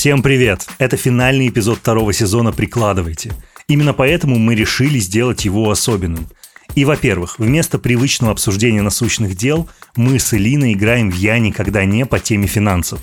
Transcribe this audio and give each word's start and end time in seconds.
Всем 0.00 0.22
привет! 0.22 0.66
Это 0.78 0.96
финальный 0.96 1.48
эпизод 1.48 1.80
второго 1.80 2.14
сезона 2.14 2.52
«Прикладывайте». 2.52 3.34
Именно 3.68 3.92
поэтому 3.92 4.38
мы 4.38 4.54
решили 4.54 4.98
сделать 4.98 5.44
его 5.44 5.70
особенным. 5.70 6.26
И, 6.74 6.86
во-первых, 6.86 7.38
вместо 7.38 7.78
привычного 7.78 8.32
обсуждения 8.32 8.80
насущных 8.80 9.36
дел 9.36 9.68
мы 9.96 10.18
с 10.18 10.32
Элиной 10.32 10.72
играем 10.72 11.10
в 11.10 11.16
«Я 11.16 11.38
никогда 11.38 11.84
не» 11.84 12.06
по 12.06 12.18
теме 12.18 12.46
финансов. 12.46 12.98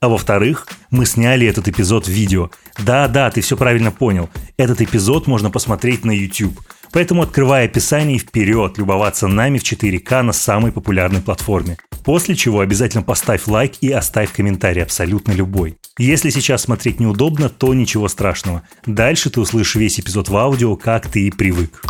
А 0.00 0.10
во-вторых, 0.10 0.68
мы 0.90 1.06
сняли 1.06 1.46
этот 1.46 1.66
эпизод 1.66 2.08
в 2.08 2.10
видео. 2.10 2.50
Да-да, 2.76 3.30
ты 3.30 3.40
все 3.40 3.56
правильно 3.56 3.90
понял. 3.90 4.28
Этот 4.58 4.82
эпизод 4.82 5.26
можно 5.26 5.50
посмотреть 5.50 6.04
на 6.04 6.10
YouTube. 6.10 6.60
Поэтому 6.94 7.22
открывай 7.22 7.64
описание 7.64 8.18
вперед 8.18 8.78
любоваться 8.78 9.26
нами 9.26 9.58
в 9.58 9.64
4К 9.64 10.22
на 10.22 10.32
самой 10.32 10.70
популярной 10.70 11.20
платформе. 11.20 11.76
После 12.04 12.36
чего 12.36 12.60
обязательно 12.60 13.02
поставь 13.02 13.48
лайк 13.48 13.72
и 13.80 13.90
оставь 13.90 14.30
комментарий 14.30 14.80
абсолютно 14.80 15.32
любой. 15.32 15.76
Если 15.98 16.30
сейчас 16.30 16.62
смотреть 16.62 17.00
неудобно, 17.00 17.48
то 17.48 17.74
ничего 17.74 18.06
страшного. 18.06 18.62
Дальше 18.86 19.28
ты 19.28 19.40
услышишь 19.40 19.74
весь 19.74 19.98
эпизод 19.98 20.28
в 20.28 20.36
аудио, 20.36 20.76
как 20.76 21.08
ты 21.10 21.26
и 21.26 21.32
привык. 21.32 21.82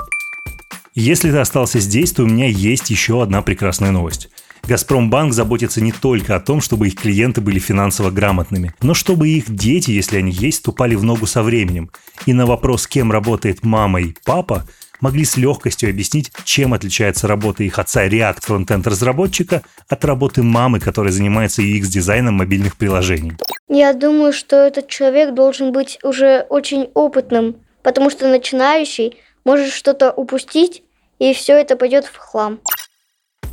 Если 0.94 1.30
ты 1.30 1.36
остался 1.36 1.80
здесь, 1.80 2.12
то 2.12 2.22
у 2.22 2.26
меня 2.26 2.46
есть 2.46 2.88
еще 2.88 3.22
одна 3.22 3.42
прекрасная 3.42 3.90
новость. 3.90 4.30
Газпромбанк 4.66 5.34
заботится 5.34 5.82
не 5.82 5.92
только 5.92 6.34
о 6.34 6.40
том, 6.40 6.62
чтобы 6.62 6.88
их 6.88 6.94
клиенты 6.94 7.42
были 7.42 7.58
финансово 7.58 8.10
грамотными, 8.10 8.72
но 8.80 8.94
чтобы 8.94 9.28
их 9.28 9.54
дети, 9.54 9.90
если 9.90 10.16
они 10.16 10.32
есть, 10.32 10.58
ступали 10.58 10.94
в 10.94 11.04
ногу 11.04 11.26
со 11.26 11.42
временем. 11.42 11.90
И 12.24 12.32
на 12.32 12.46
вопрос, 12.46 12.86
кем 12.86 13.12
работает 13.12 13.64
мама 13.64 14.00
и 14.00 14.14
папа, 14.24 14.64
могли 15.04 15.26
с 15.26 15.36
легкостью 15.36 15.90
объяснить, 15.90 16.32
чем 16.44 16.72
отличается 16.72 17.28
работа 17.28 17.62
их 17.62 17.78
отца 17.78 18.06
React 18.06 18.38
фронтенд 18.40 18.86
разработчика 18.86 19.62
от 19.86 20.02
работы 20.02 20.42
мамы, 20.42 20.80
которая 20.80 21.12
занимается 21.12 21.60
UX-дизайном 21.60 22.32
мобильных 22.32 22.76
приложений. 22.76 23.32
Я 23.68 23.92
думаю, 23.92 24.32
что 24.32 24.56
этот 24.56 24.88
человек 24.88 25.34
должен 25.34 25.72
быть 25.72 25.98
уже 26.02 26.46
очень 26.48 26.90
опытным, 26.94 27.56
потому 27.82 28.08
что 28.08 28.28
начинающий 28.28 29.18
может 29.44 29.74
что-то 29.74 30.10
упустить, 30.10 30.82
и 31.18 31.34
все 31.34 31.52
это 31.52 31.76
пойдет 31.76 32.06
в 32.06 32.16
хлам. 32.16 32.60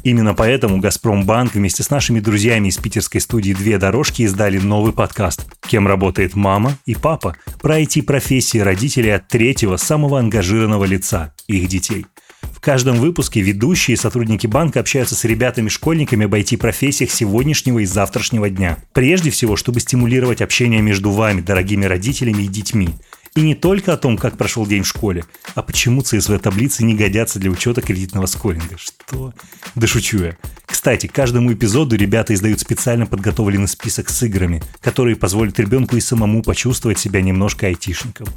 Именно 0.04 0.34
поэтому 0.34 0.80
«Газпромбанк» 0.80 1.54
вместе 1.54 1.84
с 1.84 1.92
нашими 1.92 2.20
друзьями 2.20 2.70
из 2.70 2.78
питерской 2.78 3.22
студии 3.22 3.54
«Две 3.54 3.78
дорожки» 3.78 4.24
издали 4.24 4.58
новый 4.58 4.94
подкаст 4.94 5.46
«Кем 5.68 5.88
работает 5.88 6.36
мама 6.36 6.78
и 6.88 6.96
папа» 6.96 7.36
про 7.62 7.80
IT-профессии 7.80 8.58
родителей 8.58 9.12
от 9.12 9.28
третьего, 9.28 9.78
самого 9.78 10.20
ангажированного 10.20 10.86
лица– 10.86 11.34
их 11.48 11.68
детей. 11.68 12.08
В 12.42 12.60
каждом 12.60 12.98
выпуске 12.98 13.42
ведущие 13.42 13.94
и 13.94 13.98
сотрудники 13.98 14.48
банка 14.48 14.80
общаются 14.80 15.16
с 15.16 15.24
ребятами-школьниками 15.24 16.26
об 16.26 16.34
IT-профессиях 16.34 17.12
сегодняшнего 17.12 17.80
и 17.80 17.86
завтрашнего 17.86 18.50
дня. 18.50 18.78
Прежде 18.94 19.30
всего, 19.30 19.56
чтобы 19.56 19.80
стимулировать 19.80 20.42
общение 20.42 20.82
между 20.82 21.12
вами, 21.12 21.42
дорогими 21.42 21.86
родителями 21.86 22.44
и 22.44 22.48
детьми– 22.48 22.90
и 23.36 23.42
не 23.42 23.56
только 23.56 23.94
о 23.94 23.98
том, 23.98 24.18
как 24.18 24.38
прошел 24.38 24.66
день 24.66 24.84
в 24.84 24.88
школе, 24.88 25.24
а 25.56 25.62
почему 25.62 26.02
ЦСВ-таблицы 26.02 26.84
не 26.84 26.96
годятся 26.96 27.40
для 27.40 27.50
учета 27.50 27.82
кредитного 27.82 28.26
скоринга. 28.26 28.78
Что? 28.78 29.34
Да 29.76 29.88
шучу 29.88 30.24
я. 30.24 30.38
Кстати, 30.66 31.08
каждому 31.08 31.54
эпизоду 31.54 31.96
ребята 31.96 32.34
издают 32.34 32.60
специально 32.60 33.06
подготовленный 33.06 33.68
список 33.68 34.10
с 34.10 34.24
играми, 34.24 34.62
которые 34.82 35.16
позволят 35.16 35.60
ребенку 35.60 35.96
и 35.96 36.02
самому 36.02 36.44
почувствовать 36.44 37.00
себя 37.00 37.22
немножко 37.22 37.68
айтишником. 37.68 38.28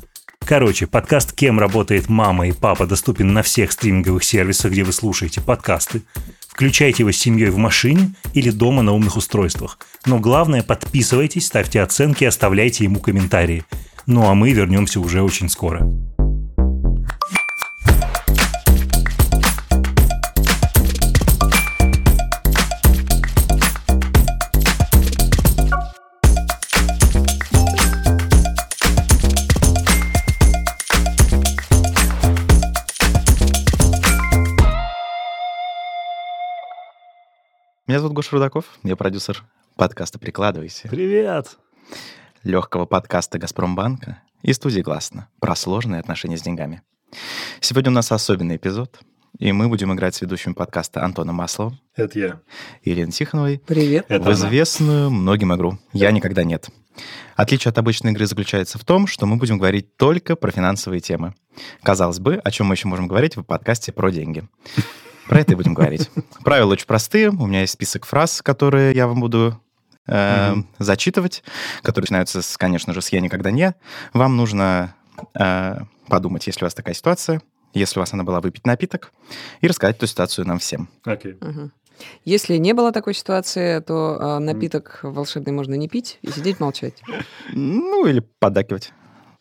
Короче, 0.44 0.86
подкаст 0.86 1.32
«Кем 1.32 1.58
работает 1.58 2.08
мама 2.10 2.46
и 2.46 2.52
папа» 2.52 2.86
доступен 2.86 3.32
на 3.32 3.42
всех 3.42 3.72
стриминговых 3.72 4.22
сервисах, 4.22 4.72
где 4.72 4.84
вы 4.84 4.92
слушаете 4.92 5.40
подкасты. 5.40 6.02
Включайте 6.46 7.02
его 7.02 7.12
с 7.12 7.16
семьей 7.16 7.48
в 7.48 7.56
машине 7.56 8.14
или 8.34 8.50
дома 8.50 8.82
на 8.82 8.92
умных 8.92 9.16
устройствах. 9.16 9.78
Но 10.04 10.20
главное, 10.20 10.62
подписывайтесь, 10.62 11.46
ставьте 11.46 11.80
оценки 11.80 12.24
и 12.24 12.26
оставляйте 12.26 12.84
ему 12.84 13.00
комментарии. 13.00 13.64
Ну 14.06 14.26
а 14.26 14.34
мы 14.34 14.52
вернемся 14.52 15.00
уже 15.00 15.22
очень 15.22 15.48
скоро. 15.48 15.80
Меня 37.86 38.00
зовут 38.00 38.14
Гоша 38.14 38.32
Рудаков, 38.32 38.66
я 38.82 38.96
продюсер 38.96 39.44
подкаста 39.76 40.18
«Прикладывайся». 40.18 40.88
Привет! 40.88 41.56
Легкого 42.44 42.84
подкаста 42.84 43.38
«Газпромбанка» 43.38 44.22
и 44.42 44.52
студии 44.52 44.80
«Гласно» 44.80 45.28
про 45.40 45.56
сложные 45.56 46.00
отношения 46.00 46.36
с 46.36 46.42
деньгами. 46.42 46.82
Сегодня 47.60 47.90
у 47.90 47.94
нас 47.94 48.12
особенный 48.12 48.56
эпизод, 48.56 49.00
и 49.38 49.50
мы 49.52 49.68
будем 49.68 49.92
играть 49.94 50.14
с 50.14 50.20
ведущим 50.20 50.54
подкаста 50.54 51.02
Антоном 51.02 51.36
Масловым. 51.36 51.80
Это 51.96 52.18
я. 52.18 52.40
И 52.82 52.90
Еленой 52.90 53.12
Тихоновой. 53.12 53.62
Привет. 53.66 54.04
Это 54.08 54.30
в 54.30 54.32
известную 54.34 55.10
многим 55.10 55.54
игру 55.54 55.78
«Я 55.94 56.10
никогда 56.10 56.44
нет». 56.44 56.68
Отличие 57.34 57.70
от 57.70 57.78
обычной 57.78 58.12
игры 58.12 58.26
заключается 58.26 58.78
в 58.78 58.84
том, 58.84 59.06
что 59.06 59.24
мы 59.24 59.36
будем 59.36 59.56
говорить 59.56 59.96
только 59.96 60.36
про 60.36 60.52
финансовые 60.52 61.00
темы. 61.00 61.34
Казалось 61.82 62.20
бы, 62.20 62.36
о 62.36 62.50
чем 62.50 62.66
мы 62.66 62.74
еще 62.74 62.88
можем 62.88 63.08
говорить 63.08 63.36
в 63.36 63.42
подкасте 63.42 63.90
про 63.90 64.10
деньги. 64.10 64.46
Про 65.26 65.40
это 65.40 65.52
и 65.52 65.56
будем 65.56 65.72
говорить. 65.72 66.10
Правила 66.44 66.72
очень 66.72 66.86
простые. 66.86 67.30
У 67.30 67.46
меня 67.46 67.62
есть 67.62 67.72
список 67.72 68.04
фраз, 68.04 68.42
которые 68.42 68.94
я 68.94 69.08
вам 69.08 69.20
буду 69.20 69.58
э, 70.06 70.54
зачитывать, 70.78 71.42
которые 71.82 72.04
начинаются, 72.04 72.42
с, 72.42 72.56
конечно 72.56 72.92
же, 72.92 73.02
с 73.02 73.08
«я 73.10 73.20
никогда 73.20 73.50
не». 73.50 73.74
Вам 74.12 74.36
нужно 74.36 74.94
э, 75.34 75.76
подумать, 76.08 76.46
если 76.46 76.64
у 76.64 76.66
вас 76.66 76.74
такая 76.74 76.94
ситуация, 76.94 77.42
если 77.72 77.98
у 77.98 78.02
вас 78.02 78.12
она 78.12 78.24
была 78.24 78.40
выпить 78.40 78.66
напиток, 78.66 79.12
и 79.60 79.66
рассказать 79.66 79.96
эту 79.96 80.06
ситуацию 80.06 80.46
нам 80.46 80.58
всем. 80.58 80.88
Окей. 81.04 81.32
Okay. 81.32 81.50
Угу. 81.50 81.70
Если 82.24 82.56
не 82.56 82.72
было 82.72 82.92
такой 82.92 83.14
ситуации, 83.14 83.80
то 83.80 84.18
э, 84.20 84.38
напиток 84.38 85.00
волшебный 85.02 85.52
можно 85.52 85.74
не 85.74 85.88
пить 85.88 86.18
и 86.22 86.30
сидеть 86.30 86.60
молчать. 86.60 87.02
Ну, 87.52 88.06
или 88.06 88.20
поддакивать. 88.20 88.92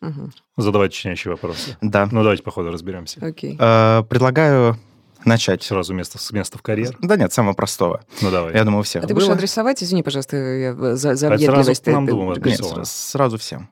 Угу. 0.01 0.31
Задавать 0.57 0.91
уточняющие 0.91 1.31
вопросы. 1.31 1.77
Да. 1.81 2.07
Ну, 2.11 2.21
давайте, 2.21 2.43
походу, 2.43 2.71
разберемся. 2.71 3.25
Окей. 3.25 3.57
Э, 3.59 4.03
предлагаю 4.03 4.77
начать. 5.25 5.63
Сразу 5.63 5.93
место, 5.93 6.17
с 6.17 6.31
места 6.31 6.57
в 6.57 6.61
карьер? 6.61 6.95
Да 7.01 7.15
нет, 7.15 7.31
самого 7.33 7.53
простого. 7.53 8.03
Ну, 8.21 8.31
давай. 8.31 8.53
Я 8.53 8.63
думаю, 8.63 8.79
у 8.81 8.83
всех 8.83 9.03
А 9.03 9.07
ты 9.07 9.13
было. 9.13 9.23
будешь 9.25 9.33
адресовать? 9.35 9.83
Извини, 9.83 10.03
пожалуйста, 10.03 10.37
я 10.37 10.73
за, 10.95 11.15
за 11.15 11.27
А 11.27 11.29
въедливость. 11.35 11.83
сразу 11.83 11.95
нам 11.95 12.05
Ты- 12.05 12.11
думаю, 12.11 12.35
ты- 12.35 12.49
Нет, 12.49 12.59
адресовано. 12.59 12.83
сра- 12.83 12.85
сразу 12.85 13.37
всем. 13.37 13.69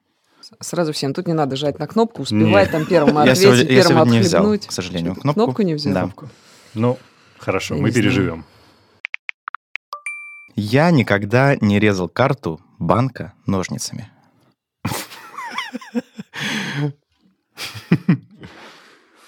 Сразу 0.60 0.92
всем. 0.94 1.14
Тут 1.14 1.28
не 1.28 1.34
надо 1.34 1.56
жать 1.56 1.80
на 1.80 1.88
кнопку, 1.88 2.24
успевай 2.24 2.64
Нет. 2.64 2.72
там 2.72 2.86
первым 2.86 3.16
Я 3.16 3.22
ответить, 3.22 3.42
сегодня, 3.44 3.62
я 3.64 3.68
первым 3.68 3.88
сегодня 3.98 4.12
не 4.12 4.20
взял, 4.20 4.42
отхлебнуть. 4.42 4.68
к 4.68 4.72
сожалению, 4.72 5.16
кнопку. 5.16 5.34
кнопку 5.44 5.62
не 5.62 5.74
взял? 5.76 5.94
Да. 5.94 6.10
Ну, 6.74 6.98
хорошо, 7.40 7.76
Я 7.76 7.82
мы 7.82 7.92
переживем. 7.92 8.46
Я 10.56 10.92
никогда 10.92 11.56
не 11.56 11.80
резал 11.80 12.10
карту 12.10 12.60
банка 12.80 13.34
ножницами. 13.46 14.12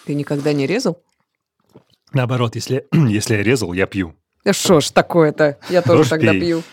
Ты 0.05 0.13
никогда 0.15 0.51
не 0.53 0.67
резал? 0.67 1.01
Наоборот, 2.13 2.55
если, 2.55 2.85
если 2.91 3.35
я 3.35 3.43
резал, 3.43 3.73
я 3.73 3.85
пью. 3.85 4.15
Что 4.49 4.79
ж 4.81 4.89
такое-то? 4.91 5.57
Я 5.69 5.81
тоже 5.81 5.99
Тоже 5.99 6.09
тогда 6.11 6.31
пей. 6.31 6.41
пью. 6.41 6.63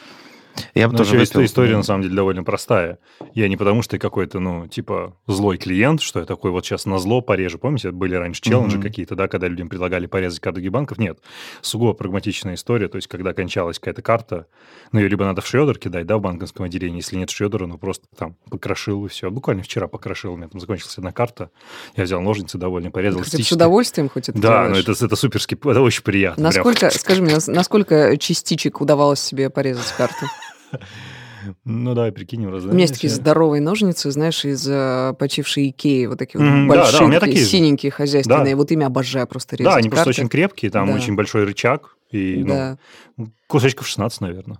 Я 0.74 0.86
бы 0.88 0.92
Ну, 0.92 0.98
тоже 0.98 1.16
еще 1.16 1.26
выпил. 1.26 1.44
история, 1.44 1.76
на 1.76 1.82
самом 1.82 2.02
деле, 2.02 2.14
довольно 2.14 2.42
простая. 2.44 2.98
Я 3.34 3.48
не 3.48 3.56
потому, 3.56 3.82
что 3.82 3.96
я 3.96 4.00
какой-то, 4.00 4.40
ну, 4.40 4.66
типа, 4.66 5.16
злой 5.26 5.56
клиент, 5.58 6.00
что 6.00 6.20
я 6.20 6.26
такой 6.26 6.50
вот 6.50 6.64
сейчас 6.64 6.86
на 6.86 6.98
зло 6.98 7.20
порежу. 7.20 7.58
Помните, 7.58 7.90
были 7.90 8.14
раньше 8.14 8.40
челленджи 8.42 8.76
Мгм. 8.78 8.82
какие-то, 8.86 9.14
да, 9.14 9.28
когда 9.28 9.48
людям 9.48 9.68
предлагали 9.68 10.06
порезать 10.06 10.40
карту 10.40 10.60
банков? 10.70 10.98
Нет. 10.98 11.18
Сугубо 11.62 11.92
прагматичная 11.94 12.54
история. 12.54 12.88
То 12.88 12.96
есть, 12.96 13.08
когда 13.08 13.32
кончалась 13.32 13.78
какая-то 13.78 14.02
карта, 14.02 14.46
ну, 14.92 15.00
ее 15.00 15.08
либо 15.08 15.24
надо 15.24 15.40
в 15.40 15.46
шредер 15.46 15.78
кидать, 15.78 16.06
да, 16.06 16.16
в 16.18 16.20
банковском 16.20 16.64
отделении. 16.66 16.96
Если 16.98 17.16
нет 17.16 17.30
шредера, 17.30 17.66
ну, 17.66 17.78
просто 17.78 18.06
там 18.16 18.36
покрошил 18.50 19.06
и 19.06 19.08
все. 19.08 19.30
Буквально 19.30 19.62
вчера 19.62 19.88
покрошил. 19.88 20.34
У 20.34 20.36
меня 20.36 20.48
там 20.48 20.60
закончилась 20.60 20.96
одна 20.98 21.12
карта. 21.12 21.50
Я 21.96 22.04
взял 22.04 22.20
ножницы 22.20 22.58
довольно, 22.58 22.90
порезал. 22.90 23.22
Ты 23.22 23.42
с 23.42 23.52
удовольствием 23.52 24.08
хоть 24.08 24.28
это 24.28 24.38
Да, 24.40 24.62
ну 24.64 24.74
делаешь? 24.76 24.88
это, 24.88 25.06
это 25.06 25.16
суперски, 25.16 25.54
это 25.54 25.80
очень 25.80 26.02
приятно. 26.02 26.50
прям. 26.50 26.64
Насколько, 26.64 26.90
скажи 26.90 27.22
мне, 27.22 27.34
нас- 27.34 27.46
насколько 27.46 28.16
частичек 28.18 28.80
удавалось 28.80 29.20
себе 29.20 29.50
порезать 29.50 29.92
карту? 29.96 30.26
Ну, 31.64 31.94
давай 31.94 32.12
прикинем, 32.12 32.52
У 32.52 32.58
меня 32.72 32.80
есть 32.80 32.94
такие 32.94 33.10
здоровые 33.10 33.62
ножницы, 33.62 34.10
знаешь, 34.10 34.44
из 34.44 34.66
э, 34.68 35.14
почившей 35.18 35.70
Икеи, 35.70 36.06
вот 36.06 36.18
такие 36.18 36.38
вот 36.42 36.68
большие, 36.68 37.18
такие 37.18 37.44
синенькие, 37.44 37.90
хозяйственные. 37.90 38.56
Вот 38.56 38.70
ими 38.70 38.84
обожаю 38.84 39.26
просто 39.26 39.56
резать 39.56 39.72
Да, 39.72 39.76
они 39.76 39.88
просто 39.88 40.10
очень 40.10 40.28
крепкие, 40.28 40.70
там 40.70 40.90
очень 40.90 41.14
большой 41.14 41.44
рычаг. 41.44 41.96
И, 42.10 42.42
ну, 42.44 42.76
кусочков 43.46 43.86
16, 43.86 44.20
наверное. 44.20 44.58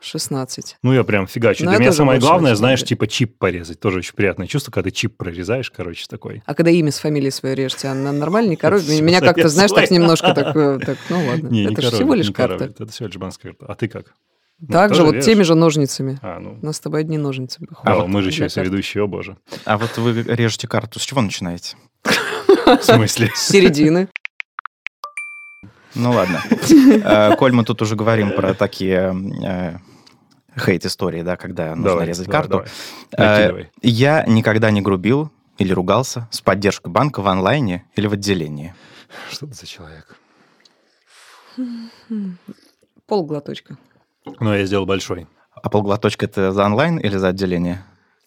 16. 0.00 0.78
Ну, 0.82 0.92
я 0.94 1.04
прям 1.04 1.26
фигачу. 1.26 1.64
Ну, 1.64 1.70
Для 1.70 1.78
меня 1.78 1.92
самое 1.92 2.18
главное, 2.18 2.54
знаешь, 2.54 2.82
типа 2.82 3.06
чип 3.06 3.36
порезать. 3.38 3.80
Тоже 3.80 3.98
очень 3.98 4.14
приятное 4.14 4.46
чувство, 4.46 4.72
когда 4.72 4.88
ты 4.88 4.96
чип 4.96 5.16
прорезаешь, 5.16 5.70
короче, 5.70 6.06
такой. 6.08 6.42
А 6.46 6.54
когда 6.54 6.70
имя 6.70 6.90
с 6.90 6.98
фамилией 6.98 7.30
своей 7.30 7.54
режете, 7.54 7.88
она 7.88 8.10
нормально 8.12 8.50
не 8.50 8.56
коробит? 8.56 8.86
Всё, 8.86 9.02
Меня 9.02 9.20
как-то, 9.20 9.48
знаешь, 9.48 9.70
так 9.70 9.90
немножко 9.90 10.32
так, 10.34 10.56
э, 10.56 10.78
так, 10.84 10.96
ну 11.10 11.26
ладно. 11.26 11.70
Это 11.70 11.82
же 11.82 11.90
всего 11.90 12.14
лишь 12.14 12.30
карта. 12.30 12.64
Это 12.64 12.86
всего 12.86 13.08
лишь 13.08 13.16
банковская 13.16 13.50
карта. 13.50 13.66
А 13.66 13.74
ты 13.74 13.88
как? 13.88 14.14
Так 14.68 14.90
же, 14.90 15.00
тоже 15.00 15.04
вот 15.04 15.14
режешь? 15.14 15.24
теми 15.24 15.42
же 15.42 15.54
ножницами. 15.54 16.18
А, 16.22 16.38
ну. 16.38 16.58
У 16.60 16.66
нас 16.66 16.76
с 16.76 16.80
тобой 16.80 17.00
одни 17.00 17.16
ножницы. 17.18 17.60
А, 17.82 17.94
выходят 17.94 18.08
мы 18.08 18.22
же 18.22 18.28
еще 18.28 18.46
и 18.46 18.48
соведущие, 18.48 19.04
о 19.04 19.06
боже. 19.06 19.36
А 19.64 19.78
вот 19.78 19.96
вы 19.96 20.22
режете 20.22 20.68
карту, 20.68 20.98
с 20.98 21.02
чего 21.02 21.22
начинаете? 21.22 21.76
В 22.04 22.82
смысле? 22.82 23.30
С 23.34 23.48
середины. 23.48 24.08
Ну 25.94 26.12
ладно. 26.12 26.40
Э, 27.04 27.36
Коль, 27.36 27.52
мы 27.52 27.64
тут 27.64 27.82
уже 27.82 27.96
говорим 27.96 28.32
про 28.32 28.54
такие 28.54 29.14
э, 29.42 29.78
хейт-истории, 30.58 31.22
да, 31.22 31.36
когда 31.36 31.70
нужно 31.74 31.90
Давай, 31.90 32.06
резать 32.06 32.26
давай, 32.26 32.42
карту. 32.42 32.64
давай. 33.10 33.62
Э. 33.62 33.64
Я 33.82 34.24
никогда 34.26 34.70
не 34.70 34.82
грубил 34.82 35.30
или 35.58 35.72
ругался 35.72 36.28
с 36.30 36.40
поддержкой 36.40 36.90
банка 36.92 37.20
в 37.22 37.28
онлайне 37.28 37.86
или 37.96 38.06
в 38.06 38.12
отделении. 38.12 38.74
Что 39.30 39.46
ты 39.46 39.54
за 39.54 39.66
человек? 39.66 40.16
Полглоточка. 43.06 43.76
Ну, 44.24 44.54
я 44.54 44.64
сделал 44.66 44.86
большой. 44.86 45.26
А 45.54 45.68
полглоточка 45.68 46.26
это 46.26 46.52
за 46.52 46.64
онлайн 46.64 46.98
или 46.98 47.16
за 47.16 47.28
отделение? 47.28 47.84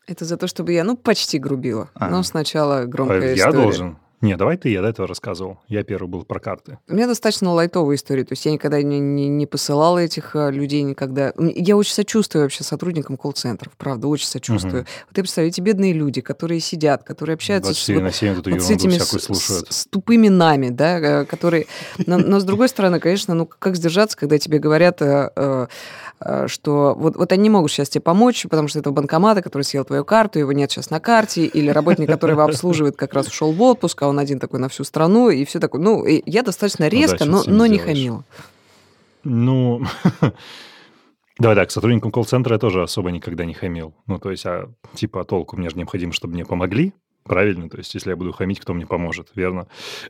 Это 0.07 0.25
за 0.25 0.37
то, 0.37 0.47
чтобы 0.47 0.73
я, 0.73 0.83
ну, 0.83 0.97
почти 0.97 1.39
грубила. 1.39 1.89
А. 1.95 2.09
Но 2.09 2.23
сначала 2.23 2.79
А 2.79 2.85
громкая 2.85 3.29
я 3.29 3.35
история. 3.35 3.53
должен? 3.63 3.97
Не, 4.23 4.37
давай 4.37 4.55
ты, 4.55 4.69
я 4.69 4.81
до 4.81 4.87
этого 4.87 5.05
рассказывал. 5.05 5.59
Я 5.67 5.83
первый 5.83 6.07
был 6.07 6.23
про 6.23 6.39
карты. 6.39 6.79
У 6.87 6.93
меня 6.93 7.07
достаточно 7.07 7.51
лайтовая 7.51 7.97
история. 7.97 8.23
То 8.23 8.31
есть 8.31 8.45
я 8.45 8.53
никогда 8.53 8.81
не, 8.81 8.97
не, 8.97 9.27
не 9.27 9.45
посылала 9.45 9.97
этих 9.99 10.33
а, 10.37 10.49
людей 10.49 10.81
никогда. 10.83 11.33
Я 11.37 11.75
очень 11.75 11.91
сочувствую 11.93 12.43
вообще 12.43 12.63
сотрудникам 12.63 13.17
колл-центров. 13.17 13.73
Правда, 13.77 14.07
очень 14.07 14.27
сочувствую. 14.27 14.83
Мгм. 14.83 14.87
Вот 15.09 15.17
я 15.17 15.23
представляю, 15.23 15.49
эти 15.49 15.59
бедные 15.59 15.91
люди, 15.91 16.21
которые 16.21 16.61
сидят, 16.61 17.03
которые 17.03 17.33
общаются 17.33 17.73
с, 17.73 17.85
24 17.85 17.99
вот- 17.99 18.05
на 18.05 18.11
7 18.13 18.39
эту 18.39 18.49
вот 18.49 18.61
с 18.61 18.69
этими 18.69 18.97
с, 18.97 19.65
с- 19.69 19.87
тупыми 19.87 20.29
нами, 20.29 20.69
да, 20.69 20.99
э, 20.99 21.25
которые... 21.25 21.65
Но, 22.07 22.17
но 22.17 22.39
с 22.39 22.45
другой 22.45 22.69
стороны, 22.69 23.01
конечно, 23.01 23.33
ну 23.33 23.45
как 23.45 23.75
сдержаться, 23.75 24.15
когда 24.15 24.37
тебе 24.37 24.57
говорят, 24.57 25.01
э, 25.01 25.31
э, 25.35 25.67
что 26.47 26.95
вот, 26.97 27.15
вот 27.17 27.31
они 27.31 27.43
не 27.43 27.49
могут 27.49 27.71
сейчас 27.71 27.89
тебе 27.89 28.01
помочь, 28.01 28.43
потому 28.49 28.67
что 28.67 28.79
это 28.79 28.91
банкомата, 28.91 29.41
который 29.41 29.63
съел 29.63 29.83
твою 29.83 30.05
карту, 30.05 30.39
его 30.39 30.51
нет 30.51 30.71
сейчас 30.71 30.89
на 30.89 30.99
карте, 30.99 31.45
или 31.45 31.69
работник, 31.69 32.07
который 32.07 32.31
его 32.31 32.41
обслуживает, 32.43 32.95
как 32.95 33.13
раз 33.13 33.27
ушел 33.27 33.51
в 33.51 33.61
отпуск, 33.61 34.01
а 34.01 34.07
он 34.07 34.19
один 34.19 34.39
такой 34.39 34.59
на 34.59 34.69
всю 34.69 34.83
страну, 34.83 35.29
и 35.29 35.43
все 35.45 35.59
такое. 35.59 35.81
Ну, 35.81 36.05
я 36.05 36.43
достаточно 36.43 36.87
резко, 36.87 37.25
но, 37.25 37.39
ты 37.39 37.43
с 37.43 37.47
ними 37.47 37.57
но 37.57 37.65
не 37.65 37.75
сделаешь? 37.75 37.97
хамила. 37.97 38.23
Ну, 39.23 39.81
давай 41.39 41.55
так, 41.55 41.71
сотрудникам 41.71 42.11
колл-центра 42.11 42.53
я 42.53 42.59
тоже 42.59 42.83
особо 42.83 43.11
никогда 43.11 43.45
не 43.45 43.53
хамил. 43.53 43.93
Ну, 44.07 44.19
то 44.19 44.31
есть, 44.31 44.45
а 44.45 44.69
типа 44.95 45.21
а 45.21 45.23
толку 45.23 45.57
мне 45.57 45.69
же 45.69 45.77
необходимо, 45.77 46.13
чтобы 46.13 46.33
мне 46.33 46.45
помогли, 46.45 46.93
правильно? 47.23 47.69
То 47.69 47.77
есть, 47.77 47.93
если 47.93 48.11
я 48.11 48.15
буду 48.15 48.31
хамить, 48.33 48.59
кто 48.59 48.73
мне 48.73 48.85
поможет, 48.85 49.29
верно? 49.35 49.67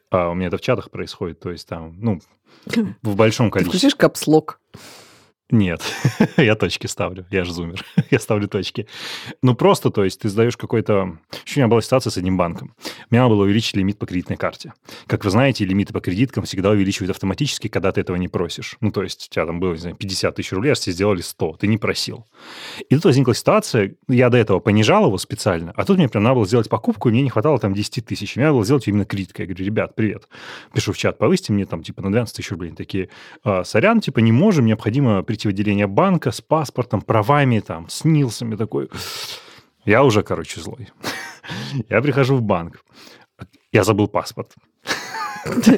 А 0.09 0.29
у 0.29 0.33
меня 0.33 0.47
это 0.47 0.57
в 0.57 0.61
чатах 0.61 0.89
происходит, 0.91 1.39
то 1.39 1.51
есть 1.51 1.67
там, 1.67 1.95
ну, 1.99 2.19
в 3.01 3.15
большом 3.15 3.47
Ты 3.47 3.53
количестве. 3.53 3.79
включишь 3.79 3.95
капслок. 3.95 4.59
Нет, 5.53 5.83
я 6.37 6.55
точки 6.55 6.87
ставлю, 6.87 7.27
я 7.29 7.43
же 7.43 7.53
зумер, 7.53 7.85
я 8.09 8.17
ставлю 8.17 8.47
точки. 8.47 8.87
Ну, 9.43 9.53
просто, 9.53 9.91
то 9.91 10.03
есть, 10.03 10.19
ты 10.19 10.27
сдаешь 10.27 10.57
какой-то... 10.57 11.19
Еще 11.45 11.57
у 11.57 11.59
меня 11.59 11.67
была 11.67 11.79
ситуация 11.79 12.09
с 12.09 12.17
одним 12.17 12.37
банком. 12.37 12.73
Мне 13.11 13.21
надо 13.21 13.35
было 13.35 13.43
увеличить 13.43 13.75
лимит 13.75 13.99
по 13.99 14.07
кредитной 14.07 14.35
карте. 14.35 14.73
Как 15.05 15.23
вы 15.23 15.29
знаете, 15.29 15.63
лимиты 15.63 15.93
по 15.93 16.01
кредиткам 16.01 16.45
всегда 16.45 16.71
увеличивают 16.71 17.11
автоматически, 17.11 17.67
когда 17.67 17.91
ты 17.91 18.01
этого 18.01 18.15
не 18.15 18.27
просишь. 18.29 18.77
Ну, 18.81 18.89
то 18.89 19.03
есть, 19.03 19.27
у 19.29 19.31
тебя 19.31 19.45
там 19.45 19.59
было, 19.59 19.73
не 19.73 19.77
знаю, 19.77 19.95
50 19.95 20.33
тысяч 20.33 20.51
рублей, 20.53 20.71
а 20.71 20.75
тебе 20.75 20.91
сделали 20.93 21.21
100, 21.21 21.57
ты 21.59 21.67
не 21.67 21.77
просил. 21.77 22.25
И 22.89 22.95
тут 22.95 23.05
возникла 23.05 23.35
ситуация, 23.35 23.93
я 24.07 24.31
до 24.31 24.39
этого 24.39 24.59
понижал 24.59 25.05
его 25.05 25.19
специально, 25.19 25.71
а 25.75 25.85
тут 25.85 25.97
мне 25.97 26.09
прям 26.09 26.23
надо 26.23 26.37
было 26.37 26.47
сделать 26.47 26.67
покупку, 26.67 27.09
и 27.09 27.11
мне 27.11 27.21
не 27.21 27.29
хватало 27.29 27.59
там 27.59 27.75
10 27.75 28.03
тысяч. 28.03 28.37
Мне 28.37 28.45
надо 28.45 28.55
было 28.55 28.65
сделать 28.65 28.87
именно 28.87 29.05
кредиткой. 29.05 29.45
Я 29.45 29.53
говорю, 29.53 29.65
ребят, 29.65 29.95
привет. 29.95 30.27
Пишу 30.73 30.93
в 30.93 30.97
чат, 30.97 31.19
повысьте 31.19 31.53
мне 31.53 31.67
там 31.67 31.83
типа 31.83 32.01
на 32.01 32.11
12 32.11 32.35
тысяч 32.35 32.49
рублей. 32.49 32.69
Они 32.69 32.75
такие, 32.75 33.09
«А, 33.43 33.63
сорян, 33.63 34.01
типа 34.01 34.17
не 34.17 34.31
можем, 34.31 34.65
необходимо 34.65 35.21
прийти 35.21 35.42
в 35.47 35.49
отделение 35.49 35.87
банка 35.87 36.31
с 36.31 36.41
паспортом, 36.41 37.01
правами, 37.01 37.59
там, 37.59 37.89
с 37.89 38.03
НИЛСами. 38.05 38.55
Такой, 38.55 38.89
я 39.85 40.03
уже, 40.03 40.23
короче, 40.23 40.61
злой. 40.61 40.89
Я 41.89 42.01
прихожу 42.01 42.35
в 42.37 42.41
банк. 42.41 42.83
Я 43.71 43.83
забыл 43.83 44.07
паспорт. 44.07 44.53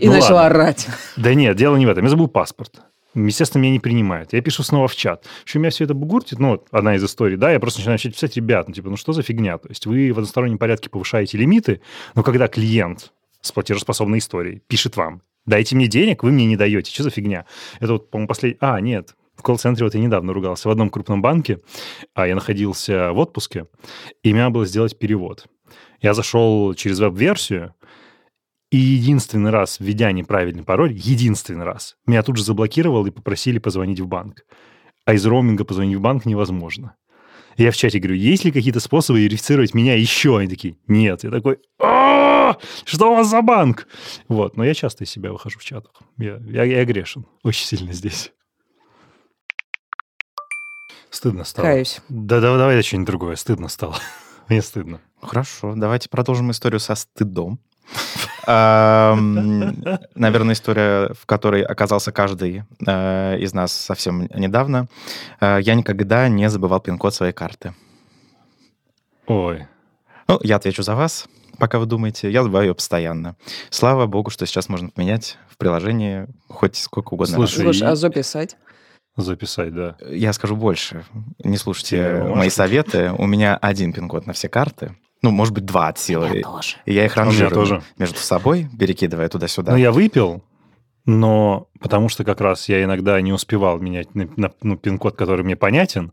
И 0.00 0.08
Ну 0.08 0.12
ладно. 0.12 0.46
орать. 0.46 0.88
Да 1.16 1.34
нет, 1.34 1.56
дело 1.56 1.76
не 1.76 1.86
в 1.86 1.88
этом. 1.88 2.04
Я 2.04 2.10
забыл 2.10 2.26
паспорт. 2.26 2.80
Естественно, 3.14 3.62
меня 3.62 3.72
не 3.72 3.80
принимают. 3.80 4.32
Я 4.32 4.42
пишу 4.42 4.62
снова 4.62 4.88
в 4.88 4.96
чат. 4.96 5.24
В 5.24 5.42
общем, 5.44 5.60
меня 5.60 5.70
все 5.70 5.84
это 5.84 5.94
бугуртит. 5.94 6.38
Ну, 6.38 6.62
одна 6.70 6.96
из 6.96 7.04
историй, 7.04 7.36
да, 7.36 7.50
я 7.50 7.60
просто 7.60 7.80
начинаю 7.80 7.94
начать 7.94 8.14
писать, 8.14 8.36
ребят, 8.36 8.68
ну, 8.68 8.74
типа, 8.74 8.90
ну 8.90 8.96
что 8.96 9.12
за 9.12 9.22
фигня? 9.22 9.56
То 9.56 9.68
есть 9.68 9.86
вы 9.86 10.12
в 10.12 10.18
одностороннем 10.18 10.58
порядке 10.58 10.90
повышаете 10.90 11.38
лимиты, 11.38 11.80
но 12.14 12.22
когда 12.22 12.48
клиент 12.48 13.12
с 13.40 13.52
платежеспособной 13.52 14.18
историей 14.18 14.62
пишет 14.66 14.96
вам, 14.96 15.22
дайте 15.46 15.76
мне 15.76 15.86
денег, 15.86 16.22
вы 16.22 16.32
мне 16.32 16.46
не 16.46 16.56
даете. 16.56 16.92
Что 16.92 17.04
за 17.04 17.10
фигня? 17.10 17.46
Это 17.80 17.94
вот, 17.94 18.10
по-моему, 18.10 18.28
последний... 18.28 18.58
А, 18.60 18.80
нет, 18.80 19.14
в 19.36 19.42
колл-центре 19.42 19.84
вот 19.84 19.94
я 19.94 20.00
недавно 20.00 20.32
ругался. 20.32 20.68
В 20.68 20.72
одном 20.72 20.90
крупном 20.90 21.22
банке 21.22 21.60
а 22.14 22.26
я 22.26 22.34
находился 22.34 23.12
в 23.12 23.18
отпуске, 23.18 23.66
и 24.22 24.32
мне 24.32 24.42
надо 24.42 24.54
было 24.54 24.66
сделать 24.66 24.98
перевод. 24.98 25.46
Я 26.00 26.14
зашел 26.14 26.74
через 26.74 26.98
веб-версию, 26.98 27.74
и 28.70 28.78
единственный 28.78 29.50
раз, 29.50 29.78
введя 29.78 30.10
неправильный 30.12 30.64
пароль, 30.64 30.92
единственный 30.92 31.64
раз, 31.64 31.96
меня 32.06 32.22
тут 32.22 32.36
же 32.36 32.44
заблокировал 32.44 33.06
и 33.06 33.10
попросили 33.10 33.58
позвонить 33.58 34.00
в 34.00 34.06
банк. 34.06 34.44
А 35.04 35.14
из 35.14 35.24
роуминга 35.24 35.64
позвонить 35.64 35.96
в 35.96 36.00
банк 36.00 36.26
невозможно. 36.26 36.96
Я 37.56 37.70
в 37.70 37.76
чате 37.76 38.00
говорю, 38.00 38.16
есть 38.16 38.44
ли 38.44 38.52
какие-то 38.52 38.80
способы 38.80 39.20
верифицировать 39.20 39.72
меня 39.72 39.94
еще? 39.94 40.36
Они 40.36 40.48
такие, 40.48 40.76
нет. 40.88 41.24
Я 41.24 41.30
такой, 41.30 41.58
«А, 42.50 42.56
что 42.84 43.12
у 43.12 43.16
вас 43.16 43.28
за 43.28 43.42
банк? 43.42 43.86
Вот, 44.28 44.56
но 44.56 44.64
я 44.64 44.74
часто 44.74 45.04
из 45.04 45.10
себя 45.10 45.32
выхожу 45.32 45.58
в 45.58 45.64
чатах. 45.64 45.92
Я, 46.18 46.36
я, 46.46 46.64
я 46.64 46.84
грешен 46.84 47.26
очень 47.42 47.66
сильно 47.66 47.92
здесь. 47.92 48.32
Стыдно 51.10 51.44
стало. 51.44 51.66
Каюсь. 51.66 52.00
Да, 52.08 52.40
да, 52.40 52.56
давай 52.58 52.82
что-нибудь 52.82 53.06
другое. 53.06 53.36
Стыдно 53.36 53.68
стало. 53.68 53.96
Мне 54.48 54.62
стыдно. 54.62 55.00
Хорошо, 55.22 55.74
давайте 55.76 56.08
продолжим 56.08 56.50
историю 56.50 56.80
со 56.80 56.94
стыдом. 56.94 57.58
Наверное, 58.46 60.54
история, 60.54 61.12
в 61.14 61.26
которой 61.26 61.62
оказался 61.62 62.12
каждый 62.12 62.62
э, 62.86 63.38
из 63.38 63.52
нас 63.54 63.72
совсем 63.72 64.28
недавно. 64.34 64.88
Э, 65.40 65.58
Я 65.60 65.74
никогда 65.74 66.28
не 66.28 66.48
забывал 66.48 66.80
пин-код 66.80 67.12
своей 67.14 67.32
карты. 67.32 67.74
Ой, 69.26 69.66
Ну, 70.28 70.38
я 70.42 70.56
отвечу 70.56 70.82
за 70.84 70.94
вас, 70.94 71.26
пока 71.58 71.78
вы 71.78 71.86
думаете. 71.86 72.30
Я 72.30 72.42
ее 72.62 72.74
постоянно. 72.74 73.36
Слава 73.70 74.06
богу, 74.06 74.30
что 74.30 74.46
сейчас 74.46 74.68
можно 74.68 74.90
поменять 74.90 75.38
в 75.48 75.56
приложении 75.56 76.26
хоть 76.48 76.76
сколько 76.76 77.14
угодно 77.14 77.38
раз. 77.38 77.50
Слушай, 77.50 77.64
Слушай, 77.64 77.82
и- 77.82 77.90
а 77.92 77.96
записать? 77.96 78.56
записать, 79.16 79.74
да. 79.74 79.96
Я 80.10 80.32
скажу 80.34 80.56
больше. 80.56 81.04
Не 81.42 81.56
слушайте 81.56 81.96
Тебе 81.96 82.22
мои 82.34 82.50
советы. 82.50 83.12
У 83.16 83.26
меня 83.26 83.56
один 83.56 83.92
пин-код 83.92 84.26
на 84.26 84.32
все 84.34 84.48
карты. 84.48 84.94
Ну, 85.22 85.30
может 85.30 85.54
быть, 85.54 85.64
два 85.64 85.88
от 85.88 85.98
силы. 85.98 86.42
тоже. 86.42 86.76
И 86.84 86.92
я 86.92 87.06
их 87.06 87.16
меня 87.16 87.24
ранжирую 87.24 87.54
тоже. 87.54 87.82
между 87.98 88.18
собой, 88.18 88.68
перекидывая 88.78 89.28
туда-сюда. 89.30 89.72
Ну, 89.72 89.78
я 89.78 89.90
выпил, 89.90 90.44
но 91.06 91.68
потому 91.80 92.08
что 92.08 92.24
как 92.24 92.40
раз 92.40 92.68
я 92.68 92.84
иногда 92.84 93.20
не 93.20 93.32
успевал 93.32 93.78
менять 93.78 94.14
на, 94.14 94.28
на- 94.36 94.52
ну, 94.62 94.76
пин-код, 94.76 95.16
который 95.16 95.44
мне 95.44 95.56
понятен. 95.56 96.12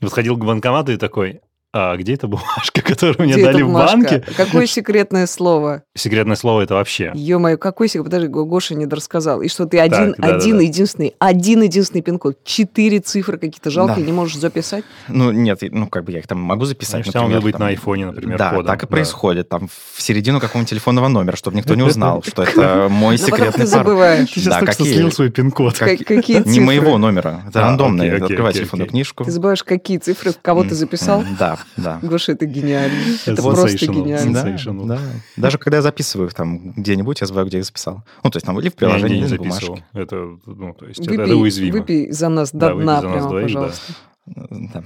И 0.00 0.04
вот 0.04 0.12
ходил 0.12 0.36
к 0.36 0.44
банкомату 0.44 0.92
и 0.92 0.96
такой, 0.98 1.40
а 1.78 1.96
где 1.96 2.14
эта 2.14 2.26
бумажка, 2.26 2.80
которую 2.82 3.16
мне 3.26 3.32
Где 3.34 3.42
эта 3.42 3.52
дали 3.52 3.62
в 3.62 3.72
банке? 3.72 4.24
Какое 4.36 4.66
секретное 4.66 5.26
слово? 5.26 5.82
Секретное 5.94 6.36
слово 6.36 6.62
это 6.62 6.74
вообще. 6.74 7.12
Ё-моё, 7.14 7.58
какой 7.58 7.88
секрет? 7.88 8.04
Подожди, 8.04 8.28
Го- 8.28 8.44
Гоша 8.46 8.74
не 8.74 8.86
рассказал. 8.86 9.42
И 9.42 9.48
что 9.48 9.66
ты 9.66 9.78
один, 9.78 10.12
да-да-да. 10.12 10.36
один 10.36 10.60
единственный, 10.60 11.14
один 11.18 11.62
единственный 11.62 12.00
пин-код, 12.02 12.38
четыре 12.44 13.00
цифры 13.00 13.38
какие-то 13.38 13.70
жалкие, 13.70 13.98
Да. 13.98 14.02
не 14.02 14.12
можешь 14.12 14.38
записать? 14.38 14.84
Ну, 15.08 15.30
нет, 15.32 15.60
ну, 15.70 15.86
как 15.88 16.04
бы 16.04 16.12
я 16.12 16.18
их 16.20 16.26
там 16.26 16.38
могу 16.40 16.64
записать, 16.64 16.92
Значит, 17.04 17.12
там 17.12 17.22
например, 17.24 17.36
надо 17.38 17.44
быть 17.44 17.52
там. 17.54 17.60
на 17.62 17.66
айфоне, 17.68 18.06
например, 18.06 18.38
Да, 18.38 18.50
кодом. 18.50 18.66
так 18.66 18.78
и 18.82 18.86
Да. 18.86 18.86
происходит. 18.86 19.48
Там 19.48 19.68
в 19.68 20.00
середину 20.02 20.40
какого-нибудь 20.40 20.70
телефонного 20.70 21.08
номера, 21.08 21.36
чтобы 21.36 21.56
никто 21.56 21.74
не 21.74 21.82
узнал, 21.84 22.22
что 22.26 22.42
это 22.42 22.88
мой 22.90 23.16
Ну, 23.18 23.26
секретный 23.26 23.64
ты 23.66 23.70
пароль. 23.72 23.84
забываешь. 23.86 24.28
Ты 24.30 24.40
сейчас 24.40 24.54
Да, 24.54 24.58
только 24.60 24.72
что 24.72 24.82
какие? 24.84 24.96
слил 24.98 25.12
свой 25.12 25.30
пин-код. 25.30 25.78
Как- 25.78 25.98
Ка- 25.98 26.04
Какие 26.16 26.38
Не 26.38 26.44
цифры? 26.44 26.64
моего 26.64 26.98
номера, 26.98 27.42
это 27.48 27.60
А, 27.60 27.62
рандомный. 27.68 28.10
Открывай 28.16 28.52
телефонную 28.52 28.88
книжку. 28.88 29.24
Ты 29.24 29.30
забываешь, 29.30 29.62
какие 29.64 29.98
цифры, 29.98 30.32
кого 30.40 30.64
ты 30.64 30.74
записал? 30.74 31.24
Да, 31.38 31.58
да. 31.76 31.98
Гоша, 32.02 32.32
это 32.32 32.46
гениально. 32.46 32.96
Это 33.26 33.42
просто 33.42 33.86
гениально. 33.86 34.32
Да, 34.32 34.48
Sensational. 34.48 34.86
да. 34.86 34.98
Даже 35.36 35.58
когда 35.58 35.78
я 35.78 35.82
записываю 35.82 36.28
их 36.28 36.34
там 36.34 36.72
где-нибудь, 36.72 37.20
я 37.20 37.26
забываю, 37.26 37.46
где 37.48 37.58
я 37.58 37.62
записал. 37.62 38.02
Ну, 38.22 38.30
то 38.30 38.36
есть 38.36 38.46
там 38.46 38.58
или 38.60 38.68
в 38.68 38.74
приложении, 38.74 39.18
или 39.18 39.26
записывал. 39.26 39.74
бумажке. 39.76 39.86
Это, 39.92 40.38
ну, 40.46 40.74
то 40.74 40.86
есть, 40.86 41.00
это, 41.00 41.10
Выпей, 41.10 41.24
это 41.24 41.36
уязвимо. 41.36 41.78
выпей 41.78 42.10
за 42.10 42.28
нас 42.28 42.52
до 42.52 42.74
дна 42.74 43.00
за 43.00 43.08
нас 43.08 43.14
прямо, 43.14 43.28
двоих, 43.28 43.46
да. 43.46 43.60
пожалуйста. 43.60 43.92
Да. 44.26 44.84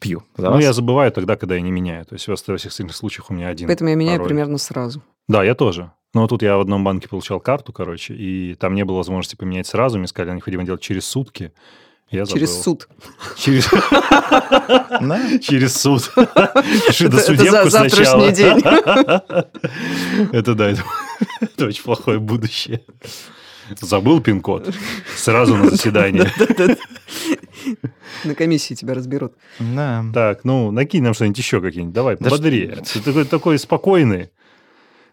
Пью. 0.00 0.22
Ну, 0.38 0.58
я 0.58 0.72
забываю 0.72 1.12
тогда, 1.12 1.36
когда 1.36 1.56
я 1.56 1.60
не 1.60 1.70
меняю. 1.70 2.04
То 2.06 2.14
есть 2.14 2.26
во 2.26 2.34
во 2.34 2.56
всех 2.56 2.72
остальных 2.72 2.96
случаях 2.96 3.30
у 3.30 3.34
меня 3.34 3.48
один 3.48 3.66
Поэтому 3.68 3.90
я 3.90 3.96
меняю 3.96 4.16
пароль. 4.18 4.28
примерно 4.28 4.58
сразу. 4.58 5.02
Да, 5.28 5.44
я 5.44 5.54
тоже. 5.54 5.92
Но 6.14 6.26
тут 6.26 6.42
я 6.42 6.56
в 6.56 6.60
одном 6.60 6.82
банке 6.82 7.08
получал 7.08 7.38
карту, 7.38 7.72
короче, 7.72 8.14
и 8.14 8.54
там 8.54 8.74
не 8.74 8.84
было 8.84 8.96
возможности 8.96 9.36
поменять 9.36 9.66
сразу. 9.66 9.98
Мне 9.98 10.08
сказали, 10.08 10.34
необходимо 10.34 10.64
делать 10.64 10.80
через 10.80 11.04
сутки. 11.04 11.52
Я 12.10 12.24
забыл. 12.24 12.40
Через 12.40 12.62
суд. 12.62 12.88
Через, 13.36 13.68
через 15.44 15.76
суд. 15.76 16.12
Пиши 16.88 17.08
до 17.08 17.18
судебку 17.18 17.70
завтрашний 17.70 18.04
сначала. 18.04 18.32
день. 18.32 18.58
Это 20.32 20.54
да, 20.54 20.70
это, 20.70 20.82
это 21.40 21.66
очень 21.66 21.84
плохое 21.84 22.18
будущее. 22.18 22.82
Забыл 23.80 24.20
пин-код? 24.20 24.74
Сразу 25.16 25.56
на 25.56 25.70
заседание. 25.70 26.28
На 28.24 28.34
комиссии 28.34 28.74
тебя 28.74 28.94
разберут. 28.94 29.34
Да. 29.60 30.04
Так, 30.12 30.44
ну, 30.44 30.72
накинь 30.72 31.02
нам 31.02 31.14
что-нибудь 31.14 31.38
еще 31.38 31.60
какие-нибудь. 31.60 31.94
Давай, 31.94 32.16
Да 32.18 32.28
бодрее. 32.28 32.82
Ты 32.92 33.00
такой, 33.00 33.24
такой 33.24 33.58
спокойный. 33.58 34.30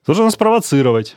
Должен 0.06 0.26
нас 0.26 0.36
провоцировать. 0.36 1.16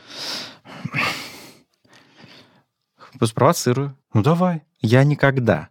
Спровоцирую. 3.23 3.97
Ну, 4.13 4.21
давай. 4.21 4.61
Я 4.81 5.03
никогда 5.03 5.69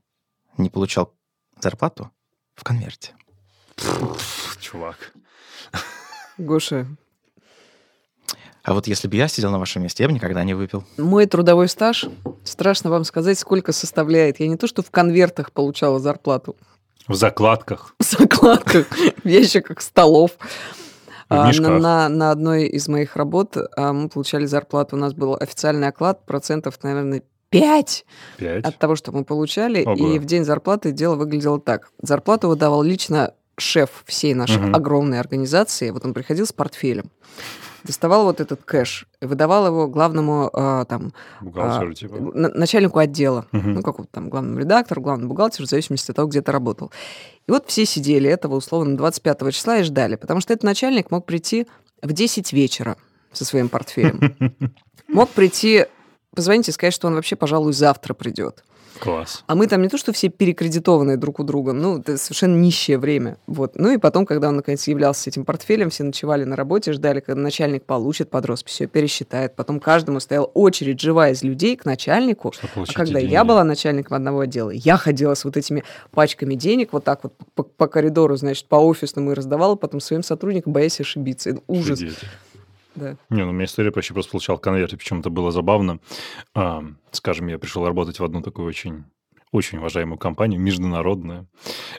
не 0.57 0.71
получал 0.71 1.13
зарплату 1.61 2.11
в 2.55 2.63
конверте. 2.65 3.13
Чувак. 4.61 5.13
Гоша, 6.39 6.87
А 8.63 8.73
вот 8.75 8.87
если 8.87 9.09
бы 9.09 9.17
я 9.17 9.29
сидел 9.29 9.51
на 9.51 9.59
вашем 9.59 9.83
месте, 9.83 10.03
я 10.05 10.09
бы 10.09 10.15
никогда 10.15 10.45
не 10.45 10.55
выпил. 10.55 10.85
мой 10.97 11.27
трудовой 11.27 11.69
стаж, 11.69 12.07
страшно 12.45 12.91
вам 12.91 13.05
сказать, 13.05 13.39
сколько 13.39 13.73
составляет. 13.73 14.41
Я 14.41 14.49
не 14.49 14.57
то, 14.57 14.67
что 14.67 14.83
в 14.83 14.91
конвертах 14.91 15.53
получала 15.53 15.99
зарплату, 15.99 16.57
В 17.09 17.15
закладках. 17.15 17.95
в 17.99 18.05
закладках, 18.05 18.87
в 19.25 19.29
ящиках 19.29 19.81
столов. 19.81 20.33
На, 21.29 21.51
на- 21.53 22.09
на 22.09 22.31
одной 22.33 22.67
из 22.67 22.89
моих 22.89 23.17
работ 23.17 23.57
а, 23.77 23.93
мы 23.93 24.09
получали 24.09 24.47
зарплату. 24.47 24.97
У 24.97 24.99
нас 24.99 25.15
был 25.15 25.37
официальный 25.39 25.89
оклад 25.89 26.27
процентов, 26.27 26.83
наверное, 26.83 27.21
5 27.21 27.31
Пять. 27.51 28.05
от 28.39 28.79
того, 28.79 28.97
что 28.97 29.13
мы 29.13 29.25
получали. 29.25 29.83
Ого. 29.85 29.95
И 30.15 30.19
в 30.19 30.25
день 30.25 30.45
зарплаты 30.45 30.93
дело 30.93 31.17
выглядело 31.17 31.61
так. 31.61 31.91
Зарплату 32.01 32.49
выдавал 32.49 32.83
лично 32.83 33.35
шеф 33.59 34.05
всей 34.07 34.35
нашей 34.35 34.59
Мгм. 34.63 34.75
огромной 34.75 35.19
организации. 35.21 35.91
Вот 35.91 36.05
он 36.05 36.15
приходил 36.15 36.47
с 36.47 36.53
портфелем, 36.53 37.11
доставал 37.85 38.25
вот 38.25 38.41
этот 38.41 38.63
кэш, 38.65 39.07
выдавал 39.21 39.67
его 39.67 39.89
главному 39.89 40.49
а, 40.53 40.85
там, 40.87 41.13
Бухгалтеру, 41.41 41.91
а, 41.91 41.95
типа. 41.95 42.15
на- 42.19 42.49
начальнику 42.51 42.99
отдела, 43.01 43.47
Мгм. 43.53 43.73
ну, 43.75 43.83
какого-то 43.83 44.13
там 44.13 44.31
главному 44.31 44.59
редактору, 44.59 45.03
главному 45.03 45.29
бухгалтеру, 45.31 45.67
в 45.67 45.69
зависимости 45.71 46.11
от 46.11 46.17
того, 46.17 46.29
где 46.29 46.41
ты 46.41 46.53
работал. 46.53 46.91
И 47.47 47.51
вот 47.51 47.65
все 47.69 47.85
сидели 47.85 48.31
этого, 48.31 48.55
условно, 48.57 48.97
25 48.97 49.51
числа 49.53 49.79
и 49.79 49.83
ждали, 49.83 50.15
потому 50.17 50.41
что 50.41 50.53
этот 50.53 50.63
начальник 50.65 51.11
мог 51.11 51.27
прийти 51.27 51.67
в 52.01 52.13
10 52.13 52.53
вечера 52.55 52.97
со 53.33 53.45
своим 53.45 53.69
портфелем. 53.69 54.37
Мог 55.09 55.29
прийти, 55.31 55.87
позвонить 56.41 56.71
и 56.71 56.73
сказать, 56.73 56.95
что 56.95 57.07
он 57.07 57.15
вообще, 57.17 57.37
пожалуй, 57.37 57.75
завтра 57.75 58.15
придет. 58.15 58.65
Класс. 58.99 59.45
А 59.47 59.55
мы 59.55 59.67
там 59.67 59.83
не 59.83 59.89
то, 59.89 59.99
что 59.99 60.11
все 60.15 60.31
перекредитованные 60.31 61.19
друг 61.19 61.39
у 61.39 61.45
друга, 61.45 61.75
ну, 61.75 61.99
это 61.99 62.17
совершенно 62.17 62.57
нищее 62.57 62.97
время. 62.97 63.37
Вот. 63.47 63.73
Ну 63.75 63.93
и 63.93 63.99
потом, 63.99 64.25
когда 64.25 64.49
он, 64.49 64.57
наконец, 64.57 64.89
являлся 64.89 65.29
этим 65.29 65.45
портфелем, 65.45 65.91
все 65.91 66.03
ночевали 66.03 66.45
на 66.45 66.57
работе, 66.57 66.95
ждали, 66.95 67.21
когда 67.21 67.43
начальник 67.43 67.85
получит 67.85 68.31
под 68.31 68.47
роспись, 68.47 68.73
все 68.73 68.87
пересчитает. 68.87 69.55
Потом 69.55 69.81
каждому 69.81 70.19
стояла 70.19 70.47
очередь 70.47 70.99
живая 70.99 71.33
из 71.33 71.43
людей 71.43 71.77
к 71.77 71.85
начальнику. 71.85 72.55
А 72.75 72.85
когда 72.95 73.21
деньги. 73.21 73.33
я 73.33 73.45
была 73.45 73.63
начальником 73.63 74.17
одного 74.17 74.41
отдела, 74.41 74.71
я 74.71 74.97
ходила 74.97 75.35
с 75.35 75.45
вот 75.45 75.59
этими 75.59 75.85
пачками 76.11 76.55
денег 76.55 76.93
вот 76.93 77.05
так 77.05 77.21
вот 77.23 77.35
по, 77.55 77.65
по 77.65 77.87
коридору, 77.87 78.37
значит, 78.37 78.67
по 78.67 78.77
офисному 78.77 79.33
и 79.33 79.35
раздавала 79.35 79.77
потом 79.77 80.01
своим 80.01 80.23
сотрудникам, 80.23 80.73
боясь 80.73 81.01
ошибиться. 81.01 81.51
Это 81.51 81.61
ужас. 81.69 82.01
Офигеть. 82.01 82.19
Да. 82.95 83.17
Не, 83.29 83.45
ну 83.45 83.51
у 83.51 83.53
меня 83.53 83.65
история 83.65 83.91
вообще 83.91 84.15
просто 84.15 84.33
получал 84.33 84.59
конверт, 84.59 84.93
и 84.93 84.97
причем 84.97 85.21
это 85.21 85.31
было 85.31 85.51
забавно. 85.51 86.01
А, 86.55 86.85
скажем, 87.13 87.49
я 87.49 87.59
пришел 87.59 87.87
работать 87.87 88.19
в 88.19 88.25
одну 88.25 88.43
такую 88.43 88.67
очень 88.67 89.05
очень 89.53 89.79
уважаемую 89.79 90.19
компанию, 90.19 90.61
международную. 90.61 91.49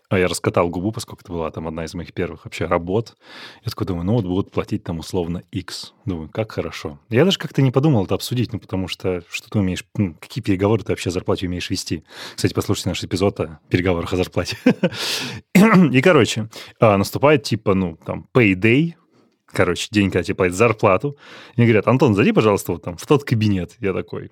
А 0.10 0.18
я 0.18 0.28
раскатал 0.28 0.70
губу, 0.70 0.92
поскольку 0.92 1.22
это 1.24 1.34
была 1.34 1.52
там 1.52 1.68
одна 1.68 1.84
из 1.84 1.94
моих 1.94 2.14
первых 2.14 2.46
вообще 2.46 2.66
работ. 2.66 3.18
Я 3.64 3.70
такой 3.70 3.88
думаю, 3.88 4.06
ну 4.06 4.14
вот 4.14 4.26
будут 4.26 4.52
платить 4.52 4.84
там 4.84 5.00
условно 5.00 5.44
X. 5.52 5.94
Думаю, 6.06 6.30
как 6.30 6.54
хорошо. 6.54 7.00
Я 7.10 7.26
даже 7.26 7.38
как-то 7.38 7.62
не 7.62 7.72
подумал 7.72 8.06
это 8.06 8.16
обсудить, 8.16 8.54
ну 8.54 8.60
потому 8.60 8.88
что 8.88 9.24
что 9.30 9.50
ты 9.50 9.60
умеешь, 9.60 9.86
ну, 9.96 10.16
какие 10.20 10.42
переговоры 10.42 10.84
ты 10.84 10.94
вообще 10.94 11.10
о 11.10 11.12
зарплате 11.12 11.48
умеешь 11.48 11.70
вести. 11.70 12.04
Кстати, 12.36 12.54
послушайте 12.54 12.90
наш 12.90 13.04
эпизод 13.04 13.40
о 13.42 13.60
переговорах 13.70 14.14
о 14.14 14.18
зарплате. 14.18 14.58
И, 15.92 16.02
короче, 16.02 16.50
а, 16.80 16.98
наступает 16.98 17.44
типа, 17.44 17.74
ну, 17.74 17.98
там, 17.98 18.28
payday, 18.34 18.94
короче, 19.52 19.88
день, 19.92 20.10
когда 20.12 20.24
тебе 20.24 20.36
платят 20.36 20.56
зарплату. 20.56 21.16
И 21.56 21.62
мне 21.62 21.68
говорят, 21.68 21.88
Антон, 21.88 22.16
зайди, 22.16 22.32
пожалуйста, 22.32 22.74
вот 22.74 22.84
там 22.84 22.98
в 22.98 23.06
тот 23.06 23.24
кабинет. 23.24 23.76
Я 23.80 23.94
такой, 23.94 24.32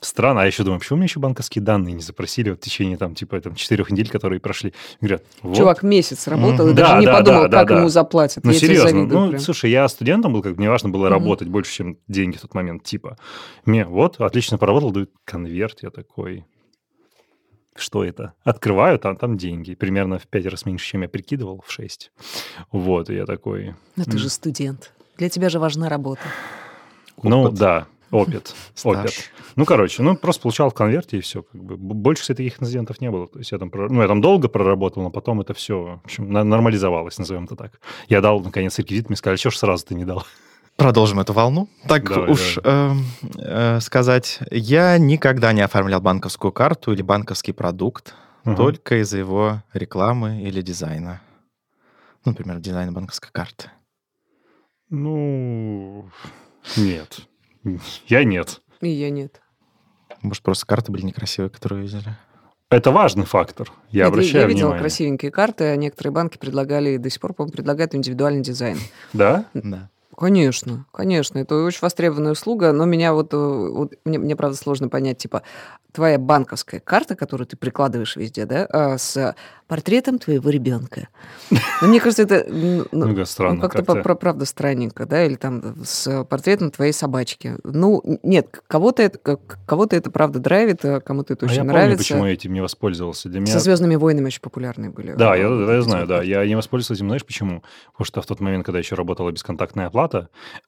странно. 0.00 0.40
А 0.40 0.44
я 0.44 0.48
еще 0.48 0.62
думаю, 0.62 0.78
почему 0.80 0.98
мне 0.98 1.06
еще 1.06 1.18
банковские 1.20 1.62
данные 1.62 1.94
не 1.94 2.02
запросили 2.02 2.50
вот 2.50 2.60
в 2.60 2.62
течение 2.62 2.96
там, 2.96 3.14
типа, 3.14 3.40
там, 3.40 3.54
четырех 3.54 3.90
недель, 3.90 4.08
которые 4.08 4.40
прошли. 4.40 4.72
Говорят, 5.00 5.24
вот. 5.42 5.56
Чувак 5.56 5.82
месяц 5.82 6.28
работал 6.28 6.66
и 6.66 6.70
Мгм. 6.70 6.76
даже 6.76 6.92
Да, 6.92 7.00
не 7.00 7.06
да, 7.06 7.16
подумал, 7.18 7.42
да, 7.48 7.58
как 7.60 7.68
да. 7.68 7.78
ему 7.78 7.88
заплатят. 7.88 8.44
Ну, 8.44 8.52
Я 8.52 8.58
серьезно. 8.58 8.90
завидую 8.90 9.20
Ну, 9.20 9.28
прям. 9.30 9.40
слушай, 9.40 9.70
я 9.70 9.88
студентом 9.88 10.32
был, 10.32 10.42
как 10.42 10.56
мне 10.56 10.68
важно 10.70 10.88
было 10.90 11.06
Мгм. 11.06 11.14
работать 11.14 11.48
больше, 11.48 11.72
чем 11.72 11.98
деньги 12.06 12.36
в 12.36 12.42
тот 12.42 12.54
момент, 12.54 12.84
типа. 12.84 13.16
Мне 13.64 13.84
вот, 13.84 14.20
отлично 14.20 14.56
поработал, 14.58 14.90
дают 14.92 15.10
конверт, 15.24 15.78
я 15.82 15.90
такой... 15.90 16.44
Что 17.78 18.04
это? 18.04 18.34
Открываю, 18.42 18.98
там, 18.98 19.16
там 19.16 19.36
деньги. 19.36 19.74
Примерно 19.74 20.18
в 20.18 20.26
пять 20.26 20.46
раз 20.46 20.66
меньше, 20.66 20.86
чем 20.86 21.02
я 21.02 21.08
прикидывал, 21.08 21.62
в 21.64 21.70
шесть. 21.70 22.10
Вот, 22.72 23.08
и 23.08 23.14
я 23.14 23.24
такой... 23.24 23.74
Но 23.96 24.04
ты 24.04 24.18
же 24.18 24.28
студент. 24.28 24.92
Для 25.16 25.28
тебя 25.28 25.48
же 25.48 25.58
важна 25.58 25.88
работа. 25.88 26.22
Ну, 27.22 27.44
Опыт. 27.44 27.58
да, 27.58 27.86
опыт. 28.10 28.54
Опыт. 28.84 29.30
Ну, 29.56 29.64
короче, 29.64 30.02
ну, 30.02 30.16
просто 30.16 30.42
получал 30.42 30.70
в 30.70 30.74
конверте, 30.74 31.18
и 31.18 31.20
все. 31.20 31.42
Как 31.42 31.60
бы. 31.60 31.76
Больше, 31.76 32.22
кстати, 32.22 32.38
таких 32.38 32.62
инцидентов 32.62 33.00
не 33.00 33.10
было. 33.10 33.26
То 33.26 33.38
есть 33.38 33.52
я 33.52 33.58
там, 33.58 33.70
ну, 33.72 34.02
я 34.02 34.08
там 34.08 34.20
долго 34.20 34.48
проработал, 34.48 35.02
но 35.02 35.10
потом 35.10 35.40
это 35.40 35.54
все, 35.54 36.00
в 36.02 36.04
общем, 36.04 36.30
нормализовалось, 36.30 37.18
назовем 37.18 37.44
это 37.44 37.56
так. 37.56 37.80
Я 38.08 38.20
дал, 38.20 38.40
наконец, 38.40 38.78
реквизит, 38.78 39.08
мне 39.08 39.16
сказали, 39.16 39.38
что 39.38 39.50
ж 39.50 39.56
сразу 39.56 39.86
ты 39.86 39.94
не 39.94 40.04
дал? 40.04 40.24
Продолжим 40.78 41.18
эту 41.18 41.32
волну. 41.32 41.68
Так 41.88 42.04
Давай, 42.08 42.30
уж 42.30 42.56
эм, 42.62 43.04
э, 43.36 43.80
сказать, 43.80 44.38
я 44.52 44.96
никогда 44.96 45.52
не 45.52 45.60
оформлял 45.60 46.00
банковскую 46.00 46.52
карту 46.52 46.92
или 46.92 47.02
банковский 47.02 47.50
продукт 47.50 48.14
Мгм. 48.44 48.54
только 48.54 49.02
из-за 49.02 49.18
его 49.18 49.64
рекламы 49.74 50.40
или 50.42 50.62
дизайна. 50.62 51.20
Ну, 52.24 52.30
например, 52.30 52.60
дизайна 52.60 52.92
банковской 52.92 53.28
карты. 53.32 53.72
Ну, 54.88 56.08
нет. 56.76 57.22
Я 58.06 58.22
нет. 58.22 58.60
И 58.80 58.88
я 58.88 59.10
нет. 59.10 59.40
Может, 60.22 60.44
просто 60.44 60.64
карты 60.64 60.92
были 60.92 61.02
некрасивые, 61.02 61.50
которые 61.50 61.82
видели. 61.82 62.16
Это 62.70 62.92
важный 62.92 63.24
фактор. 63.26 63.72
Я 63.90 64.04
Нет, 64.04 64.12
обращаю 64.12 64.42
я 64.42 64.46
видела 64.46 64.66
внимание. 64.66 64.80
красивенькие 64.80 65.30
карты, 65.32 65.64
а 65.64 65.76
некоторые 65.76 66.12
банки 66.12 66.38
предлагали, 66.38 66.98
до 66.98 67.10
сих 67.10 67.20
пор, 67.20 67.32
по-моему, 67.34 67.52
предлагают 67.56 67.96
индивидуальный 67.96 68.42
дизайн. 68.42 68.78
Да? 69.12 69.46
Да. 69.54 69.90
Конечно, 70.18 70.84
конечно, 70.92 71.38
это 71.38 71.54
очень 71.64 71.78
востребованная 71.80 72.32
услуга, 72.32 72.72
но 72.72 72.84
меня 72.86 73.12
вот, 73.14 73.32
э, 73.32 73.36
вот 73.36 73.94
мне, 74.04 74.18
мне 74.18 74.34
правда 74.34 74.56
сложно 74.56 74.88
понять, 74.88 75.18
типа, 75.18 75.42
твоя 75.92 76.18
банковская 76.18 76.80
карта, 76.80 77.14
которую 77.14 77.46
ты 77.46 77.56
прикладываешь 77.56 78.16
везде, 78.16 78.44
да, 78.44 78.66
а, 78.70 78.98
с 78.98 79.34
портретом 79.68 80.18
твоего 80.18 80.48
ребенка. 80.50 81.08
Но 81.82 81.88
мне 81.88 82.00
кажется, 82.00 82.22
это 82.22 82.46
ну, 82.48 82.86
Ну, 82.90 83.24
странно. 83.26 83.56
ну, 83.56 83.60
как-то, 83.60 83.84
как-то. 83.84 84.14
правда 84.14 84.44
странненько, 84.46 85.04
да, 85.06 85.24
или 85.24 85.34
там 85.34 85.84
с 85.84 86.24
портретом 86.24 86.70
твоей 86.70 86.92
собачки. 86.92 87.56
Ну, 87.64 88.02
нет, 88.22 88.60
кого-то 88.66 89.02
это, 89.02 89.18
кого-то 89.66 89.94
это 89.94 90.10
правда 90.10 90.38
драйвит, 90.38 90.84
а 90.84 91.00
кому-то 91.00 91.34
это 91.34 91.44
А 91.44 91.48
очень 91.48 91.56
я 91.56 91.62
помню, 91.62 91.72
нравится. 91.74 91.98
почему 91.98 92.26
я 92.26 92.32
этим 92.32 92.52
не 92.54 92.62
воспользовался. 92.62 93.28
Для 93.28 93.40
меня 93.40 93.52
Со 93.52 93.58
Звездными 93.60 93.96
войнами 93.96 94.26
очень 94.26 94.40
популярные 94.40 94.90
были. 94.90 95.12
Да, 95.12 95.36
э, 95.36 95.40
я, 95.40 95.48
вот 95.50 95.68
я 95.68 95.82
знаю, 95.82 96.06
да. 96.06 96.22
Я 96.22 96.46
не 96.46 96.54
воспользовался 96.54 96.94
этим, 96.94 97.08
знаешь, 97.08 97.26
почему? 97.26 97.62
Потому 97.92 98.06
что 98.06 98.22
в 98.22 98.26
тот 98.26 98.40
момент, 98.40 98.64
когда 98.64 98.78
еще 98.78 98.94
работала 98.94 99.30
бесконтактная 99.30 99.88
оплата, 99.88 100.07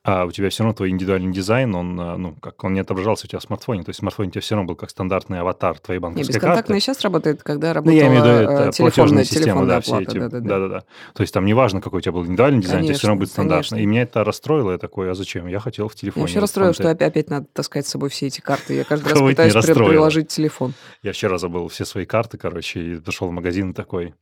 а 0.04 0.24
у 0.26 0.30
тебя 0.30 0.50
все 0.50 0.62
равно 0.62 0.74
твой 0.74 0.90
индивидуальный 0.90 1.32
дизайн, 1.32 1.74
он, 1.74 2.00
а, 2.00 2.16
ну, 2.16 2.34
как 2.34 2.62
он 2.64 2.74
не 2.74 2.80
отображался 2.80 3.26
у 3.26 3.28
тебя 3.28 3.38
в 3.38 3.42
смартфоне. 3.42 3.82
То 3.82 3.90
есть 3.90 3.98
в 3.98 4.00
смартфоне 4.00 4.28
у 4.28 4.32
тебя 4.32 4.40
все 4.42 4.54
равно 4.54 4.68
был 4.68 4.76
как 4.76 4.90
стандартный 4.90 5.40
аватар 5.40 5.78
твоей 5.78 6.00
банковской 6.00 6.34
бесконтактная 6.34 6.62
карты. 6.78 6.80
сейчас 6.80 7.00
работает, 7.02 7.42
когда 7.42 7.68
Ну, 7.68 7.74
работала 7.74 7.94
я 7.96 8.06
имею 8.08 8.22
в 8.22 8.26
виду, 8.26 8.36
это 8.36 8.68
э, 8.68 8.72
телефонная, 8.72 9.24
система, 9.24 9.66
да, 9.66 9.80
все 9.80 10.00
эти, 10.00 10.18
да-да-да. 10.18 10.40
да-да-да. 10.48 10.80
То 11.14 11.20
есть 11.22 11.32
там 11.34 11.44
неважно, 11.44 11.80
какой 11.80 11.98
у 11.98 12.00
тебя 12.00 12.12
был 12.12 12.22
индивидуальный 12.22 12.60
дизайн, 12.62 12.84
тебе 12.84 12.94
все 12.94 13.06
равно 13.06 13.18
Конечно, 13.18 13.20
будет 13.20 13.30
стандартно. 13.32 13.76
конечно. 13.76 13.82
И 13.82 13.86
меня 13.86 14.02
это 14.02 14.24
расстроило, 14.24 14.72
я 14.72 14.78
такой, 14.78 15.10
а 15.10 15.14
зачем? 15.14 15.46
Я 15.46 15.60
хотел 15.60 15.88
в 15.88 15.92
Я 15.92 15.98
телефоне. 15.98 16.22
вообще 16.22 16.36
вот 16.36 16.42
расстроила, 16.42 16.72
фонтан. 16.72 16.84
что 16.84 16.90
опять, 16.92 17.08
опять 17.10 17.30
надо 17.30 17.46
таскать 17.52 17.86
с 17.86 17.90
собой 17.90 18.08
все 18.10 18.26
эти 18.26 18.40
карты. 18.40 18.74
Я 18.74 18.84
каждый 18.84 19.08
раз 19.12 19.18
пытаюсь 19.20 19.54
приложить 19.66 20.28
телефон. 20.28 20.74
Я 21.02 21.12
вчера 21.12 21.38
забыл 21.38 21.68
все 21.68 21.84
свои 21.84 22.04
карты, 22.06 22.38
короче, 22.38 22.80
и 22.80 22.94
зашел 22.96 23.28
в 23.28 23.32
магазин 23.32 23.74
такой, 23.74 24.14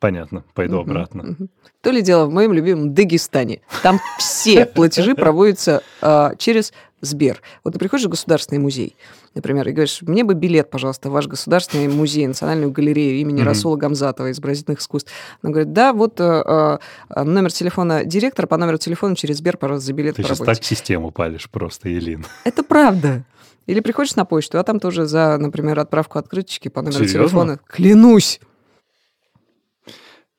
понятно, 0.00 0.44
пойду 0.54 0.80
Мгм, 0.80 0.90
обратно. 0.90 1.22
мгм. 1.22 1.48
То 1.80 1.90
ли 1.90 2.02
дело 2.02 2.26
в 2.26 2.30
моем 2.32 2.52
любимом 2.52 2.94
Дагестане. 2.94 3.60
Там 3.82 4.00
все 4.18 4.66
платежи 4.74 5.14
проводятся 5.14 5.82
а, 6.02 6.34
через 6.36 6.72
Сбер. 7.02 7.42
Вот 7.62 7.74
ты 7.74 7.78
приходишь 7.78 8.06
в 8.06 8.08
государственный 8.08 8.58
музей, 8.58 8.96
например, 9.34 9.68
и 9.68 9.72
говоришь, 9.72 10.00
мне 10.02 10.24
бы 10.24 10.34
билет, 10.34 10.70
пожалуйста, 10.70 11.10
в 11.10 11.12
ваш 11.12 11.26
государственный 11.28 11.88
музей, 11.88 12.26
Национальную 12.26 12.70
галерею 12.72 13.18
имени 13.20 13.40
Мгм. 13.40 13.46
Расула 13.48 13.76
Гамзатова, 13.76 14.30
изобразительных 14.30 14.80
искусств. 14.80 15.12
Она 15.42 15.52
говорит, 15.52 15.72
да, 15.72 15.92
вот 15.92 16.20
а, 16.20 16.80
а, 17.08 17.24
номер 17.24 17.52
телефона 17.52 18.04
директора, 18.04 18.46
по 18.46 18.56
номеру 18.56 18.78
телефона 18.78 19.14
через 19.14 19.36
Сбер, 19.38 19.56
пожалуйста, 19.58 19.86
за 19.86 19.92
билет 19.92 20.16
Ты 20.16 20.22
сейчас 20.22 20.38
так 20.38 20.64
систему 20.64 21.10
палишь 21.10 21.48
просто, 21.50 21.88
Елин. 21.88 22.24
Это 22.44 22.62
правда. 22.62 23.24
Или 23.66 23.80
приходишь 23.80 24.14
на 24.16 24.24
почту, 24.24 24.58
а 24.58 24.62
там 24.62 24.80
тоже 24.80 25.06
за, 25.06 25.36
например, 25.38 25.78
отправку 25.78 26.18
открыточки 26.18 26.68
по 26.68 26.80
номеру 26.82 27.04
Серьезно? 27.04 27.20
телефона. 27.28 27.60
Клянусь. 27.68 28.40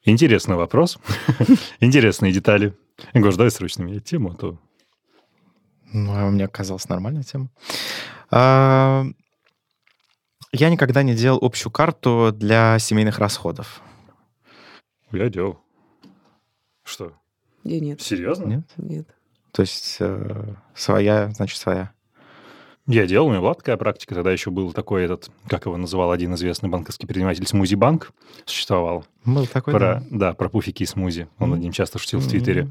Интересный 0.07 0.55
вопрос. 0.55 0.97
Интересные 1.81 2.31
детали. 2.31 2.73
Гош, 3.13 3.35
давай 3.35 3.51
срочно 3.51 3.83
менять 3.83 4.05
тему, 4.05 4.31
а 4.31 4.35
то... 4.35 4.57
Ну, 5.91 6.13
а 6.13 6.29
мне 6.29 6.47
казалась 6.47 6.87
нормальная 6.87 7.23
тема. 7.23 7.49
А, 8.31 9.03
Я 10.53 10.69
никогда 10.69 11.03
не 11.03 11.13
делал 11.13 11.39
общую 11.41 11.73
карту 11.73 12.31
для 12.33 12.79
семейных 12.79 13.19
расходов. 13.19 13.81
Я 15.11 15.27
делал. 15.27 15.59
Что? 16.85 17.11
Я 17.65 17.81
нет. 17.81 18.01
Серьезно? 18.01 18.45
Нет? 18.45 18.63
Нет. 18.77 19.09
То 19.51 19.61
есть 19.61 19.97
э, 19.99 20.55
своя, 20.73 21.31
значит, 21.31 21.57
своя. 21.59 21.91
Я 22.88 23.06
делал, 23.06 23.27
у 23.27 23.32
меня 23.32 23.41
была 23.41 23.53
такая 23.53 23.75
практика. 23.75 24.15
Тогда 24.15 24.32
еще 24.32 24.50
был 24.50 24.72
такой 24.72 25.03
этот, 25.03 25.29
как 25.48 25.65
его 25.65 25.75
называл 25.75 26.12
один 26.12 26.34
известный 26.36 26.70
банковский 26.70 27.06
предприниматель, 27.06 27.46
Смузи 27.46 27.75
Банк 27.75 28.13
существовал. 28.46 29.06
Был 29.25 29.46
такой, 29.46 29.74
Про, 29.74 29.79
да. 29.79 30.03
да, 30.10 30.34
про 30.34 30.48
пуфики 30.48 30.84
и 30.84 30.86
смузи. 30.86 31.27
Он 31.38 31.50
Мгм. 31.50 31.60
один 31.60 31.72
часто 31.74 32.00
шутил 32.00 32.20
в 32.20 32.24
Мгм. 32.24 32.29
Твиттере. 32.32 32.70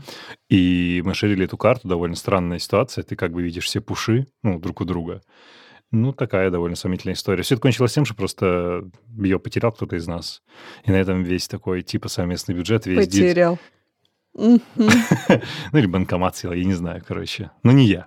И 0.49 1.03
мы 1.05 1.13
шерили 1.15 1.45
эту 1.45 1.59
карту, 1.59 1.87
довольно 1.87 2.17
странная 2.17 2.59
ситуация. 2.59 3.05
Ты 3.05 3.15
как 3.15 3.33
бы 3.33 3.43
видишь 3.43 3.65
все 3.67 3.83
пуши, 3.83 4.27
ну, 4.43 4.59
друг 4.59 4.81
у 4.81 4.85
друга. 4.87 5.21
Ну, 5.93 6.13
такая 6.13 6.51
довольно 6.51 6.77
сомнительная 6.77 7.15
история. 7.15 7.43
Все 7.43 7.55
это 7.55 7.63
кончилось 7.63 7.93
тем, 7.93 8.05
что 8.07 8.15
просто 8.15 8.89
ее 9.23 9.39
потерял 9.39 9.71
кто-то 9.71 9.97
из 9.97 10.07
нас. 10.07 10.43
И 10.85 10.91
на 10.91 10.97
этом 10.97 11.23
весь 11.25 11.47
такой 11.47 11.83
типа 11.83 12.09
совместный 12.09 12.55
бюджет, 12.55 12.87
весь 12.87 13.07
дит- 13.07 13.23
Ну, 15.73 15.79
или 15.79 15.87
банкомат 15.87 16.37
съел, 16.37 16.53
я 16.53 16.65
не 16.65 16.75
знаю, 16.75 17.03
короче. 17.07 17.51
Но 17.63 17.73
не 17.73 17.87
я. 17.87 18.07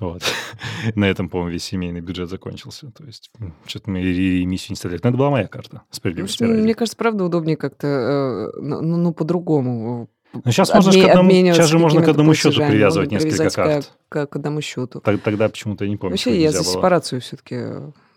Вот. 0.00 0.22
На 0.94 1.04
этом, 1.04 1.28
по-моему, 1.28 1.52
весь 1.52 1.64
семейный 1.64 2.00
бюджет 2.00 2.28
закончился. 2.30 2.90
То 2.90 3.04
есть, 3.04 3.30
что-то 3.66 3.90
мы 3.90 4.00
ре- 4.00 4.40
ремиссию 4.40 4.70
не 4.72 4.76
стали. 4.76 4.98
Но 5.02 5.08
это 5.10 5.18
была 5.18 5.30
моя 5.30 5.46
карта, 5.46 5.82
справедливости 5.90 6.42
Ну, 6.42 6.50
ради. 6.50 6.62
Мне 6.62 6.74
кажется, 6.74 6.96
правда 6.96 7.24
удобнее 7.24 7.56
как-то, 7.56 7.86
э, 7.86 8.60
ну, 8.60 8.80
ну, 8.80 8.96
ну, 8.96 9.12
по-другому. 9.12 10.08
Ну, 10.32 10.42
сейчас 10.46 10.72
можно 10.74 10.90
обме- 10.90 11.06
к 11.06 11.08
одному, 11.10 11.30
сейчас 11.30 11.68
же 11.68 11.78
можно 11.78 12.02
к 12.02 12.08
одному 12.08 12.34
счету 12.34 12.56
привязывать 12.56 13.10
можно 13.12 13.26
несколько 13.26 13.50
карт. 13.50 13.92
К, 14.08 14.26
к 14.26 14.36
одному 14.36 14.60
счету. 14.60 15.00
Тог- 15.00 15.18
Тогда 15.22 15.48
почему-то 15.48 15.84
я 15.84 15.90
не 15.90 15.96
помню, 15.96 16.12
Вообще 16.14 16.40
я 16.40 16.50
за 16.52 16.62
было. 16.62 16.72
сепарацию 16.72 17.20
все-таки 17.20 17.56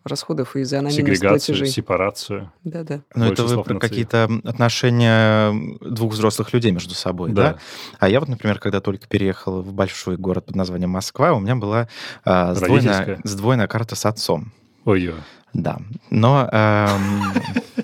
расходов 0.03 0.55
и 0.55 0.63
за 0.63 0.79
анонимность 0.79 1.19
Сегрегацию, 1.19 1.55
платежей. 1.55 1.67
сепарацию. 1.67 2.51
Да-да. 2.63 3.01
Ну, 3.15 3.27
Больше 3.27 3.43
это 3.43 3.55
вы 3.55 3.63
про 3.63 3.79
какие-то 3.79 4.29
отношения 4.43 5.53
двух 5.81 6.13
взрослых 6.13 6.53
людей 6.53 6.71
между 6.71 6.95
собой, 6.95 7.31
да? 7.31 7.53
Да. 7.53 7.59
А 7.99 8.09
я 8.09 8.19
вот, 8.19 8.29
например, 8.29 8.59
когда 8.59 8.81
только 8.81 9.07
переехал 9.07 9.61
в 9.61 9.73
большой 9.73 10.17
город 10.17 10.47
под 10.47 10.55
названием 10.55 10.89
Москва, 10.89 11.33
у 11.33 11.39
меня 11.39 11.55
была 11.55 11.87
а, 12.25 12.53
сдвоенная, 12.55 13.19
сдвоенная 13.23 13.67
карта 13.67 13.95
с 13.95 14.05
отцом. 14.05 14.51
Ой-ой. 14.85 15.15
Да. 15.53 15.77
Но 16.09 16.47
эм, 16.51 17.33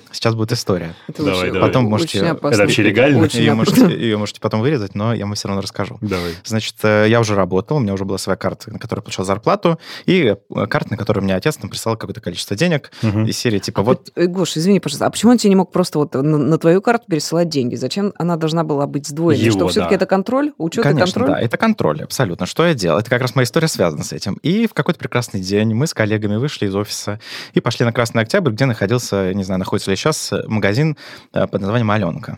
сейчас 0.11 0.35
будет 0.35 0.51
история. 0.51 0.95
Это 1.07 1.23
Давай, 1.23 1.51
давай. 1.51 1.67
Потом 1.69 1.85
можете-. 1.85 2.19
Это 2.19 2.39
вообще 2.41 2.83
легально? 2.83 3.25
Ее 3.25 3.53
можете, 3.53 3.85
ее 3.89 4.17
можете 4.17 4.39
потом 4.39 4.61
вырезать, 4.61 4.95
но 4.95 5.13
я 5.13 5.25
вам 5.25 5.35
все 5.35 5.47
равно 5.47 5.61
расскажу. 5.61 5.97
Давай. 6.01 6.33
Значит, 6.43 6.75
э, 6.83 7.05
я 7.09 7.19
уже 7.19 7.35
работал, 7.35 7.77
у 7.77 7.79
меня 7.79 7.93
уже 7.93 8.05
была 8.05 8.17
своя 8.17 8.37
карта, 8.37 8.71
на 8.71 8.79
которой 8.79 8.99
я 8.99 9.03
получал 9.03 9.25
зарплату, 9.25 9.79
и 10.05 10.35
э, 10.49 10.67
карта, 10.67 10.91
на 10.91 10.97
которую 10.97 11.23
мне 11.23 11.35
отец 11.35 11.57
там 11.57 11.69
прислал 11.69 11.97
какое-то 11.97 12.21
количество 12.21 12.55
денег, 12.55 12.91
Мгм. 13.01 13.25
из 13.25 13.37
серии 13.37 13.59
типа 13.59 13.81
вот 13.81 14.09
Э, 14.15 14.25
Гош, 14.27 14.55
извини, 14.57 14.79
пожалуйста, 14.79 15.05
а 15.05 15.09
почему 15.09 15.31
он 15.31 15.37
тебе 15.37 15.49
не 15.49 15.55
мог 15.55 15.71
просто 15.71 15.99
вот 15.99 16.13
на, 16.13 16.21
на 16.37 16.57
твою 16.57 16.81
карту 16.81 17.05
пересылать 17.09 17.49
деньги? 17.49 17.75
Зачем 17.75 18.13
она 18.17 18.37
должна 18.37 18.63
была 18.63 18.87
быть 18.87 19.07
сдвоенной? 19.07 19.43
Его, 19.43 19.57
Что 19.57 19.67
все-таки 19.67 19.91
да. 19.91 19.95
это 19.97 20.05
контроль, 20.05 20.53
учет 20.57 20.85
и 20.85 20.87
Конечно, 20.87 21.13
контроль? 21.21 21.27
да, 21.35 21.41
это 21.41 21.57
контроль, 21.57 22.03
абсолютно. 22.03 22.45
Что 22.45 22.65
я 22.65 22.73
делал? 22.73 22.99
Это 22.99 23.09
как 23.09 23.21
раз 23.21 23.35
моя 23.35 23.43
история 23.43 23.67
связана 23.67 24.03
с 24.03 24.13
этим. 24.13 24.35
И 24.43 24.67
в 24.67 24.73
какой-то 24.73 24.99
прекрасный 24.99 25.41
день 25.41 25.73
мы 25.73 25.87
с 25.87 25.93
коллегами 25.93 26.37
вышли 26.37 26.65
из 26.67 26.75
офиса 26.75 27.19
и 27.57 27.59
пошли 27.59 27.85
на 27.85 27.91
Красный 27.91 28.21
Октябрь, 28.21 28.51
где 28.51 28.65
находился, 28.65 29.33
не 29.33 29.43
знаю, 29.43 29.57
находится 29.59 29.89
ли 29.89 29.97
сейчас, 29.97 30.31
магазин 30.45 30.95
э, 31.33 31.47
под 31.47 31.61
названием 31.61 31.89
«Аленка». 31.89 32.37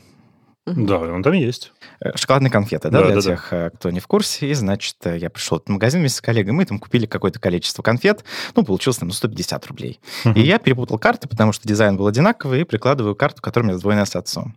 Да, 0.65 0.99
он 0.99 1.23
там 1.23 1.33
есть. 1.33 1.73
Э, 1.99 2.15
Шоколадные 2.15 2.49
конфеты, 2.49 2.89
да, 2.89 2.99
Да, 2.99 3.05
для 3.07 3.15
да, 3.15 3.21
да. 3.21 3.29
тех, 3.31 3.51
э, 3.51 3.69
кто 3.71 3.89
не 3.89 3.99
в 3.99 4.07
курсе. 4.07 4.49
И, 4.49 4.53
значит, 4.53 4.95
я 5.03 5.29
пришел 5.29 5.57
в 5.57 5.61
этот 5.61 5.69
магазин 5.69 5.99
вместе 5.99 6.19
с 6.19 6.21
коллегой, 6.21 6.53
мы 6.53 6.63
там 6.63 6.79
купили 6.79 7.05
какое-то 7.05 7.37
количество 7.39 7.83
конфет, 7.83 8.23
ну, 8.55 8.63
получилось 8.63 8.97
там 8.97 9.09
ну, 9.09 9.13
150 9.13 9.67
рублей. 9.67 9.99
И 10.23 10.41
я 10.41 10.57
перепутал 10.57 10.97
карты, 10.97 11.27
потому 11.27 11.51
что 11.51 11.67
дизайн 11.67 11.97
был 11.97 12.07
одинаковый, 12.07 12.61
и 12.61 12.63
прикладываю 12.63 13.13
карту, 13.15 13.41
которая 13.41 13.65
у 13.65 13.69
меня 13.71 13.77
сдвоенная 13.77 14.05
с 14.05 14.15
отцом. 14.15 14.55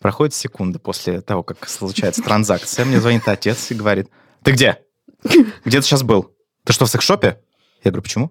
Проходит 0.00 0.34
секунда 0.34 0.78
после 0.78 1.22
того, 1.22 1.42
как 1.42 1.66
случается 1.66 2.22
транзакция, 2.24 2.84
мне 2.84 3.00
звонит 3.00 3.26
отец 3.26 3.70
и 3.70 3.74
говорит, 3.74 4.10
ты 4.42 4.52
где? 4.52 4.80
Где 5.64 5.80
ты 5.80 5.86
сейчас 5.86 6.02
был? 6.02 6.30
Ты 6.66 6.74
что, 6.74 6.84
в 6.84 6.90
секс-шопе? 6.90 7.38
Я 7.82 7.90
говорю, 7.90 8.02
почему? 8.02 8.30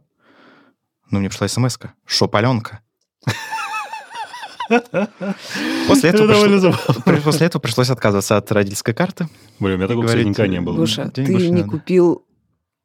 Ну, 1.13 1.19
мне 1.19 1.29
пришла 1.29 1.47
смс-ка. 1.47 1.93
Шоп 2.07 2.35
Аленка. 2.35 2.81
После 5.87 6.09
этого, 6.09 6.33
пришло- 6.33 7.21
после 7.23 7.45
этого 7.45 7.61
пришлось 7.61 7.91
отказываться 7.91 8.35
от 8.35 8.51
родительской 8.51 8.95
карты. 8.95 9.27
Блин, 9.59 9.75
у 9.75 9.77
меня 9.77 9.87
такого, 9.87 10.07
кстати, 10.07 10.23
никогда 10.23 10.47
не 10.47 10.59
было. 10.59 10.87
Денег 10.87 11.13
ты 11.13 11.21
не 11.51 11.51
надо. 11.61 11.69
купил 11.69 12.25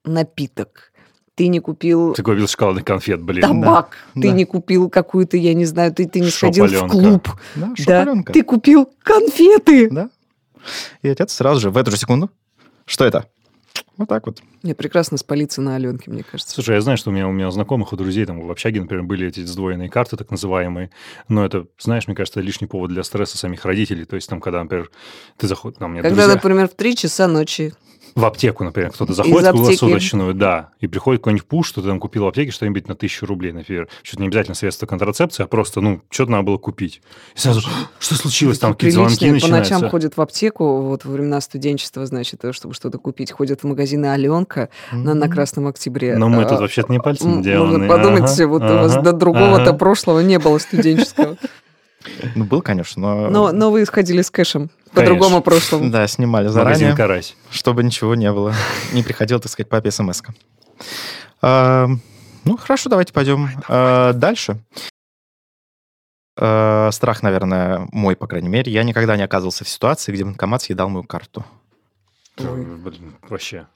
напиток, 0.05 0.93
ты 1.37 1.49
не 1.49 1.61
купил 1.61 2.13
Ты 2.13 2.23
купил 2.23 2.47
шоколадных 2.47 2.85
конфет, 2.85 3.23
блин. 3.23 3.41
табак, 3.41 3.97
ты 4.13 4.29
да. 4.29 4.31
не 4.33 4.45
купил 4.45 4.91
какую-то, 4.91 5.39
я 5.39 5.55
не 5.55 5.65
знаю, 5.65 5.95
ты, 5.95 6.07
ты 6.07 6.21
не 6.21 6.29
сходил 6.29 6.67
в 6.67 6.87
клуб. 6.87 7.31
Да, 7.55 7.73
Да, 7.87 8.15
ты 8.31 8.43
купил 8.43 8.91
конфеты. 9.03 9.89
Да. 9.91 10.11
И 11.01 11.09
отец 11.09 11.33
сразу 11.33 11.61
же, 11.63 11.71
в 11.71 11.79
эту 11.79 11.93
же 11.93 11.97
секунду, 11.97 12.31
что 12.85 13.07
это? 13.07 13.25
Вот 13.99 14.09
так 14.09 14.27
вот. 14.27 14.41
Мне 14.63 14.77
прекрасно 14.77 15.19
спалиться 15.19 15.61
на 15.61 15.75
Аленке, 15.75 16.11
мне 16.11 16.23
кажется. 16.23 16.55
Слушай, 16.55 16.77
я 16.77 16.81
знаю, 16.81 16.97
что 16.97 17.11
у 17.11 17.13
меня 17.13 17.27
у 17.27 17.33
меня 17.33 17.49
у 17.49 17.51
знакомых, 17.51 17.93
у 17.93 17.97
друзей, 17.97 18.25
там 18.27 18.47
в 18.47 18.51
общаге, 18.51 18.81
например, 18.81 19.05
были 19.05 19.27
эти 19.27 19.45
сдвоенные 19.45 19.91
карты, 19.91 20.17
так 20.17 20.31
называемые. 20.31 20.91
Но 21.29 21.45
это, 21.45 21.67
знаешь, 21.81 22.07
мне 22.07 22.15
кажется, 22.15 22.41
лишний 22.41 22.69
повод 22.69 22.91
для 22.91 23.03
стресса 23.03 23.37
самих 23.37 23.65
родителей. 23.65 24.05
То 24.05 24.15
есть 24.15 24.29
там, 24.29 24.41
когда, 24.41 24.63
например, 24.63 24.91
ты 25.37 25.49
заходишь, 25.49 25.79
там, 25.79 25.97
Когда, 25.97 26.11
друзья 26.11 26.35
например, 26.35 26.69
в 26.69 26.75
3 26.75 26.97
часа 26.97 27.27
ночи 27.27 27.75
в 28.15 28.25
аптеку, 28.25 28.65
например, 28.65 28.91
кто-то 28.91 29.13
заходит 29.13 29.49
в 29.49 29.51
круглосуточную, 29.51 30.35
да, 30.35 30.71
и 30.81 30.87
приходит 30.87 31.21
какой-нибудь 31.21 31.47
пуш, 31.47 31.69
что 31.69 31.83
ты 31.83 31.89
там 31.89 32.01
купил 32.01 32.25
в 32.25 32.27
аптеке 32.27 32.51
что-нибудь 32.51 32.89
на 32.89 32.95
тысячу 32.95 33.27
рублей, 33.27 33.53
например. 33.53 33.89
Что-то 34.03 34.23
не 34.23 34.29
обязательно 34.29 34.55
средство 34.55 34.87
контрацепции, 34.87 35.43
а 35.43 35.47
просто, 35.47 35.81
ну, 35.81 36.03
что-то 36.11 36.33
надо 36.33 36.45
было 36.45 36.59
купить. 36.59 37.01
И 37.37 37.39
сразу, 37.39 37.61
что 37.99 38.15
случилось? 38.15 38.59
Там 38.59 38.75
какие-то 38.75 38.97
звонки 38.97 39.27
по 39.27 39.33
начинаются. 39.35 39.75
ночам 39.75 39.91
ходят 39.91 40.17
в 40.17 40.21
аптеку, 40.21 40.83
вот 40.83 41.05
во 41.05 41.13
времена 41.13 41.41
студенчества, 41.41 42.05
значит, 42.07 42.45
э, 42.45 42.53
чтобы 42.53 42.75
что-то 42.75 42.99
купить, 42.99 43.31
ходят 43.31 43.63
в 43.63 43.67
магазины 43.89 44.07
Аленка 44.07 44.69
на, 44.93 45.15
на 45.15 45.29
Красном 45.29 45.67
Октябре. 45.67 46.17
Но 46.17 46.29
мы 46.29 46.43
А, 46.43 46.49
тут 46.49 46.61
вообще-то 46.61 46.93
не 46.93 46.99
пальцем 46.99 47.37
м, 47.37 47.43
деланы. 47.43 47.79
Можно 47.79 47.89
подумать, 47.89 48.31
Ага, 48.31 48.47
вот 48.47 48.63
у 48.63 48.75
вас 48.75 48.93
ага, 48.93 49.03
до 49.03 49.13
другого-то 49.13 49.71
ага. 49.71 49.73
прошлого 49.75 50.21
не 50.21 50.39
было 50.39 50.59
студенческого. 50.59 51.37
Ну, 52.37 52.45
был, 52.45 52.63
конечно, 52.63 53.03
но... 53.03 53.29
Но, 53.29 53.53
но 53.53 53.71
вы 53.73 53.85
сходили 53.85 54.23
с 54.23 54.31
кэшем 54.31 54.71
по 54.95 55.03
другому 55.05 55.43
прошлому. 55.43 55.91
Да, 55.91 56.07
снимали 56.07 56.47
заранее, 56.47 56.95
«Карась». 56.95 57.37
чтобы 57.51 57.83
ничего 57.83 58.15
не 58.15 58.33
было. 58.33 58.55
Не 58.93 59.03
приходил, 59.03 59.41
так 59.41 59.51
сказать, 59.51 59.69
папе 59.69 59.91
смс. 59.91 60.23
А, 61.43 61.89
Ну, 62.45 62.57
хорошо, 62.57 62.89
давайте 62.89 63.13
пойдем 63.13 63.49
а, 63.69 64.13
дальше. 64.13 64.59
Страх, 66.37 67.23
наверное, 67.23 67.89
мой, 67.91 68.15
по 68.15 68.29
крайней 68.29 68.49
мере. 68.49 68.73
Я 68.73 68.85
никогда 68.85 69.17
не 69.17 69.25
оказывался 69.25 69.65
в 69.65 69.69
ситуации, 69.69 70.13
где 70.13 70.25
банкомат 70.25 70.63
съедал 70.63 70.89
мою 70.89 71.03
карту. 71.03 71.45
Блин, 72.39 73.17
вообще. 73.29 73.67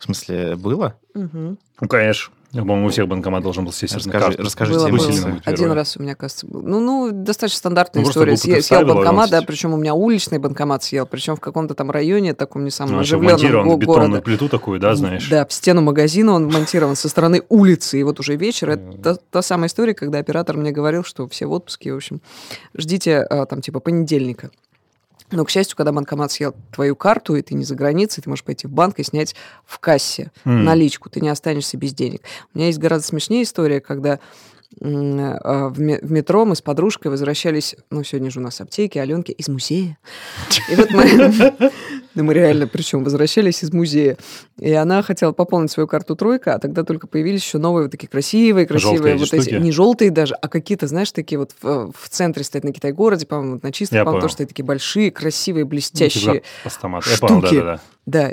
В 0.00 0.04
смысле, 0.04 0.56
было? 0.56 0.94
Мгм. 1.14 1.58
Ну, 1.80 1.88
конечно. 1.88 2.32
По-моему, 2.52 2.86
у 2.86 2.90
всех 2.90 3.06
банкомат 3.06 3.44
должен 3.44 3.64
был 3.64 3.70
сесть 3.72 3.94
Расскажи- 3.94 4.18
карту. 4.24 4.42
расскажите 4.42 4.78
Было, 4.78 4.88
им, 4.88 4.96
было. 5.22 5.40
Один 5.44 5.70
раз 5.70 5.96
у 5.96 6.02
меня, 6.02 6.16
кажется, 6.16 6.46
был. 6.48 6.62
Ну, 6.62 6.80
ну, 6.80 7.10
достаточно 7.12 7.58
стандартная 7.58 8.02
Ну, 8.02 8.10
история. 8.10 8.36
Съел, 8.36 8.60
съел 8.60 8.84
банкомат, 8.86 9.30
да, 9.30 9.42
причем 9.42 9.72
у 9.72 9.76
меня 9.76 9.94
уличный 9.94 10.38
банкомат 10.38 10.82
съел, 10.82 11.06
причем 11.06 11.36
в 11.36 11.40
каком-то 11.40 11.74
там 11.74 11.92
районе, 11.92 12.34
таком 12.34 12.64
не 12.64 12.70
самом 12.72 12.94
Ну, 12.94 13.00
оживленном 13.00 13.38
бетонную 13.78 13.86
города. 13.86 14.20
плиту 14.22 14.48
такую, 14.48 14.80
да, 14.80 14.96
знаешь? 14.96 15.28
Да, 15.28 15.46
в 15.46 15.52
стену 15.52 15.82
магазина 15.82 16.32
он 16.32 16.46
монтирован 16.48 16.96
со 16.96 17.08
стороны 17.08 17.42
улицы. 17.50 18.00
И 18.00 18.02
вот 18.02 18.18
уже 18.18 18.34
вечер. 18.34 18.70
Это 18.70 18.96
та, 19.00 19.14
та 19.30 19.42
самая 19.42 19.68
история, 19.68 19.94
когда 19.94 20.18
оператор 20.18 20.56
мне 20.56 20.72
говорил, 20.72 21.04
что 21.04 21.28
все 21.28 21.46
в 21.46 21.52
отпуске, 21.52 21.92
в 21.92 21.96
общем, 21.96 22.20
ждите 22.76 23.18
а, 23.18 23.46
там 23.46 23.60
типа 23.60 23.78
понедельника. 23.78 24.50
Но, 25.30 25.44
к 25.44 25.50
счастью, 25.50 25.76
когда 25.76 25.92
банкомат 25.92 26.32
съел 26.32 26.54
твою 26.72 26.96
карту, 26.96 27.36
и 27.36 27.42
ты 27.42 27.54
не 27.54 27.64
за 27.64 27.74
границей, 27.74 28.22
ты 28.22 28.28
можешь 28.28 28.44
пойти 28.44 28.66
в 28.66 28.70
банк 28.70 28.98
и 28.98 29.02
снять 29.02 29.34
в 29.64 29.78
кассе 29.78 30.30
М. 30.44 30.64
наличку, 30.64 31.08
ты 31.08 31.20
не 31.20 31.28
останешься 31.28 31.76
без 31.76 31.92
денег. 31.94 32.22
У 32.52 32.58
меня 32.58 32.66
есть 32.66 32.78
гораздо 32.78 33.06
смешнее 33.06 33.44
история, 33.44 33.80
когда 33.80 34.18
а, 34.82 35.68
в 35.68 35.80
метро 35.80 36.44
мы 36.44 36.54
с 36.54 36.62
подружкой 36.62 37.10
возвращались, 37.10 37.74
ну, 37.90 38.04
сегодня 38.04 38.30
же 38.30 38.38
у 38.38 38.42
нас 38.42 38.60
аптеки, 38.60 38.98
Аленки, 38.98 39.32
из 39.32 39.48
музея. 39.48 39.98
И 40.70 40.76
вот 40.76 40.90
мы, 40.92 41.72
да 42.14 42.22
мы 42.22 42.34
реально, 42.34 42.66
причем, 42.66 43.04
возвращались 43.04 43.62
из 43.62 43.72
музея. 43.72 44.16
И 44.58 44.72
она 44.72 45.02
хотела 45.02 45.32
пополнить 45.32 45.70
свою 45.70 45.86
карту 45.86 46.16
тройка, 46.16 46.54
а 46.54 46.58
тогда 46.58 46.82
только 46.84 47.06
появились 47.06 47.42
еще 47.44 47.58
новые 47.58 47.84
вот 47.84 47.92
такие 47.92 48.08
красивые, 48.08 48.66
красивые 48.66 48.96
Желтые 48.98 49.16
вот 49.16 49.32
эти 49.34 49.42
штуки? 49.50 49.62
не 49.62 49.72
желтые 49.72 50.10
даже, 50.10 50.34
а 50.34 50.48
какие-то, 50.48 50.86
знаешь, 50.86 51.12
такие 51.12 51.38
вот 51.38 51.52
в, 51.62 51.92
в 51.92 52.08
центре 52.08 52.42
стоят 52.44 52.64
на 52.64 52.72
Китай-городе, 52.72 53.26
по-моему, 53.26 53.52
вот 53.54 53.62
на 53.62 53.72
чистом, 53.72 53.98
по-моему, 53.98 54.10
понял. 54.12 54.22
тоже 54.22 54.34
стоят 54.34 54.48
такие 54.50 54.64
большие, 54.64 55.10
красивые, 55.10 55.64
Ну, 55.64 55.68
типа 55.68 55.70
блестящие. 55.70 56.42
постамат. 56.64 57.04
Я 57.06 57.16
понял, 57.18 57.40
штуки. 57.40 57.54
да-да-да. 57.56 57.72
Да, 57.76 57.80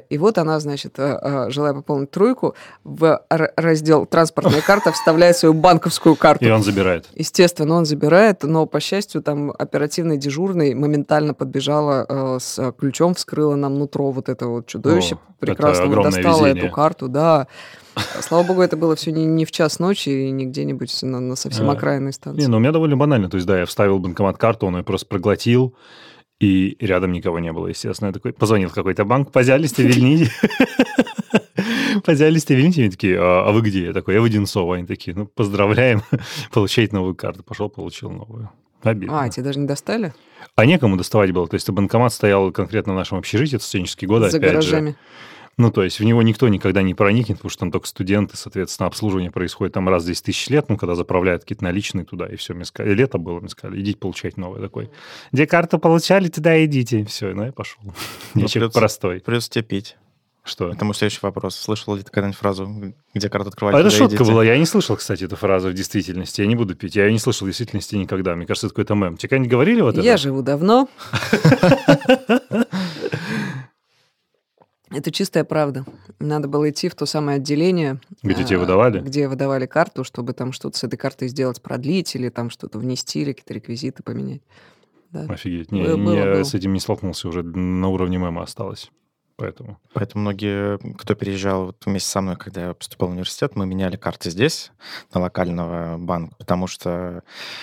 и 0.10 0.18
вот 0.18 0.38
она, 0.38 0.60
значит, 0.60 0.98
э, 0.98 1.20
э, 1.22 1.50
желая 1.50 1.74
пополнить 1.74 2.10
тройку, 2.10 2.56
в 2.84 3.22
раздел 3.30 4.06
«Транспортная 4.06 4.62
карта» 4.62 4.92
вставляет 4.92 5.38
свою 5.38 5.54
банковскую 5.54 6.16
карту. 6.16 6.46
И 6.46 6.50
он 6.50 6.64
забирает. 6.64 7.06
Естественно, 7.16 7.76
он 7.76 7.86
забирает, 7.86 8.44
но, 8.44 8.66
по 8.66 8.80
счастью, 8.80 9.22
там 9.22 9.52
оперативный 9.52 10.18
дежурный 10.18 10.74
моментально 10.74 11.34
подбежала 11.34 12.06
э, 12.08 12.38
с 12.40 12.72
ключом, 12.80 13.14
вскрыла 13.14 13.56
нам 13.56 13.78
нутро 13.78 14.12
вот 14.12 14.30
это 14.30 14.48
вот 14.48 14.68
чудовище, 14.68 15.16
О, 15.16 15.20
прекрасно 15.40 16.04
достала 16.04 16.46
везение. 16.46 16.66
эту 16.66 16.74
карту, 16.74 17.08
да. 17.08 17.48
Слава 18.22 18.44
богу, 18.44 18.62
это 18.62 18.78
было 18.78 18.96
все 18.96 19.12
не, 19.12 19.26
не 19.26 19.46
в 19.46 19.52
час 19.52 19.80
ночи 19.80 20.10
и 20.10 20.32
не 20.32 20.46
где-нибудь 20.46 21.04
на, 21.04 21.20
на 21.20 21.36
совсем 21.36 21.70
А. 21.70 21.74
окраинной 21.74 22.14
станции. 22.14 22.42
Не, 22.42 22.48
ну 22.48 22.58
у 22.58 22.60
меня 22.60 22.72
довольно 22.72 22.96
банально. 22.98 23.30
То 23.30 23.36
есть, 23.38 23.48
да, 23.48 23.60
я 23.60 23.66
вставил 23.66 24.00
банкомат 24.00 24.38
карту, 24.38 24.68
он 24.68 24.78
ее 24.78 24.84
просто 24.84 25.08
проглотил, 25.08 25.74
и 26.40 26.78
рядом 26.80 27.12
никого 27.12 27.40
не 27.40 27.52
было, 27.52 27.68
естественно. 27.68 28.08
Я 28.08 28.14
такой 28.14 28.34
позвонил 28.34 28.70
в 28.70 28.74
какой-то 28.74 29.06
банк, 29.06 29.32
пожалуйста, 29.32 29.82
верните. 29.82 30.32
Пожалуйста, 32.06 32.54
верните. 32.54 32.82
Они 32.82 32.92
такие, 32.92 33.18
а, 33.20 33.46
а 33.48 33.52
вы 33.52 33.62
где? 33.62 33.88
Я 33.88 33.94
такой, 33.94 34.14
я 34.14 34.22
в 34.22 34.24
Одинцово. 34.24 34.76
Они 34.76 34.86
такие, 34.86 35.16
ну, 35.18 35.26
поздравляем, 35.26 36.04
получаете 36.54 36.96
новую 36.96 37.16
карту. 37.16 37.44
Пошел, 37.44 37.70
получил 37.70 38.12
новую. 38.12 38.52
Обидно. 38.84 39.24
А, 39.24 39.30
тебе 39.30 39.44
даже 39.44 39.60
не 39.60 39.68
достали? 39.68 40.14
А 40.56 40.66
некому 40.66 40.96
доставать 40.98 41.32
было. 41.32 41.48
То 41.48 41.56
есть 41.56 41.70
банкомат 41.70 42.14
стоял 42.14 42.52
конкретно 42.52 42.94
в 42.94 42.96
нашем 42.96 43.18
общежитии, 43.18 43.56
это 43.56 43.66
студенческие 43.66 44.08
годы, 44.08 44.30
За 44.30 44.38
опять 44.38 44.64
же. 44.64 44.96
Ну, 45.58 45.72
то 45.72 45.84
есть 45.84 46.00
в 46.00 46.04
него 46.04 46.22
никто 46.22 46.48
никогда 46.48 46.84
не 46.84 46.94
проникнет, 46.94 47.38
потому 47.38 47.50
что 47.50 47.62
там 47.62 47.72
только 47.72 47.88
студенты, 47.88 48.38
соответственно, 48.38 48.88
обслуживание 48.88 49.32
происходит 49.32 49.74
там 49.74 49.90
раз 49.90 50.04
в 50.04 50.08
10 50.08 50.26
тысяч 50.26 50.50
лет, 50.50 50.70
ну, 50.70 50.78
когда 50.78 50.94
заправляют 50.94 51.42
какие-то 51.42 51.64
наличные 51.64 52.06
туда, 52.06 52.28
и 52.28 52.36
все, 52.36 52.54
мне 52.54 52.64
сказали, 52.64 52.94
лето 52.94 53.18
было, 53.18 53.40
мне 53.40 53.50
сказали, 53.50 53.82
идите 53.82 53.98
получать 53.98 54.38
новое. 54.38 54.62
Такой, 54.62 54.92
где 55.32 55.48
карту 55.48 55.80
получали, 55.80 56.28
туда 56.28 56.64
идите. 56.64 57.06
Все, 57.06 57.34
ну, 57.34 57.46
я 57.46 57.52
пошел. 57.52 57.82
Ну, 57.84 57.94
Я 58.42 58.48
человек 58.48 58.74
простой. 58.74 59.20
Придется 59.20 59.50
тебе 59.50 59.64
пить. 59.64 59.98
Что? 60.48 60.70
Это 60.70 60.86
мой 60.86 60.94
следующий 60.96 61.20
вопрос. 61.24 61.58
Слышал 61.58 61.96
ли 61.96 62.04
ты 62.04 62.12
когда-нибудь 62.12 62.40
фразу, 62.40 62.94
где 63.14 63.30
карту 63.30 63.50
открывать? 63.50 63.76
А 63.76 63.80
это 63.80 63.90
шутка 63.90 64.16
идите? 64.16 64.32
была. 64.32 64.46
Я 64.46 64.58
не 64.58 64.66
слышал, 64.66 64.96
кстати, 64.96 65.26
эту 65.26 65.36
фразу 65.36 65.70
в 65.70 65.74
действительности. 65.74 66.40
Я 66.40 66.48
не 66.48 66.56
буду 66.56 66.74
пить. 66.74 66.96
Я 66.96 67.06
ее 67.06 67.12
не 67.12 67.20
слышал 67.20 67.46
в 67.46 67.50
действительности 67.50 67.96
никогда. 67.96 68.34
Мне 68.36 68.46
кажется, 68.46 68.68
это 68.68 68.74
какой-то 68.76 68.96
мем. 68.96 69.18
Тебе 69.18 69.30
когда-нибудь 69.30 69.52
говорили 69.52 69.82
вот 69.82 69.96
это? 69.96 70.06
Я 70.06 70.16
живу 70.16 70.42
давно. 70.44 70.88
Это 74.98 75.12
чистая 75.12 75.44
правда. 75.44 75.86
Надо 76.18 76.48
было 76.48 76.72
идти 76.72 76.90
в 76.90 76.96
то 76.96 77.06
самое 77.06 77.36
отделение. 77.36 78.02
Где 78.24 78.44
тебе 78.44 78.58
а, 78.58 78.60
выдавали? 78.62 79.00
Где 79.00 79.28
выдавали 79.28 79.68
карту, 79.68 80.04
чтобы 80.04 80.34
там 80.34 80.52
что-то 80.52 80.76
с 80.76 80.84
этой 80.84 80.98
картой 80.98 81.28
сделать, 81.28 81.62
продлить 81.62 82.16
или 82.16 82.30
там 82.30 82.50
что-то 82.50 82.80
внести, 82.80 83.22
или 83.22 83.34
какие-то 83.34 83.54
реквизиты 83.54 84.02
поменять. 84.02 84.42
Да. 85.12 85.32
Офигеть. 85.32 85.72
Не, 85.72 85.84
Было, 85.84 86.16
я 86.16 86.24
было. 86.34 86.44
с 86.44 86.56
этим 86.56 86.74
не 86.74 86.80
столкнулся 86.80 87.28
уже. 87.28 87.44
На 87.44 87.90
уровне 87.90 88.18
мема 88.18 88.42
осталось. 88.42 88.90
Поэтому. 89.36 89.78
Поэтому 89.94 90.24
многие, 90.24 90.80
кто 90.96 91.14
переезжал 91.14 91.68
вот 91.68 91.86
вместе 91.86 92.10
со 92.10 92.22
мной, 92.22 92.36
когда 92.36 92.70
я 92.70 92.74
поступал 92.74 93.10
в 93.10 93.12
университет, 93.12 93.56
мы 93.56 93.68
меняли 93.68 93.98
карты 93.98 94.32
здесь, 94.32 94.72
на 95.14 95.22
локального 95.22 96.00
банка, 96.00 96.34
потому 96.40 96.66
что 96.66 97.22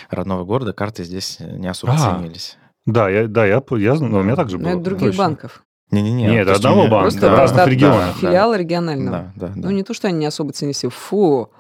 родного 0.09 0.45
города 0.45 0.73
карты 0.73 1.03
здесь 1.03 1.39
не 1.41 1.67
особо 1.67 1.95
А, 1.95 2.21
ценились. 2.21 2.59
Да, 2.87 3.11
я, 3.11 3.27
да, 3.27 3.45
я, 3.45 3.61
я, 3.71 3.95
ну, 3.95 4.19
у 4.19 4.23
меня 4.23 4.37
так 4.37 4.51
же 4.51 4.59
было. 4.59 4.67
Но 4.69 4.75
это 4.75 4.85
других 4.85 5.09
точно. 5.09 5.19
банков. 5.19 5.65
Не-не-не. 5.95 6.27
Нет, 6.27 6.47
то 6.47 6.55
одного 6.55 6.83
банка, 6.89 7.03
Просто, 7.03 7.21
да, 7.21 7.37
разных 7.37 7.63
от- 7.63 7.69
регионов. 7.69 8.17
Филиала 8.19 8.57
регионального. 8.57 9.33
Да, 9.37 9.49
да, 9.49 9.53
да. 9.55 9.69
Ну, 9.69 9.71
не 9.71 9.83
то, 9.83 9.95
что 9.95 10.09
они 10.09 10.19
не 10.19 10.27
особо 10.27 10.53
ценились. 10.53 10.85
Фу. 10.91 11.51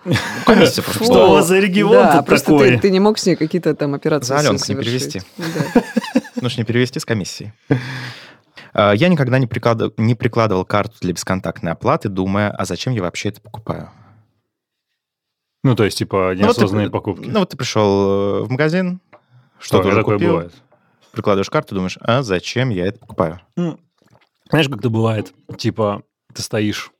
Что 1.02 1.42
за 1.42 1.58
регион 1.58 1.92
Да, 1.92 2.22
просто 2.22 2.46
такой? 2.52 2.70
ты, 2.76 2.78
ты 2.80 2.90
не 2.90 3.00
мог 3.00 3.18
с 3.18 3.26
ней 3.26 3.36
какие-то 3.36 3.74
там 3.74 3.94
операции 3.94 4.28
За 4.28 4.38
Аленку 4.38 4.64
не 4.68 4.74
перевести. 4.74 5.22
Да. 5.38 5.82
Ну, 6.40 6.50
ж 6.50 6.58
не 6.58 6.64
перевести 6.64 6.98
с 7.00 7.06
комиссией. 7.06 7.52
А, 8.74 8.92
Я 8.92 9.08
никогда 9.08 9.38
не 9.38 9.46
прикладывал, 9.46 9.94
не 9.96 10.14
прикладывал 10.14 10.64
карту 10.66 10.96
для 11.00 11.12
бесконтактной 11.14 11.72
оплаты, 11.72 12.08
думая, 12.10 12.50
а 12.50 12.64
зачем 12.66 12.92
я 12.92 13.00
вообще 13.02 13.30
это 13.30 13.40
покупаю? 13.40 13.88
Ну, 15.62 15.74
то 15.74 15.84
есть, 15.84 15.96
типа, 15.96 16.16
Ну, 16.16 16.24
вот 16.26 16.36
ты- 16.36 16.42
неосознанные 16.42 16.90
покупки. 16.90 17.26
Ну, 17.28 17.38
вот 17.40 17.48
ты 17.50 17.56
пришел 17.56 18.44
в 18.44 18.50
магазин, 18.50 19.00
что 19.58 19.78
что-то 19.78 19.88
уже 19.88 19.96
такое 19.98 20.16
купил, 20.16 20.30
бывает? 20.32 20.52
прикладываешь 21.12 21.48
карту, 21.48 21.74
думаешь, 21.76 21.96
а 22.02 22.22
зачем 22.22 22.68
я 22.68 22.86
это 22.86 22.98
покупаю? 22.98 23.40
Ну, 23.56 23.78
Знаешь, 24.50 24.68
как 24.68 24.78
это 24.78 24.90
бывает? 24.90 25.32
Типа, 25.56 26.02
ты 26.32 26.42
стоишь 26.42 26.92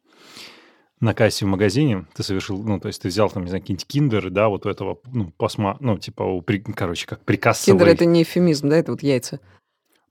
на 1.00 1.12
кассе 1.12 1.44
в 1.44 1.48
магазине, 1.48 2.06
ты 2.14 2.22
совершил, 2.22 2.62
ну, 2.62 2.80
то 2.80 2.88
есть 2.88 3.02
ты 3.02 3.08
взял 3.08 3.28
там, 3.28 3.42
не 3.44 3.48
знаю, 3.50 3.62
какие-нибудь 3.62 3.86
киндеры, 3.86 4.30
да, 4.30 4.48
вот 4.48 4.64
у 4.64 4.70
этого, 4.70 4.98
ну, 5.12 5.30
посма, 5.36 5.76
ну, 5.80 5.98
типа, 5.98 6.22
у, 6.22 6.40
при- 6.40 6.60
короче, 6.60 7.06
как 7.06 7.20
прикассовый. 7.24 7.78
Киндер 7.78 7.92
это 7.94 8.04
не 8.06 8.22
эфемизм, 8.22 8.70
да, 8.70 8.76
это 8.78 8.92
вот 8.92 9.02
яйца. 9.02 9.40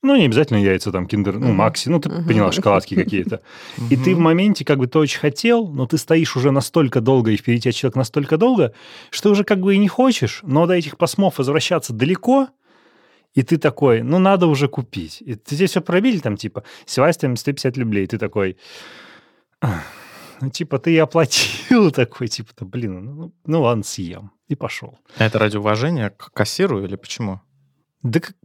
Ну, 0.04 0.16
не 0.18 0.26
обязательно 0.26 0.58
яйца, 0.58 0.92
там, 0.92 1.08
киндер, 1.08 1.40
ну, 1.40 1.54
макси, 1.54 1.88
ну, 1.90 2.00
ты 2.00 2.10
Мгм. 2.10 2.28
поняла, 2.28 2.52
шоколадки 2.52 2.94
какие-то. 3.04 3.42
И 3.90 3.96
ты 3.96 4.14
в 4.14 4.20
моменте 4.20 4.66
как 4.66 4.78
бы 4.78 4.86
ты 4.86 5.00
очень 5.00 5.20
хотел, 5.20 5.68
но 5.70 5.88
ты 5.88 5.98
стоишь 5.98 6.36
уже 6.36 6.52
настолько 6.52 7.02
долго, 7.02 7.32
и 7.32 7.38
впереди 7.38 7.62
тебя 7.62 7.72
человек 7.72 7.96
настолько 7.96 8.38
долго, 8.38 8.74
что 9.10 9.32
уже 9.32 9.44
как 9.46 9.62
бы 9.62 9.74
и 9.74 9.78
не 9.80 9.88
хочешь, 9.88 10.42
но 10.44 10.68
до 10.68 10.74
этих 10.74 10.98
посмов 10.98 11.38
возвращаться 11.40 11.94
далеко, 11.94 12.50
и 13.34 13.44
ты 13.44 13.58
такой, 13.58 14.02
ну, 14.02 14.20
надо 14.20 14.48
уже 14.48 14.68
купить. 14.68 15.22
И 15.22 15.36
ты 15.36 15.56
здесь 15.56 15.72
все 15.72 15.82
пробили, 15.82 16.20
там, 16.20 16.38
типа, 16.38 16.64
Севастьян 16.86 17.36
150 17.36 17.78
рублей, 17.78 18.08
ты 18.08 18.18
такой, 18.18 18.58
«Ах, 19.62 19.84
ну, 20.42 20.50
типа, 20.50 20.78
ты 20.78 20.94
и 20.94 20.98
оплатил, 20.98 21.92
такой, 21.96 22.28
типа, 22.28 22.52
да, 22.60 22.66
блин, 22.66 23.06
ну, 23.06 23.34
ну, 23.46 23.62
ладно, 23.62 23.84
съем. 23.84 24.32
И 24.50 24.56
пошел. 24.56 25.00
А 25.18 25.26
Это 25.26 25.40
ради 25.40 25.58
уважения 25.58 26.10
к 26.10 26.32
кассиру 26.34 26.84
или 26.84 26.96
почему? 26.96 27.42
Да 28.02 28.20
как... 28.20 28.36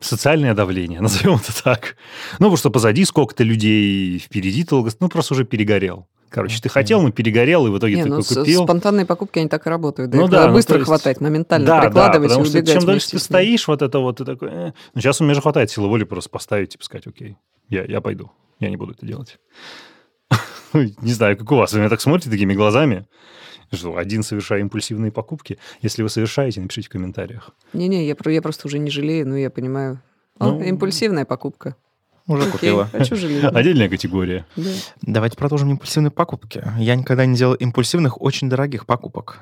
Социальное 0.00 0.54
давление, 0.54 1.00
назовем 1.02 1.34
это 1.34 1.62
так. 1.62 1.96
Ну, 2.32 2.46
потому 2.46 2.56
что 2.56 2.70
позади 2.70 3.04
сколько-то 3.04 3.44
людей, 3.44 4.18
впереди 4.18 4.64
долго... 4.64 4.90
Ну, 4.98 5.08
просто 5.08 5.34
уже 5.34 5.44
перегорел. 5.44 6.08
Короче, 6.30 6.60
ты 6.62 6.68
хотел, 6.68 7.02
но 7.02 7.10
перегорел, 7.10 7.66
и 7.66 7.70
в 7.70 7.78
итоге 7.78 7.96
Не, 7.96 8.04
ты 8.04 8.08
ну, 8.08 8.22
купил. 8.22 8.64
спонтанные 8.64 9.04
покупки, 9.04 9.40
они 9.40 9.48
так 9.48 9.66
и 9.66 9.70
работают. 9.70 10.10
Да, 10.10 10.18
Ну 10.18 10.28
да, 10.28 10.36
надо 10.38 10.48
ну, 10.50 10.54
быстро 10.54 10.76
есть- 10.76 10.86
хватать, 10.86 11.20
моментально 11.20 11.66
да, 11.66 11.80
да, 11.80 11.86
прикладывать 11.88 12.28
потому 12.28 12.44
и 12.44 12.48
что 12.48 12.58
убегать 12.58 12.80
чем 12.80 12.88
вместе 12.88 13.10
ты 13.16 13.18
стоишь, 13.22 13.66
вот 13.68 13.82
это 13.82 13.98
вот, 13.98 14.18
ты 14.18 14.24
такой... 14.24 14.48
э. 14.50 14.72
Ну, 14.94 15.00
сейчас 15.00 15.20
у 15.20 15.24
меня 15.24 15.34
же 15.34 15.42
хватает 15.42 15.70
силы 15.70 15.88
воли 15.88 16.04
просто 16.04 16.30
поставить, 16.30 16.70
типа, 16.70 16.84
сказать, 16.84 17.06
окей, 17.06 17.36
я, 17.68 17.84
я 17.84 18.00
пойду, 18.00 18.30
я 18.60 18.70
не 18.70 18.76
буду 18.76 18.92
это 18.92 19.04
делать. 19.04 19.38
Ну, 20.72 20.82
Не 21.02 21.12
знаю, 21.12 21.36
как 21.36 21.50
у 21.50 21.56
вас, 21.56 21.72
вы 21.72 21.80
меня 21.80 21.88
так 21.88 22.00
смотрите 22.00 22.30
такими 22.30 22.54
глазами. 22.54 23.06
Что, 23.72 23.96
один 23.96 24.22
совершаю 24.24 24.62
импульсивные 24.62 25.12
покупки. 25.12 25.58
Если 25.80 26.02
вы 26.02 26.08
совершаете, 26.08 26.60
напишите 26.60 26.88
в 26.88 26.90
комментариях. 26.90 27.50
Не-не, 27.72 28.04
я, 28.06 28.16
я 28.24 28.42
просто 28.42 28.66
уже 28.66 28.80
не 28.80 28.90
жалею, 28.90 29.28
но 29.28 29.36
я 29.36 29.48
понимаю. 29.48 30.02
О, 30.40 30.46
Ну, 30.52 30.62
импульсивная 30.62 31.24
покупка. 31.24 31.76
Уже 32.26 32.42
Окей, 32.42 32.52
купила. 32.52 32.88
а? 32.92 33.48
Отдельная 33.58 33.88
категория. 33.88 34.46
Да. 34.56 34.70
Давайте 35.02 35.36
продолжим 35.36 35.70
импульсивные 35.70 36.10
покупки. 36.10 36.64
Я 36.78 36.94
никогда 36.94 37.26
не 37.26 37.36
делал 37.36 37.54
импульсивных, 37.54 38.20
очень 38.20 38.48
дорогих 38.48 38.86
покупок. 38.86 39.40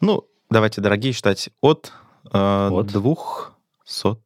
Ну, 0.00 0.24
давайте 0.50 0.80
дорогие 0.80 1.12
считать 1.12 1.50
от, 1.60 1.92
э, 2.32 2.68
От? 2.70 2.86
200 2.86 4.16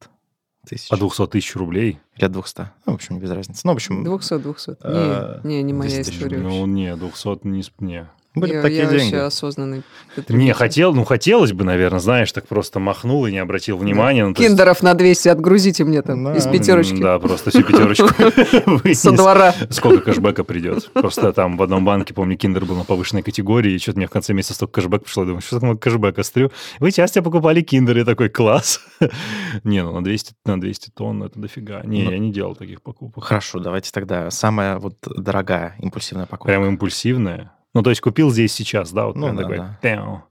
тысяч. 0.67 0.89
По 0.89 0.97
200 0.97 1.27
тысяч 1.27 1.55
рублей. 1.55 1.99
Или 2.15 2.25
от 2.25 2.31
200. 2.31 2.59
Ну, 2.85 2.93
в 2.93 2.95
общем, 2.95 3.19
без 3.19 3.31
разницы. 3.31 3.61
Ну, 3.65 3.71
в 3.73 3.75
общем, 3.75 4.03
200, 4.03 4.37
200. 4.37 4.77
А, 4.81 5.41
Не, 5.43 5.57
не, 5.57 5.63
не 5.63 5.73
моя 5.73 5.89
200 5.89 6.03
тысяч, 6.09 6.17
история 6.19 6.37
Ну, 6.37 6.65
не, 6.65 6.95
200 6.95 7.47
не... 7.47 7.63
не. 7.79 8.07
Были 8.35 8.53
я, 8.53 8.61
такие 8.61 8.81
я 8.83 8.85
деньги. 8.89 9.03
вообще 9.13 9.17
осознанный. 9.21 9.83
Не, 10.29 10.53
хотел, 10.53 10.93
ну, 10.93 11.03
хотелось 11.05 11.53
бы, 11.53 11.63
наверное, 11.63 11.99
знаешь, 11.99 12.31
так 12.31 12.47
просто 12.47 12.79
махнул 12.79 13.25
и 13.25 13.31
не 13.31 13.37
обратил 13.39 13.77
внимания. 13.77 14.25
ну, 14.25 14.33
то 14.33 14.41
есть- 14.41 14.51
Киндеров 14.51 14.81
на 14.83 14.93
200 14.93 15.29
отгрузите 15.29 15.83
мне 15.83 16.01
там 16.01 16.23
Да. 16.23 16.35
из 16.35 16.45
пятерочки. 16.47 17.01
Да, 17.01 17.19
просто 17.19 17.49
всю 17.51 17.63
пятерочку. 17.63 18.07
Со 18.93 19.11
двора. 19.11 19.53
Сколько 19.69 20.05
кэшбэка 20.11 20.43
придет. 20.43 20.91
Просто 20.93 21.31
там 21.33 21.57
в 21.57 21.61
одном 21.63 21.85
банке, 21.85 22.13
помню, 22.13 22.37
киндер 22.37 22.65
был 22.65 22.75
на 22.75 22.83
повышенной 22.85 23.21
категории, 23.23 23.73
и 23.73 23.77
что-то 23.79 23.97
мне 23.97 24.07
в 24.07 24.11
конце 24.11 24.33
месяца 24.33 24.53
столько 24.55 24.81
кэшбэк 24.81 25.03
пришло. 25.03 25.23
Я 25.23 25.27
Думаю, 25.27 25.41
что 25.41 25.59
такое 25.59 25.75
кэшбэка? 25.75 26.23
Смотрю, 26.23 26.51
вы 26.79 26.91
часто 26.91 27.21
покупали 27.21 27.61
киндер, 27.61 27.97
я 27.97 28.05
такой, 28.05 28.29
класс. 28.29 28.81
Не, 29.63 29.83
ну 29.83 29.91
на 29.93 30.03
200, 30.03 30.33
на 30.45 30.59
200 30.59 30.89
тонн 30.91 31.23
это 31.23 31.39
дофига. 31.39 31.81
Не, 31.83 32.03
Ну, 32.03 32.11
я 32.11 32.17
не 32.19 32.31
делал 32.31 32.55
таких 32.55 32.81
покупок. 32.81 33.23
Хорошо, 33.23 33.59
давайте 33.59 33.91
тогда 33.91 34.29
самая 34.31 34.77
вот 34.79 34.95
дорогая 35.05 35.75
импульсивная 35.79 36.25
покупка. 36.25 36.47
Прям 36.51 36.65
импульсивная. 36.65 37.51
Ну, 37.73 37.81
то 37.81 37.89
есть 37.89 38.01
купил 38.01 38.29
здесь 38.31 38.53
сейчас, 38.53 38.91
да? 38.91 39.07
Вот 39.07 39.15
Ну 39.15 39.33
да, 39.33 39.41
такой, 39.41 39.57
да. 39.57 39.79
«Пяу». 39.81 40.23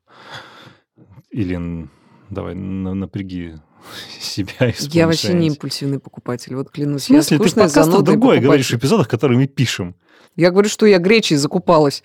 Или 1.31 1.89
давай 2.31 2.55
на- 2.55 2.95
напряги 2.95 3.57
себя 4.21 4.69
и 4.69 4.75
Я 4.91 5.07
вообще 5.07 5.33
не 5.35 5.49
импульсивный 5.49 5.99
покупатель, 5.99 6.55
вот 6.55 6.69
В 6.69 6.73
клянусь. 6.73 7.09
Я 7.11 7.17
смысле, 7.23 7.39
ты 7.39 7.45
в 7.45 7.47
скучная, 7.49 7.65
подкастах 7.65 7.85
занудная 7.85 8.05
другой 8.13 8.29
покупатель. 8.29 8.45
говоришь 8.47 8.71
в 8.71 8.75
эпизодах, 8.75 9.09
которые 9.09 9.39
мы 9.39 9.47
пишем. 9.47 9.95
Я 10.37 10.51
говорю, 10.51 10.69
что 10.69 10.87
я 10.87 10.99
гречей 10.99 11.37
закупалась. 11.37 12.03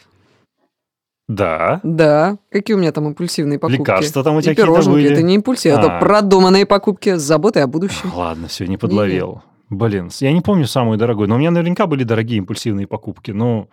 Да. 1.28 1.82
Да. 1.84 2.38
Какие 2.52 2.76
у 2.76 2.80
меня 2.80 2.91
там 2.93 3.08
импульсивные 3.08 3.60
покупки? 3.60 3.80
Лекарства 3.82 4.23
там 4.23 4.38
у 4.38 4.41
тебя 4.41 4.56
какие-то 4.56 4.89
были. 4.89 5.12
Это 5.12 5.21
не 5.21 5.36
импульсив, 5.36 5.73
это 5.73 5.97
А. 5.97 6.00
продуманные 6.00 6.65
покупки 6.65 7.15
с 7.17 7.21
заботой 7.21 7.63
о 7.63 7.67
будущем. 7.67 8.12
Ладно, 8.15 8.47
все, 8.47 8.65
не 8.65 8.78
подловил. 8.78 9.43
Блин, 9.69 10.10
я 10.21 10.32
не 10.32 10.39
помню 10.39 10.65
самую 10.65 10.97
дорогую, 10.97 11.28
но 11.28 11.36
у 11.36 11.38
меня 11.38 11.52
наверняка 11.52 11.86
были 11.88 12.06
дорогие 12.06 12.38
импульсивные 12.38 12.88
покупки. 12.88 13.32
Ну, 13.32 13.69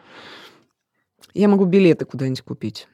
Я 1.34 1.48
могу 1.48 1.64
билеты 1.64 2.04
куда-нибудь 2.04 2.42
купить. 2.42 2.88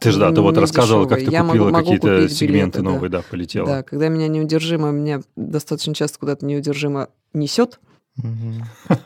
ты 0.00 0.10
же, 0.10 0.18
да, 0.18 0.30
ты 0.30 0.36
Ну, 0.36 0.42
вот 0.42 0.58
рассказывала, 0.58 1.06
как 1.06 1.20
ты. 1.20 1.30
Я 1.30 1.44
купила 1.44 1.70
какие-то 1.70 2.28
сегменты 2.28 2.78
билеты, 2.78 2.82
да. 2.82 2.90
новые, 2.90 3.10
да, 3.10 3.22
полетела. 3.22 3.66
Да, 3.66 3.82
когда 3.82 4.08
меня 4.08 4.28
неудержимо, 4.28 4.90
меня 4.90 5.22
достаточно 5.36 5.94
часто 5.94 6.18
куда-то 6.18 6.44
неудержимо 6.44 7.08
несет. 7.32 7.80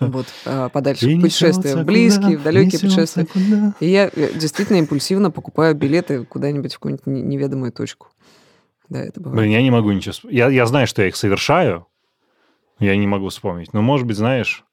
Вот, 0.00 0.26
а, 0.44 0.68
подальше 0.68 1.08
в 1.08 1.20
путешествия, 1.20 1.76
в 1.76 1.84
близкие, 1.84 2.36
в 2.36 2.42
далекие 2.42 2.80
путешествия. 2.80 3.26
И 3.80 3.88
я 3.88 4.10
э, 4.14 4.32
действительно 4.34 4.76
импульсивно 4.78 5.30
покупаю 5.30 5.74
билеты 5.74 6.24
куда-нибудь 6.24 6.74
в 6.74 6.78
какую-нибудь 6.78 7.06
не- 7.06 7.22
неведомую 7.22 7.72
точку. 7.72 8.08
Да, 8.88 9.00
это 9.00 9.20
бывает. 9.20 9.40
Блин, 9.40 9.52
я 9.52 9.62
не 9.62 9.70
могу 9.70 9.92
ничего... 9.92 10.14
Я, 10.30 10.48
я 10.48 10.66
знаю, 10.66 10.86
что 10.86 11.02
я 11.02 11.08
их 11.08 11.16
совершаю, 11.16 11.86
я 12.80 12.96
не 12.96 13.06
могу 13.06 13.28
вспомнить. 13.28 13.72
Но, 13.72 13.82
может 13.82 14.06
быть, 14.06 14.16
знаешь... 14.16 14.64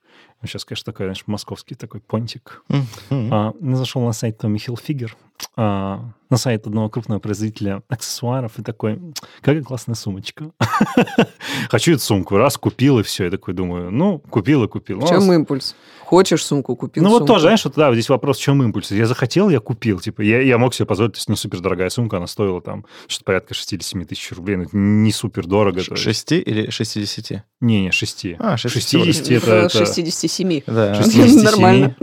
Сейчас, 0.47 0.65
конечно, 0.65 0.91
такой, 0.91 1.05
знаешь, 1.05 1.23
московский 1.27 1.75
такой 1.75 2.01
понтик. 2.01 2.63
Мгм. 2.69 3.33
А, 3.33 3.53
я 3.59 3.75
зашел 3.75 4.01
на 4.03 4.13
сайт 4.13 4.43
Tommy 4.43 4.55
Hilfiger, 4.57 5.11
а, 5.55 6.11
на 6.29 6.37
сайт 6.37 6.67
одного 6.67 6.89
крупного 6.89 7.19
производителя 7.19 7.83
аксессуаров, 7.87 8.59
и 8.59 8.63
такой, 8.63 8.99
какая 9.41 9.61
классная 9.61 9.95
сумочка. 9.95 10.51
Хочу 11.69 11.93
эту 11.93 12.01
сумку. 12.01 12.37
Раз, 12.37 12.57
купил, 12.57 12.99
и 12.99 13.03
все. 13.03 13.25
Я 13.25 13.31
такой 13.31 13.53
думаю, 13.53 13.91
ну, 13.91 14.19
купил 14.19 14.63
и 14.63 14.67
купил. 14.67 14.99
В 14.99 15.01
Ну, 15.01 15.07
чем 15.07 15.31
импульс? 15.31 15.75
Хочешь 16.05 16.45
сумку, 16.45 16.75
купил 16.75 17.03
ну 17.03 17.09
вот 17.09 17.25
тоже, 17.25 17.41
знаешь, 17.43 17.65
вот, 17.65 17.73
да, 17.75 17.91
здесь 17.93 18.09
вопрос, 18.09 18.37
в 18.37 18.41
чем 18.41 18.61
импульс. 18.61 18.91
Я 18.91 19.07
захотел, 19.07 19.49
я 19.49 19.59
купил. 19.59 19.99
Типа, 19.99 20.21
я, 20.21 20.39
я 20.41 20.57
мог 20.57 20.73
себе 20.73 20.85
позволить, 20.85 21.13
то 21.13 21.17
есть 21.17 21.29
не 21.29 21.35
супер 21.35 21.61
дорогая 21.61 21.89
сумка, 21.89 22.17
она 22.17 22.27
стоила 22.27 22.61
там 22.61 22.85
что-то 23.07 23.25
порядка 23.25 23.53
67 23.53 24.05
тысяч 24.05 24.31
рублей. 24.31 24.57
Ну, 24.57 24.63
это 24.63 24.77
не 24.77 25.11
супер 25.11 25.47
дорого. 25.47 25.81
Ш- 25.81 25.95
Шести 25.95 26.39
или 26.39 26.69
шестидесяти? 26.69 27.43
Не-не, 27.59 27.91
6. 27.91 28.25
А, 28.37 28.57
6 28.57 28.75
всего 28.77 29.03
лишь. 29.03 29.15
60 29.15 29.43
это... 29.43 29.65
Около 29.65 29.65
это... 29.65 29.77
67. 29.77 30.61
Да. 30.67 30.95
67. 30.95 31.43
Нормально. 31.43 31.95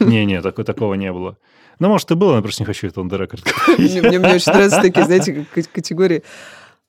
Не-не, 0.00 0.40
такого 0.40 0.94
не 0.94 1.12
было. 1.12 1.36
Ну, 1.80 1.88
может, 1.88 2.10
и 2.10 2.14
было, 2.14 2.32
но 2.32 2.36
я 2.36 2.42
просто 2.42 2.62
не 2.62 2.66
хочу 2.66 2.86
это 2.86 3.00
on 3.00 3.08
the 3.08 3.18
record. 3.18 3.40
Мне, 3.78 4.20
очень 4.34 4.52
нравятся 4.52 4.82
такие, 4.82 5.06
знаете, 5.06 5.46
категории. 5.72 6.22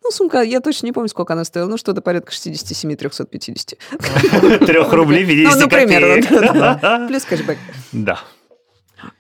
Ну, 0.04 0.12
сумка, 0.12 0.42
я 0.42 0.60
точно 0.60 0.88
не 0.88 0.92
помню, 0.92 1.08
сколько 1.08 1.32
она 1.34 1.46
стоила. 1.46 1.70
Ну, 1.70 1.78
что-то 1.78 2.02
порядка 2.02 2.34
67-350. 2.34 4.66
Трех 4.66 4.92
рублей 4.94 5.26
50 5.26 5.54
Ну, 5.54 5.60
например, 5.62 6.28
да. 6.54 7.06
Плюс 7.08 7.24
кэшбэк. 7.24 7.58
Да. 7.94 8.20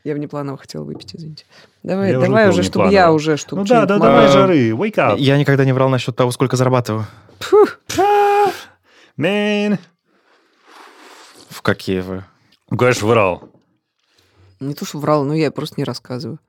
Я 0.03 0.15
внепланово 0.15 0.57
хотела 0.57 0.83
выпить, 0.83 1.15
извините. 1.15 1.45
Давай, 1.83 2.11
Я 2.11 2.19
давай 2.19 2.49
уже, 2.49 2.63
чтобы 2.63 2.91
я 2.91 3.13
уже 3.13 3.37
штук 3.37 3.59
Ну 3.59 3.65
да, 3.65 3.85
да, 3.85 3.97
давай, 3.97 4.27
жары, 4.27 4.71
wake 4.71 4.95
up. 4.95 5.17
Я 5.17 5.37
никогда 5.37 5.63
не 5.65 5.71
врал 5.73 5.89
насчет 5.89 6.15
того, 6.15 6.31
сколько 6.31 6.57
зарабатываю. 6.57 7.05
Man. 9.17 9.77
В 11.49 11.61
какие 11.61 11.99
вы? 12.01 12.23
Конечно, 12.69 13.07
врал. 13.07 13.49
Не 14.61 14.75
то, 14.75 14.85
что 14.85 14.99
врал, 14.99 15.25
но 15.25 15.33
я 15.33 15.51
просто 15.51 15.75
не 15.77 15.83
рассказываю. 15.83 16.39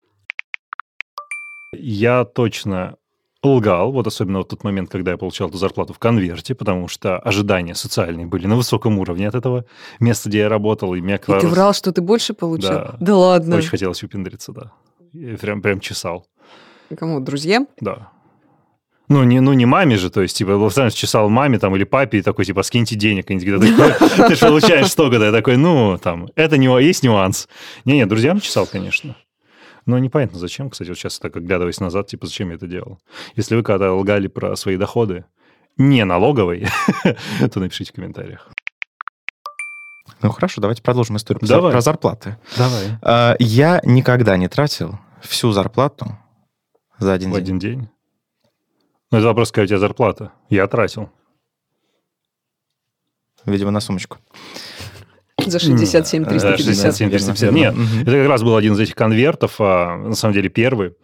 Я 1.72 2.26
точно 2.26 2.96
лгал, 3.42 3.90
вот 3.90 4.06
особенно 4.06 4.40
в 4.40 4.44
тот 4.44 4.62
момент, 4.64 4.90
когда 4.90 5.12
я 5.12 5.16
получал 5.16 5.48
эту 5.48 5.56
зарплату 5.56 5.94
в 5.94 5.98
конверте, 5.98 6.54
потому 6.54 6.88
что 6.88 7.18
ожидания 7.18 7.74
социальные 7.74 8.26
были 8.26 8.46
на 8.46 8.56
высоком 8.56 8.98
уровне 8.98 9.26
от 9.26 9.34
этого 9.34 9.64
места, 9.98 10.28
где 10.28 10.40
я 10.40 10.48
работал, 10.50 10.94
и 10.94 11.00
меня 11.00 11.16
И 11.16 11.18
ты 11.18 11.32
раз 11.32 11.44
врал, 11.44 11.72
что 11.72 11.90
ты 11.90 12.02
больше 12.02 12.34
получил? 12.34 12.68
Да. 12.68 12.96
Да 13.00 13.16
ладно. 13.16 13.56
очень 13.56 13.70
хотелось 13.70 14.02
выпендриться, 14.02 14.52
да. 14.52 14.72
Я 15.14 15.36
прям, 15.38 15.62
прям 15.62 15.80
чесал, 15.80 16.26
Кому? 16.96 17.20
Друзьям? 17.20 17.66
да. 17.80 18.11
Ну 19.08 19.24
не, 19.24 19.40
ну, 19.40 19.52
не 19.52 19.66
маме 19.66 19.96
же, 19.96 20.10
то 20.10 20.22
есть, 20.22 20.36
типа, 20.36 20.58
постоянно 20.58 20.90
чесал 20.90 21.28
маме 21.28 21.58
там 21.58 21.74
или 21.76 21.84
папе, 21.84 22.18
и 22.18 22.22
такой, 22.22 22.44
типа, 22.44 22.62
скиньте 22.62 22.94
денег. 22.96 23.30
И 23.30 23.38
такие, 23.38 23.58
«Ты- 23.58 24.16
ты 24.28 24.34
же 24.36 24.46
получаешь 24.46 24.86
столько-то. 24.90 25.24
Я 25.26 25.32
такой, 25.32 25.56
ну, 25.56 25.98
там, 25.98 26.28
это 26.34 26.56
не, 26.56 26.66
есть 26.82 27.02
нюанс. 27.02 27.48
Не-не, 27.84 28.06
друзьям 28.06 28.40
чесал, 28.40 28.66
конечно. 28.66 29.14
Но 29.84 29.98
непонятно, 29.98 30.38
зачем, 30.38 30.70
кстати, 30.70 30.88
вот 30.88 30.96
сейчас 30.98 31.18
так 31.18 31.36
оглядываясь 31.36 31.80
назад, 31.80 32.06
типа, 32.06 32.26
зачем 32.26 32.50
я 32.50 32.54
это 32.54 32.66
делал. 32.68 33.00
Если 33.34 33.56
вы 33.56 33.62
когда 33.62 33.92
лгали 33.92 34.28
про 34.28 34.54
свои 34.56 34.76
доходы, 34.76 35.24
не 35.76 36.04
налоговые, 36.04 36.68
то 37.52 37.60
напишите 37.60 37.90
в 37.92 37.94
комментариях. 37.96 38.48
Ну 40.22 40.30
хорошо, 40.30 40.60
давайте 40.60 40.82
продолжим 40.82 41.16
историю 41.16 41.40
про 41.40 41.48
Давай. 41.48 41.72
про 41.72 41.80
зарплаты. 41.80 42.36
Давай. 42.56 42.84
А, 43.02 43.34
Я 43.40 43.80
никогда 43.84 44.36
не 44.36 44.48
тратил 44.48 44.98
всю 45.20 45.50
зарплату 45.50 46.16
за 46.98 47.12
один 47.14 47.30
В 47.30 47.34
день. 47.34 47.42
один 47.42 47.58
день. 47.58 47.88
Ну, 49.12 49.18
это 49.18 49.26
вопрос, 49.26 49.50
какая 49.50 49.66
у 49.66 49.68
тебя 49.68 49.78
зарплата. 49.78 50.32
Я 50.48 50.66
тратил. 50.66 51.10
Видимо, 53.44 53.70
на 53.70 53.80
сумочку. 53.80 54.16
За 55.36 55.58
67 55.58 56.24
Да, 56.24 56.30
350. 56.30 56.64
67 56.64 57.10
350. 57.10 57.52
Верно, 57.52 57.78
Нет, 57.78 58.02
это 58.02 58.12
как 58.12 58.28
раз 58.28 58.42
был 58.42 58.56
один 58.56 58.72
из 58.72 58.80
этих 58.80 58.94
конвертов, 58.94 59.56
а, 59.58 59.98
на 59.98 60.14
самом 60.14 60.32
деле 60.32 60.48
первый. 60.48 60.94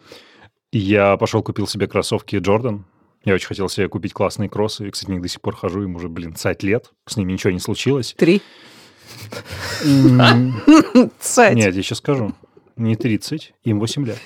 Я 0.73 1.19
пошел 1.19 1.43
купил 1.43 1.67
себе 1.67 1.87
кроссовки 1.87 2.37
Jordan. 2.37 2.81
Я 3.25 3.35
очень 3.35 3.49
хотел 3.49 3.69
себе 3.69 3.89
купить 3.89 4.15
классные 4.15 4.49
кроссы. 4.49 4.89
И, 4.89 4.91
кстати, 4.91 5.11
них 5.11 5.21
до 5.21 5.29
сих 5.29 5.43
пор 5.43 5.55
хожу, 5.55 5.83
им 5.83 5.97
уже, 5.97 6.09
блин, 6.09 6.35
5 6.35 6.63
лет. 6.63 6.93
С 7.07 7.17
ними 7.19 7.33
ничего 7.33 7.53
не 7.53 7.61
случилось. 7.61 8.15
Три. 8.17 8.41
Нет, 11.57 11.75
я 11.75 11.83
сейчас 11.83 11.99
скажу. 11.99 12.35
Не 12.77 12.97
30, 12.97 13.53
им 13.65 13.81
8 13.81 14.07
лет. 14.07 14.19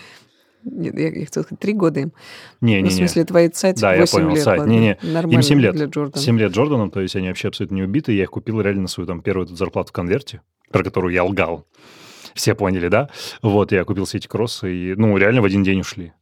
Нет, 0.65 0.99
я, 0.99 1.09
я 1.11 1.25
хотела 1.25 1.43
сказать, 1.45 1.59
три 1.61 1.73
года 1.73 2.01
им. 2.01 2.13
Ну, 2.61 2.69
Не-не-не. 2.69 2.89
в 2.91 2.93
смысле, 2.93 3.25
твои 3.25 3.49
цать 3.49 3.81
Да, 3.81 3.95
я 3.95 4.01
8 4.01 4.13
понял, 4.19 4.35
лет. 4.35 4.45
цать. 4.45 4.59
ладно. 4.59 4.71
Не-не, 4.73 4.99
Нормально 5.03 5.35
Им 5.35 5.43
7 5.43 5.61
лет. 5.61 5.75
для 5.75 5.87
Джордана. 5.87 6.23
7 6.23 6.39
лет 6.39 6.53
Джорданом, 6.53 6.91
то 6.91 7.01
есть 7.01 7.17
они 7.17 7.29
вообще 7.29 7.49
абсолютно 7.49 7.75
не 7.77 7.83
убиты. 7.83 8.13
Я 8.13 8.23
их 8.25 8.31
купил 8.31 8.61
реально 8.61 8.83
на 8.83 8.89
свою 8.89 9.07
там 9.07 9.23
первую 9.23 9.47
зарплату 9.49 9.89
в 9.91 9.93
конверте, 9.93 10.41
про 10.71 10.85
которую 10.85 11.13
я 11.13 11.25
лгал. 11.25 11.67
Все 12.35 12.55
поняли, 12.55 12.89
да? 12.89 13.11
Вот, 13.43 13.73
я 13.73 13.85
купил 13.85 14.05
все 14.07 14.19
эти 14.19 14.27
кроссы, 14.27 14.73
и, 14.75 14.95
ну, 14.95 15.17
реально 15.19 15.43
в 15.43 15.45
один 15.45 15.63
день 15.63 15.81
ушли. 15.81 16.13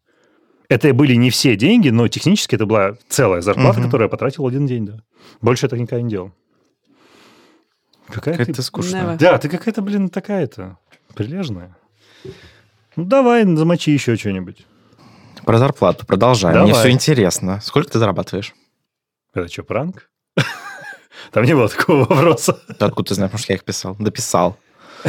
Это 0.68 0.92
были 0.94 1.14
не 1.14 1.30
все 1.30 1.56
деньги, 1.56 1.88
но 1.90 2.08
технически 2.08 2.54
это 2.54 2.64
была 2.66 2.94
целая 3.08 3.40
зарплата, 3.42 3.78
Мгм. 3.80 3.88
которую 3.88 4.06
я 4.06 4.08
потратил 4.08 4.44
в 4.44 4.46
один 4.46 4.66
день, 4.66 4.86
да. 4.86 5.02
Больше 5.42 5.66
я 5.66 5.68
так 5.70 5.78
никогда 5.78 6.02
не 6.02 6.08
делал. 6.10 6.32
Какая 8.08 8.34
Какая-то 8.34 8.54
ты... 8.54 8.62
скучная. 8.62 9.16
Да, 9.18 9.38
ты 9.38 9.48
какая-то, 9.48 9.82
блин, 9.82 10.08
такая-то 10.08 10.78
прилежная. 11.14 11.76
Ну, 12.96 13.04
давай, 13.04 13.44
замочи 13.56 13.90
еще 13.90 14.16
что-нибудь. 14.16 14.66
Про 15.44 15.58
зарплату 15.58 16.06
продолжаем. 16.06 16.58
Мне 16.62 16.72
Давай. 16.72 16.82
все 16.82 16.92
интересно. 16.92 17.60
Сколько 17.62 17.90
ты 17.92 17.98
зарабатываешь? 17.98 18.54
Это 19.32 19.48
что, 19.48 19.62
пранк? 19.62 20.10
Там 21.32 21.44
не 21.44 21.54
было 21.54 21.68
такого 21.68 22.00
вопроса. 22.04 22.58
Ты 22.78 22.84
откуда 22.84 23.08
ты 23.08 23.14
знаешь, 23.14 23.30
потому 23.30 23.42
что 23.42 23.52
я 23.52 23.56
их 23.56 23.64
писал? 23.64 23.96
Дописал. 23.98 24.56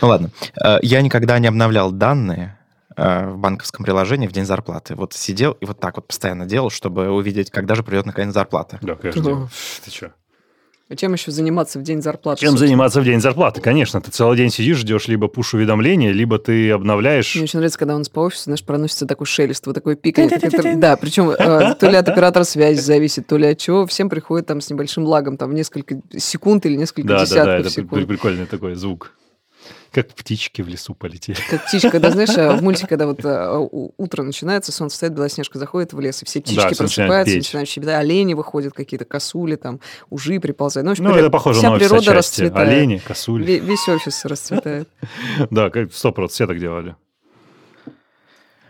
Ну 0.00 0.08
ладно. 0.08 0.30
Э, 0.62 0.78
Я 0.82 1.02
никогда 1.02 1.38
не 1.38 1.46
обновлял 1.48 1.90
данные 1.92 2.58
э, 2.96 3.28
в 3.30 3.38
банковском 3.38 3.84
приложении 3.84 4.26
в 4.28 4.32
день 4.32 4.44
зарплаты. 4.44 4.94
Вот 4.94 5.12
сидел 5.12 5.52
и 5.52 5.64
вот 5.64 5.80
так 5.80 5.96
вот 5.96 6.06
постоянно 6.08 6.46
делал, 6.46 6.70
чтобы 6.70 7.10
увидеть, 7.10 7.50
когда 7.50 7.74
же 7.74 7.82
придет 7.82 8.06
наконец 8.06 8.32
зарплата. 8.34 8.78
Да, 8.82 8.94
конечно. 8.94 9.22
Да. 9.22 9.48
Ты 9.84 9.90
что? 9.90 10.12
А 10.88 10.96
чем 10.96 11.14
еще 11.14 11.30
заниматься 11.30 11.78
в 11.78 11.82
день 11.82 12.02
зарплаты? 12.02 12.40
Чем 12.40 12.50
собственно? 12.50 12.68
заниматься 12.68 13.00
в 13.00 13.04
день 13.04 13.20
зарплаты? 13.20 13.60
Конечно, 13.62 14.00
ты 14.02 14.10
целый 14.10 14.36
день 14.36 14.50
сидишь, 14.50 14.78
ждешь 14.78 15.08
либо 15.08 15.26
пуш-уведомления, 15.28 16.12
либо 16.12 16.38
ты 16.38 16.70
обновляешь... 16.70 17.34
Мне 17.34 17.44
очень 17.44 17.60
нравится, 17.60 17.78
когда 17.78 17.94
у 17.94 17.98
нас 17.98 18.10
по 18.10 18.20
офису, 18.20 18.44
знаешь, 18.44 18.62
проносится 18.62 19.06
такой 19.06 19.26
шелест, 19.26 19.66
вот 19.66 19.74
такой 19.74 19.96
пиканье. 19.96 20.38
который- 20.38 20.74
Да, 20.74 20.96
причем 20.98 21.30
э, 21.30 21.74
то 21.80 21.88
ли 21.88 21.96
от 21.96 22.08
оператора 22.08 22.44
связи 22.44 22.80
зависит, 22.80 23.26
то 23.26 23.38
ли 23.38 23.46
от 23.46 23.58
чего. 23.58 23.86
Всем 23.86 24.10
приходит 24.10 24.46
там 24.46 24.60
с 24.60 24.68
небольшим 24.68 25.04
лагом, 25.04 25.38
там 25.38 25.50
в 25.50 25.54
несколько 25.54 25.96
секунд 26.18 26.66
или 26.66 26.76
несколько 26.76 27.08
Да, 27.08 27.14
да, 27.14 27.20
да, 27.20 27.24
десятков 27.24 27.54
это 27.54 27.62
при- 27.62 27.70
секунд. 27.82 28.06
прикольный 28.08 28.46
такой 28.46 28.74
звук. 28.74 29.12
Как 29.92 30.08
птички 30.14 30.62
в 30.62 30.68
лесу 30.68 30.94
полетели. 30.94 31.36
Как 31.50 31.66
птичка, 31.66 31.90
когда, 31.90 32.10
знаешь, 32.10 32.30
э, 32.30 32.56
в 32.56 32.62
мультике, 32.62 32.86
когда 32.86 33.06
вот 33.06 33.24
э, 33.24 33.68
утро 33.98 34.22
начинается, 34.22 34.72
солнце 34.72 34.94
встает, 34.94 35.14
Белоснежка 35.14 35.58
заходит 35.58 35.92
в 35.92 36.00
лес, 36.00 36.22
и 36.22 36.24
все 36.24 36.40
птички 36.40 36.60
Да, 36.60 36.68
просыпаются, 36.74 37.36
начинают 37.36 37.68
щебетать, 37.68 37.96
олени 38.00 38.34
выходят 38.34 38.72
какие-то, 38.72 39.04
косули 39.04 39.56
там, 39.56 39.80
ужи 40.10 40.40
приползают. 40.40 40.86
Ну, 40.86 40.92
общем, 40.92 41.04
Ну, 41.04 41.14
это 41.14 41.28
похоже 41.30 41.58
вся 41.58 41.68
на 41.70 41.76
офис 41.76 41.88
природа 41.88 42.10
отчасти. 42.12 42.40
расцветает. 42.42 42.68
Олени, 42.68 42.98
косули. 42.98 43.44
Ве- 43.46 43.58
Весь 43.60 43.88
офис 43.88 44.24
расцветает. 44.24 44.88
Да, 45.50 45.68
как 45.70 45.92
сто 45.92 46.10
процентов 46.12 46.32
все 46.34 46.46
так 46.46 46.58
делали. 46.58 46.96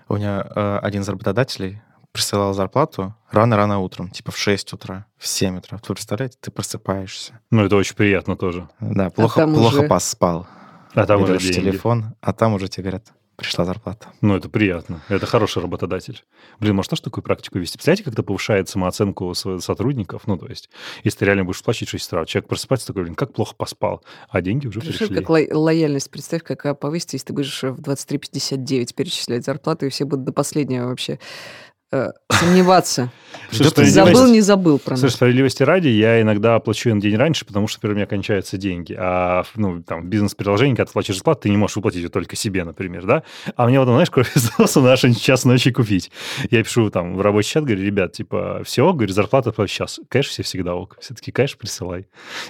У 0.09 0.17
меня 0.17 0.45
э, 0.55 0.79
один 0.83 1.03
из 1.03 1.09
работодателей 1.09 1.81
присылал 2.11 2.53
зарплату 2.53 3.15
рано-рано 3.31 3.79
утром, 3.79 4.11
типа 4.11 4.33
в 4.33 4.37
6 4.37 4.73
утра, 4.75 5.07
в 5.17 5.27
7 5.27 5.59
утра. 5.59 5.79
Вы 5.89 5.95
представляете, 5.95 6.37
ты 6.41 6.51
просыпаешься. 6.51 7.39
Ну, 7.51 7.65
это 7.65 7.77
очень 7.77 7.95
приятно 7.95 8.37
тоже. 8.37 8.69
Да, 8.81 9.09
плохо, 9.11 9.41
там 9.41 9.55
плохо 9.55 9.77
уже- 9.79 9.89
поспал. 9.89 10.47
А 10.95 11.07
там 11.07 11.23
уже 11.23 11.33
Берешь 11.35 11.43
деньги. 11.45 11.71
телефон, 11.71 12.15
а 12.21 12.33
там 12.33 12.55
уже 12.55 12.69
тебе 12.69 12.85
говорят, 12.85 13.07
пришла 13.37 13.65
зарплата. 13.65 14.09
Ну, 14.21 14.37
это 14.37 14.49
приятно. 14.51 15.01
Это 15.09 15.25
хороший 15.27 15.63
работодатель. 15.63 16.23
Блин, 16.61 16.77
может, 16.77 16.91
тоже 16.91 17.03
такую 17.03 17.25
практику 17.25 17.59
вести? 17.59 17.77
Представляете, 17.79 18.05
как 18.05 18.13
это 18.13 18.23
повышает 18.23 18.69
самооценку 18.69 19.33
со- 19.35 19.59
сотрудников? 19.59 20.23
Ну, 20.27 20.37
то 20.37 20.47
есть, 20.47 20.69
если 21.03 21.21
ты 21.21 21.25
реально 21.25 21.45
будешь 21.45 21.63
платить 21.63 21.89
6 21.89 22.07
утра, 22.09 22.27
человек 22.27 22.49
просыпается 22.49 22.87
такой, 22.89 23.05
блин, 23.05 23.15
как 23.15 23.33
плохо 23.33 23.55
поспал, 23.57 24.05
а 24.29 24.43
деньги 24.43 24.67
уже 24.67 24.81
Представь, 24.81 25.09
пришли. 25.09 25.17
как 25.25 25.31
ло- 25.31 25.47
лояльность. 25.59 26.11
Представь, 26.11 26.43
какая 26.43 26.75
повысится, 26.75 27.17
если 27.17 27.29
ты 27.29 27.33
будешь 27.33 27.63
в 27.63 27.81
23.59 27.81 28.95
перечислять 28.95 29.45
зарплату, 29.45 29.87
и 29.87 29.89
все 29.89 30.05
будут 30.05 30.25
до 30.27 30.33
последнего 30.33 30.89
вообще 30.89 31.19
сомневаться. 32.31 33.11
Слушай, 33.51 33.85
Забыл, 33.87 34.29
не 34.29 34.41
забыл 34.41 34.79
про 34.79 34.97
Слушай, 34.97 35.11
нас. 35.11 35.15
справедливости 35.15 35.63
ради, 35.63 35.89
я 35.89 36.23
иногда 36.23 36.55
оплачу 36.55 36.95
на 36.95 37.01
день 37.01 37.17
раньше, 37.17 37.45
потому 37.45 37.69
что, 37.69 37.79
например, 37.79 37.95
у 37.95 37.97
меня 37.99 38.07
кончаются 38.07 38.57
деньги. 38.57 38.97
А 38.99 39.45
ну, 39.57 39.83
там, 39.83 40.03
в 40.03 40.07
бизнес-приложении, 40.07 40.75
когда 40.75 40.87
ты 40.87 40.93
платишь 40.93 41.17
зарплату, 41.17 41.43
ты 41.43 41.51
не 41.51 41.59
можешь 41.59 41.77
выплатить 41.77 42.03
ее 42.03 42.09
только 42.09 42.35
себе, 42.35 42.65
например, 42.65 43.05
да? 43.05 43.23
А 43.57 43.67
мне 43.67 43.79
вот, 43.79 43.87
знаешь, 43.87 44.11
кровь 44.11 44.35
из 44.37 44.51
что-нибудь 44.51 45.21
час 45.21 45.45
ночи 45.45 45.71
купить. 45.71 46.11
Я 46.51 46.63
пишу 46.65 46.89
там 46.91 47.15
в 47.17 47.21
рабочий 47.21 47.51
чат, 47.51 47.65
говорю, 47.65 47.83
ребят, 47.85 48.13
типа, 48.13 48.63
все, 48.65 48.91
говорю, 48.93 49.13
зарплата 49.13 49.53
по 49.53 49.67
сейчас. 49.67 50.01
Кэш 50.09 50.29
все 50.29 50.43
всегда 50.43 50.75
ок. 50.75 50.97
Все 51.01 51.15
таки 51.15 51.31
кэш 51.31 51.57
присылай. 51.59 52.07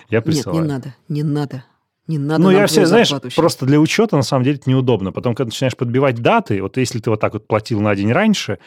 Я 0.09 0.19
Нет, 0.19 0.25
присылаю. 0.25 0.63
не 0.63 0.69
надо, 0.69 0.95
не 1.09 1.23
надо. 1.23 1.65
Не 2.09 2.19
надо 2.19 2.43
Ну, 2.43 2.51
я 2.51 2.67
все, 2.67 2.85
знаешь, 2.85 3.09
щас. 3.09 3.21
просто 3.35 3.65
для 3.65 3.79
учета, 3.79 4.17
на 4.17 4.23
самом 4.23 4.45
деле, 4.45 4.57
это 4.57 4.69
неудобно. 4.69 5.13
Потом, 5.13 5.35
когда 5.35 5.49
начинаешь 5.49 5.77
подбивать 5.77 6.17
даты, 6.17 6.61
вот 6.61 6.77
если 6.77 6.99
ты 6.99 7.11
вот 7.11 7.21
так 7.21 7.33
вот 7.33 7.47
платил 7.47 7.81
на 7.81 7.95
день 7.95 8.13
раньше, 8.13 8.59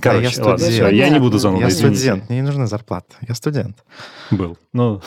Да, 0.00 0.10
короче, 0.10 0.36
я 0.36 0.44
ладно, 0.44 0.58
студент. 0.58 0.74
всё, 0.74 0.88
я 0.96 1.08
не 1.08 1.18
буду 1.18 1.38
занудой, 1.38 1.62
Я 1.64 1.68
извините. 1.68 1.96
студент, 1.98 2.28
мне 2.28 2.40
не 2.40 2.46
нужна 2.46 2.66
зарплата. 2.66 3.14
Я 3.26 3.34
студент. 3.34 3.78
Был. 4.30 4.58
Ну, 4.72 5.02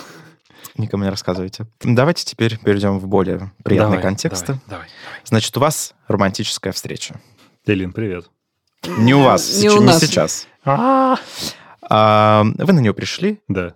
Никому 0.76 1.04
не 1.04 1.10
рассказывайте. 1.12 1.68
Давайте 1.84 2.26
теперь 2.26 2.58
перейдем 2.58 2.98
в 2.98 3.06
более 3.08 3.52
приятные 3.64 3.98
давай, 3.98 4.02
контексты. 4.02 4.46
Давай, 4.48 4.62
давай. 4.68 4.88
Значит, 5.24 5.56
у 5.56 5.60
вас 5.60 5.94
романтическая 6.08 6.74
встреча. 6.74 7.20
Элин, 7.68 7.94
привет. 7.94 8.26
Не 8.98 9.14
у 9.14 9.22
вас, 9.22 9.62
Не 9.62 9.70
у 9.70 9.80
не 9.80 9.86
нас. 9.86 10.00
сейчас. 10.00 10.48
А, 10.66 11.18
А, 11.90 12.44
Вы 12.58 12.74
на 12.74 12.80
нее 12.80 12.94
пришли. 12.94 13.40
Да. 13.48 13.76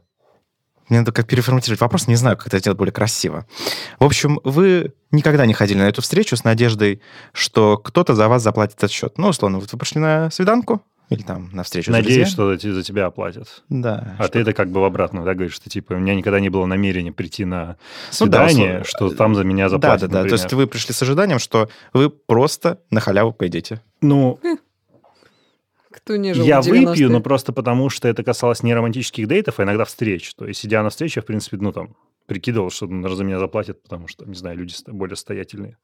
Мне 0.89 0.99
надо 0.99 1.11
как 1.11 1.27
переформатировать 1.27 1.81
вопрос, 1.81 2.07
не 2.07 2.15
знаю, 2.15 2.35
как 2.37 2.47
это 2.47 2.59
сделать 2.59 2.77
более 2.79 2.93
красиво. 2.93 3.45
В 3.99 4.05
общем, 4.05 4.39
вы 4.43 4.93
никогда 5.11 5.45
не 5.45 5.53
ходили 5.53 5.77
на 5.79 5.89
эту 5.89 6.01
встречу 6.01 6.35
с 6.37 6.43
надеждой, 6.45 7.01
что 7.33 7.77
кто-то 7.77 8.15
за 8.15 8.27
вас 8.29 8.41
заплатит 8.41 8.77
этот 8.77 8.91
счет. 8.91 9.17
Ну, 9.17 9.27
условно, 9.27 9.59
вот 9.59 9.71
вы 9.71 9.77
пришли 9.77 9.99
на 9.99 10.31
свиданку 10.31 10.81
или 11.09 11.21
там 11.21 11.49
на 11.53 11.63
встречу 11.63 11.91
Надеюсь, 11.91 12.27
что 12.27 12.51
за 12.51 12.57
те- 12.57 12.73
за 12.73 12.83
тебя 12.83 13.05
оплатят. 13.05 13.63
Да. 13.69 14.15
А 14.19 14.27
ты 14.27 14.39
это 14.39 14.53
как 14.53 14.69
бы 14.71 14.81
в 14.81 14.83
обратную, 14.83 15.25
да, 15.25 15.33
говоришь, 15.33 15.53
что 15.55 15.69
типа 15.69 15.93
у 15.93 15.97
меня 15.97 16.15
никогда 16.15 16.39
не 16.39 16.49
было 16.49 16.65
намерения 16.65 17.11
прийти 17.13 17.45
на 17.45 17.77
Ну 18.19 18.27
да, 18.27 18.49
свидание, 18.49 18.83
что 18.83 19.09
там 19.11 19.33
за 19.35 19.43
меня 19.43 19.65
Да, 19.65 19.69
заплатят, 19.69 20.01
да, 20.01 20.07
да. 20.07 20.11
То 20.13 20.17
например. 20.23 20.33
есть 20.43 20.53
вы 20.53 20.67
пришли 20.67 20.93
с 20.93 21.01
ожиданием, 21.01 21.39
что 21.39 21.69
вы 21.93 22.09
просто 22.09 22.79
на 22.91 22.99
халяву 22.99 23.31
пойдете. 23.33 23.81
Ну, 24.01 24.39
Кто 25.91 26.15
не 26.15 26.33
жил 26.33 26.45
я 26.45 26.61
в 26.61 26.65
90-е? 26.67 26.87
выпью, 26.87 27.09
но 27.11 27.21
просто 27.21 27.53
потому, 27.53 27.89
что 27.89 28.07
это 28.07 28.23
касалось 28.23 28.61
не 28.63 28.73
романтических 28.73 29.27
дейтов, 29.27 29.59
а 29.59 29.63
иногда 29.63 29.83
встреч. 29.85 30.33
То 30.35 30.45
есть, 30.45 30.59
сидя 30.61 30.83
на 30.83 30.89
встрече, 30.89 31.19
я, 31.19 31.21
в 31.21 31.25
принципе, 31.25 31.57
ну, 31.57 31.71
там, 31.71 31.95
прикидывал, 32.27 32.69
что 32.69 32.85
ну, 32.87 33.07
за 33.09 33.23
меня 33.23 33.39
заплатят, 33.39 33.81
потому 33.81 34.07
что, 34.07 34.25
не 34.25 34.35
знаю, 34.35 34.57
люди 34.57 34.73
более 34.87 35.15
состоятельные. 35.15 35.77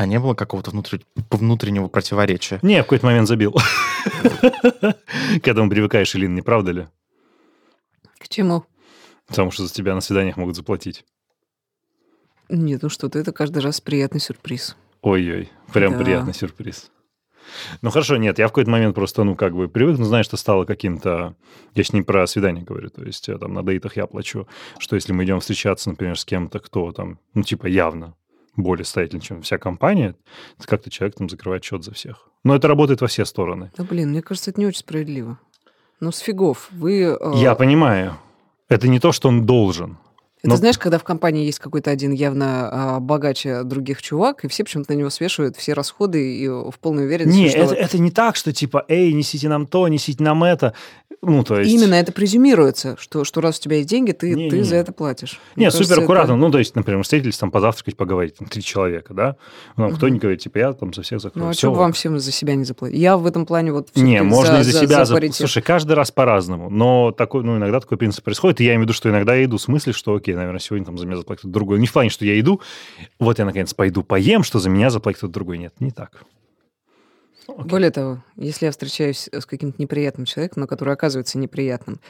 А 0.00 0.06
не 0.06 0.18
было 0.18 0.32
какого-то 0.32 0.70
внутрь- 0.70 1.02
внутреннего 1.30 1.88
противоречия. 1.88 2.58
Не, 2.62 2.80
в 2.80 2.84
какой-то 2.84 3.04
момент 3.04 3.28
забил. 3.28 3.52
К 3.52 5.46
этому 5.46 5.68
привыкаешь, 5.68 6.16
Илин, 6.16 6.34
не 6.34 6.40
правда 6.40 6.70
ли? 6.72 6.88
К 8.18 8.26
чему? 8.26 8.64
Потому 9.26 9.50
что 9.50 9.66
за 9.66 9.74
тебя 9.74 9.94
на 9.94 10.00
свиданиях 10.00 10.38
могут 10.38 10.56
заплатить. 10.56 11.04
Нет, 12.48 12.80
ну 12.80 12.88
что 12.88 13.10
ты, 13.10 13.18
это 13.18 13.30
каждый 13.32 13.58
раз 13.58 13.82
приятный 13.82 14.20
сюрприз. 14.22 14.74
Ой-ой, 15.02 15.50
прям 15.70 15.92
Да. 15.92 16.02
приятный 16.02 16.32
сюрприз. 16.32 16.90
Ну 17.82 17.90
хорошо, 17.90 18.16
нет, 18.16 18.38
я 18.38 18.46
в 18.46 18.52
какой-то 18.52 18.70
момент 18.70 18.94
просто, 18.94 19.22
ну, 19.24 19.36
как 19.36 19.54
бы 19.54 19.68
привык, 19.68 19.98
ну, 19.98 20.06
знаешь, 20.06 20.24
что 20.24 20.38
стало 20.38 20.64
каким-то... 20.64 21.34
Я 21.74 21.84
с 21.84 21.92
ним 21.92 22.04
про 22.04 22.26
свидание 22.26 22.64
говорю, 22.64 22.88
то 22.88 23.04
есть 23.04 23.28
э, 23.28 23.36
там 23.36 23.52
на 23.52 23.62
дейтах 23.62 23.98
я 23.98 24.06
плачу, 24.06 24.48
что 24.78 24.96
если 24.96 25.12
мы 25.12 25.24
идем 25.24 25.40
встречаться, 25.40 25.90
например, 25.90 26.18
с 26.18 26.24
кем-то, 26.24 26.58
кто 26.58 26.90
там, 26.92 27.18
ну, 27.34 27.42
типа 27.42 27.66
явно 27.66 28.14
более 28.62 28.84
состоятельный, 28.84 29.20
чем 29.20 29.42
вся 29.42 29.58
компания, 29.58 30.14
то 30.58 30.66
как-то 30.66 30.90
человек 30.90 31.16
там 31.16 31.28
закрывает 31.28 31.64
счет 31.64 31.84
за 31.84 31.92
всех. 31.92 32.28
Но 32.44 32.54
это 32.54 32.68
работает 32.68 33.00
во 33.00 33.06
все 33.06 33.24
стороны. 33.24 33.70
Да 33.76 33.84
блин, 33.84 34.10
мне 34.10 34.22
кажется, 34.22 34.50
это 34.50 34.60
не 34.60 34.66
очень 34.66 34.80
справедливо. 34.80 35.38
Ну, 36.00 36.10
с 36.12 36.18
фигов. 36.18 36.68
Вы... 36.72 37.16
э, 37.20 37.32
Я 37.36 37.54
понимаю. 37.54 38.16
Это 38.68 38.88
не 38.88 39.00
то, 39.00 39.12
что 39.12 39.28
он 39.28 39.44
должен. 39.46 39.98
Это 40.42 40.50
но- 40.50 40.56
знаешь, 40.56 40.78
когда 40.78 40.98
в 40.98 41.04
компании 41.04 41.44
есть 41.44 41.58
какой-то 41.58 41.90
один 41.90 42.12
явно 42.12 42.68
а, 42.96 43.00
богаче 43.00 43.62
других 43.62 44.00
чувак, 44.02 44.44
и 44.44 44.48
все 44.48 44.64
почему-то 44.64 44.92
на 44.92 44.96
него 44.96 45.10
свешивают 45.10 45.56
все 45.56 45.72
расходы 45.74 46.36
и 46.36 46.48
в 46.48 46.74
полной 46.80 47.04
уверенности, 47.06 47.38
Не, 47.38 47.48
что 47.50 47.58
это, 47.60 47.74
это 47.74 47.98
не 47.98 48.10
так, 48.10 48.36
что 48.36 48.52
типа, 48.52 48.84
эй, 48.88 49.12
несите 49.12 49.48
нам 49.48 49.66
то, 49.66 49.86
несите 49.88 50.22
нам 50.24 50.42
это. 50.44 50.74
Ну, 51.22 51.44
то 51.44 51.60
есть... 51.60 51.70
именно 51.70 51.94
это 51.94 52.12
презюмируется, 52.12 52.96
что, 52.98 53.24
что 53.24 53.42
раз 53.42 53.58
у 53.58 53.60
тебя 53.62 53.76
есть 53.76 53.88
деньги, 53.90 54.12
ты, 54.12 54.32
Не, 54.34 54.48
ты 54.48 54.58
не, 54.58 54.62
за 54.64 54.76
не. 54.76 54.80
это 54.80 54.92
платишь. 54.92 55.38
Мне 55.54 55.66
кажется, 55.66 55.84
супер 55.84 56.02
аккуратно. 56.02 56.32
это- 56.32 56.36
Ну, 56.40 56.50
то 56.50 56.58
есть, 56.58 56.74
например, 56.74 57.02
встретились 57.02 57.36
там 57.36 57.50
позавтракать, 57.50 57.94
поговорить, 57.96 58.36
там, 58.36 58.48
три 58.48 58.62
человека, 58.62 59.12
да? 59.12 59.36
Ну, 59.76 59.88
Мгм. 59.88 59.96
кто-нибудь 59.96 60.20
говорит, 60.22 60.40
типа, 60.40 60.56
я 60.58 60.72
там 60.72 60.94
за 60.94 61.02
всех 61.02 61.20
закрою. 61.20 61.44
Ну, 61.44 61.50
а 61.50 61.52
Всё 61.52 61.58
что 61.58 61.72
ок. 61.72 61.76
вам 61.78 61.92
всем 61.92 62.18
за 62.18 62.32
себя 62.32 62.54
не 62.54 62.64
заплатить? 62.64 62.98
Я 62.98 63.18
в 63.18 63.26
этом 63.26 63.44
плане 63.44 63.72
вот... 63.72 63.88
Не, 63.96 64.22
можно 64.22 64.60
и 64.60 64.62
за, 64.62 64.72
себя 64.72 65.04
за 65.04 65.12
зап- 65.12 65.16
паритет. 65.16 65.36
Слушай, 65.36 65.62
каждый 65.62 65.92
раз 65.92 66.10
по-разному. 66.10 66.70
Но 66.70 67.12
такой, 67.12 67.44
ну, 67.44 67.58
иногда 67.58 67.80
такой 67.80 67.98
принцип 67.98 68.24
происходит. 68.24 68.60
И 68.62 68.64
я 68.64 68.70
имею 68.70 68.80
в 68.80 68.84
виду, 68.84 68.94
что 68.94 69.10
иногда 69.10 69.34
я 69.34 69.44
иду 69.44 69.58
с 69.58 69.68
мыслью, 69.68 69.92
что, 69.92 70.14
окей, 70.14 70.29
наверное, 70.34 70.60
сегодня 70.60 70.86
там 70.86 70.98
за 70.98 71.06
меня 71.06 71.16
заплатит 71.16 71.40
кто-то 71.40 71.52
другой. 71.54 71.78
Не 71.80 71.86
в 71.86 71.92
плане, 71.92 72.10
что 72.10 72.24
я 72.24 72.38
иду, 72.38 72.60
вот 73.18 73.38
я, 73.38 73.44
наконец, 73.44 73.72
пойду 73.74 74.02
поем, 74.02 74.42
что 74.42 74.58
за 74.58 74.68
меня 74.70 74.90
заплатит 74.90 75.18
кто-то 75.18 75.32
другой. 75.34 75.58
Нет, 75.58 75.74
не 75.80 75.90
так. 75.90 76.22
Окей. 77.48 77.64
Более 77.64 77.90
того, 77.90 78.22
если 78.36 78.66
я 78.66 78.70
встречаюсь 78.70 79.28
с 79.32 79.44
каким-то 79.46 79.80
неприятным 79.82 80.24
человеком, 80.24 80.60
но 80.60 80.66
который 80.66 80.94
оказывается 80.94 81.38
неприятным, 81.38 82.00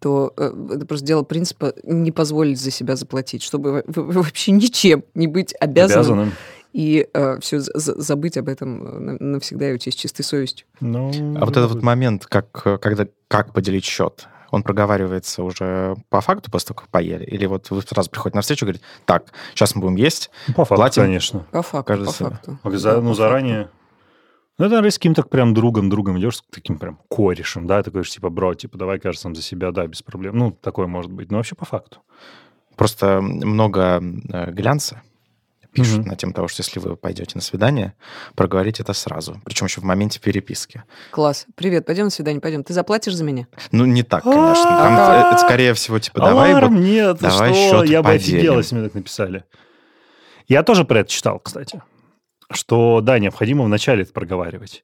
то 0.00 0.32
э, 0.36 0.50
это 0.74 0.86
просто 0.86 1.06
дело 1.06 1.22
принципа 1.22 1.74
не 1.84 2.10
позволить 2.10 2.58
за 2.60 2.70
себя 2.70 2.96
заплатить, 2.96 3.42
чтобы 3.42 3.84
вообще 3.86 4.52
ничем 4.52 5.04
не 5.14 5.26
быть 5.26 5.54
обязанным, 5.60 6.00
Обязанным. 6.00 6.32
и 6.72 7.06
все 7.40 7.60
забыть 7.60 8.36
об 8.38 8.48
этом 8.48 8.82
э, 8.86 8.98
на- 8.98 9.18
навсегда 9.18 9.68
и 9.68 9.72
уйти 9.72 9.90
с 9.90 9.94
чистой 9.94 10.22
совестью. 10.22 10.66
Ну, 10.80 11.10
А 11.36 11.44
вот 11.44 11.56
этот 11.56 11.70
вот 11.70 11.82
момент, 11.82 12.24
как, 12.26 12.62
э, 12.64 12.78
когда, 12.78 13.06
как 13.28 13.52
поделить 13.52 13.84
счет, 13.84 14.26
он 14.50 14.62
проговаривается 14.62 15.42
уже 15.42 15.96
по 16.08 16.20
факту 16.20 16.50
после 16.50 16.68
того, 16.68 16.80
как 16.80 16.88
поели? 16.88 17.24
Или 17.24 17.46
вот 17.46 17.70
вы 17.70 17.82
сразу 17.82 18.10
приходите 18.10 18.36
на 18.38 18.42
встречу 18.42 18.64
и 18.64 18.66
говорите, 18.66 18.84
так, 19.04 19.32
сейчас 19.54 19.74
мы 19.74 19.82
будем 19.82 19.96
есть, 19.96 20.30
По 20.48 20.64
факту, 20.64 20.74
платим. 20.76 21.02
конечно. 21.02 21.40
По 21.50 21.62
факту, 21.62 21.86
Каждый 21.88 22.06
по 22.06 22.12
факту. 22.12 22.58
А 22.62 22.70
за- 22.70 22.94
Да, 22.96 23.00
ну, 23.00 23.08
по 23.10 23.14
заранее. 23.14 23.68
Ну, 24.58 24.66
это 24.66 24.72
наверное, 24.74 24.90
с 24.90 24.98
каким-то 24.98 25.22
прям 25.22 25.54
другом, 25.54 25.88
другом 25.88 26.18
идешь, 26.18 26.36
с 26.36 26.42
таким 26.50 26.78
прям 26.78 26.98
корешем, 27.08 27.66
да, 27.66 27.82
ты 27.82 27.90
говоришь, 27.90 28.10
типа, 28.10 28.28
бро, 28.28 28.52
типа, 28.54 28.76
давай, 28.76 28.98
кажется, 28.98 29.22
сам 29.22 29.34
за 29.34 29.40
себя, 29.42 29.70
да, 29.72 29.86
без 29.86 30.02
проблем. 30.02 30.36
Ну, 30.36 30.50
такое 30.52 30.86
может 30.86 31.10
быть, 31.10 31.30
но 31.30 31.38
вообще 31.38 31.54
по 31.54 31.64
факту. 31.64 31.98
просто 32.76 33.20
много 33.22 34.02
э, 34.32 34.50
глянца 34.52 35.02
пишут 35.72 35.98
Мгм. 36.00 36.08
на 36.08 36.16
тему 36.16 36.32
того, 36.32 36.48
что 36.48 36.62
если 36.62 36.78
вы 36.80 36.96
пойдете 36.96 37.32
на 37.36 37.40
свидание, 37.40 37.94
проговорить 38.34 38.80
это 38.80 38.92
сразу, 38.92 39.40
причем 39.44 39.66
еще 39.66 39.80
в 39.80 39.84
моменте 39.84 40.20
переписки. 40.20 40.82
Класс. 41.10 41.46
Привет, 41.54 41.86
пойдем 41.86 42.04
на 42.04 42.10
свидание, 42.10 42.40
пойдем. 42.40 42.64
Ты 42.64 42.72
заплатишь 42.74 43.14
за 43.14 43.24
меня? 43.24 43.46
Ну, 43.72 43.84
не 43.84 44.02
так, 44.02 44.22
конечно. 44.24 44.64
Там 44.64 44.94
это, 44.94 45.28
это 45.28 45.38
скорее 45.38 45.74
всего, 45.74 45.98
типа, 45.98 46.20
давай 46.20 46.52
Аларм, 46.52 46.74
вот 46.74 46.82
нет, 46.82 47.18
давай 47.20 47.54
что? 47.54 47.82
счет 47.82 47.90
Я 47.90 48.02
бы 48.02 48.10
офигел, 48.10 48.58
если 48.58 48.74
мне 48.74 48.84
так 48.84 48.94
написали. 48.94 49.44
Я 50.48 50.62
тоже 50.62 50.84
про 50.84 51.00
это 51.00 51.10
читал, 51.10 51.38
кстати. 51.38 51.82
Что, 52.50 53.00
да, 53.00 53.18
необходимо 53.20 53.64
вначале 53.64 54.02
это 54.02 54.12
проговаривать. 54.12 54.82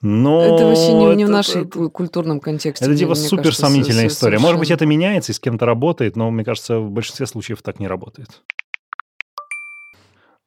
Но 0.00 0.42
это 0.42 0.66
вообще 0.66 0.92
не, 0.92 1.14
не 1.16 1.24
в 1.24 1.28
это- 1.28 1.32
нашей 1.32 1.62
это- 1.62 1.70
ку- 1.78 1.90
культурном 1.90 2.40
контексте. 2.40 2.84
Это 2.84 2.96
типа 2.96 3.14
супер 3.14 3.44
кажется, 3.44 3.62
сомнительная 3.66 4.06
история. 4.08 4.38
Может 4.38 4.58
быть, 4.58 4.68
совершенно. 4.68 4.76
это 4.76 4.86
меняется 4.86 5.32
и 5.32 5.34
с 5.34 5.40
кем-то 5.40 5.64
работает, 5.66 6.16
но 6.16 6.30
мне 6.30 6.44
кажется, 6.44 6.78
в 6.78 6.90
большинстве 6.90 7.26
случаев 7.26 7.62
так 7.62 7.80
не 7.80 7.88
работает. 7.88 8.42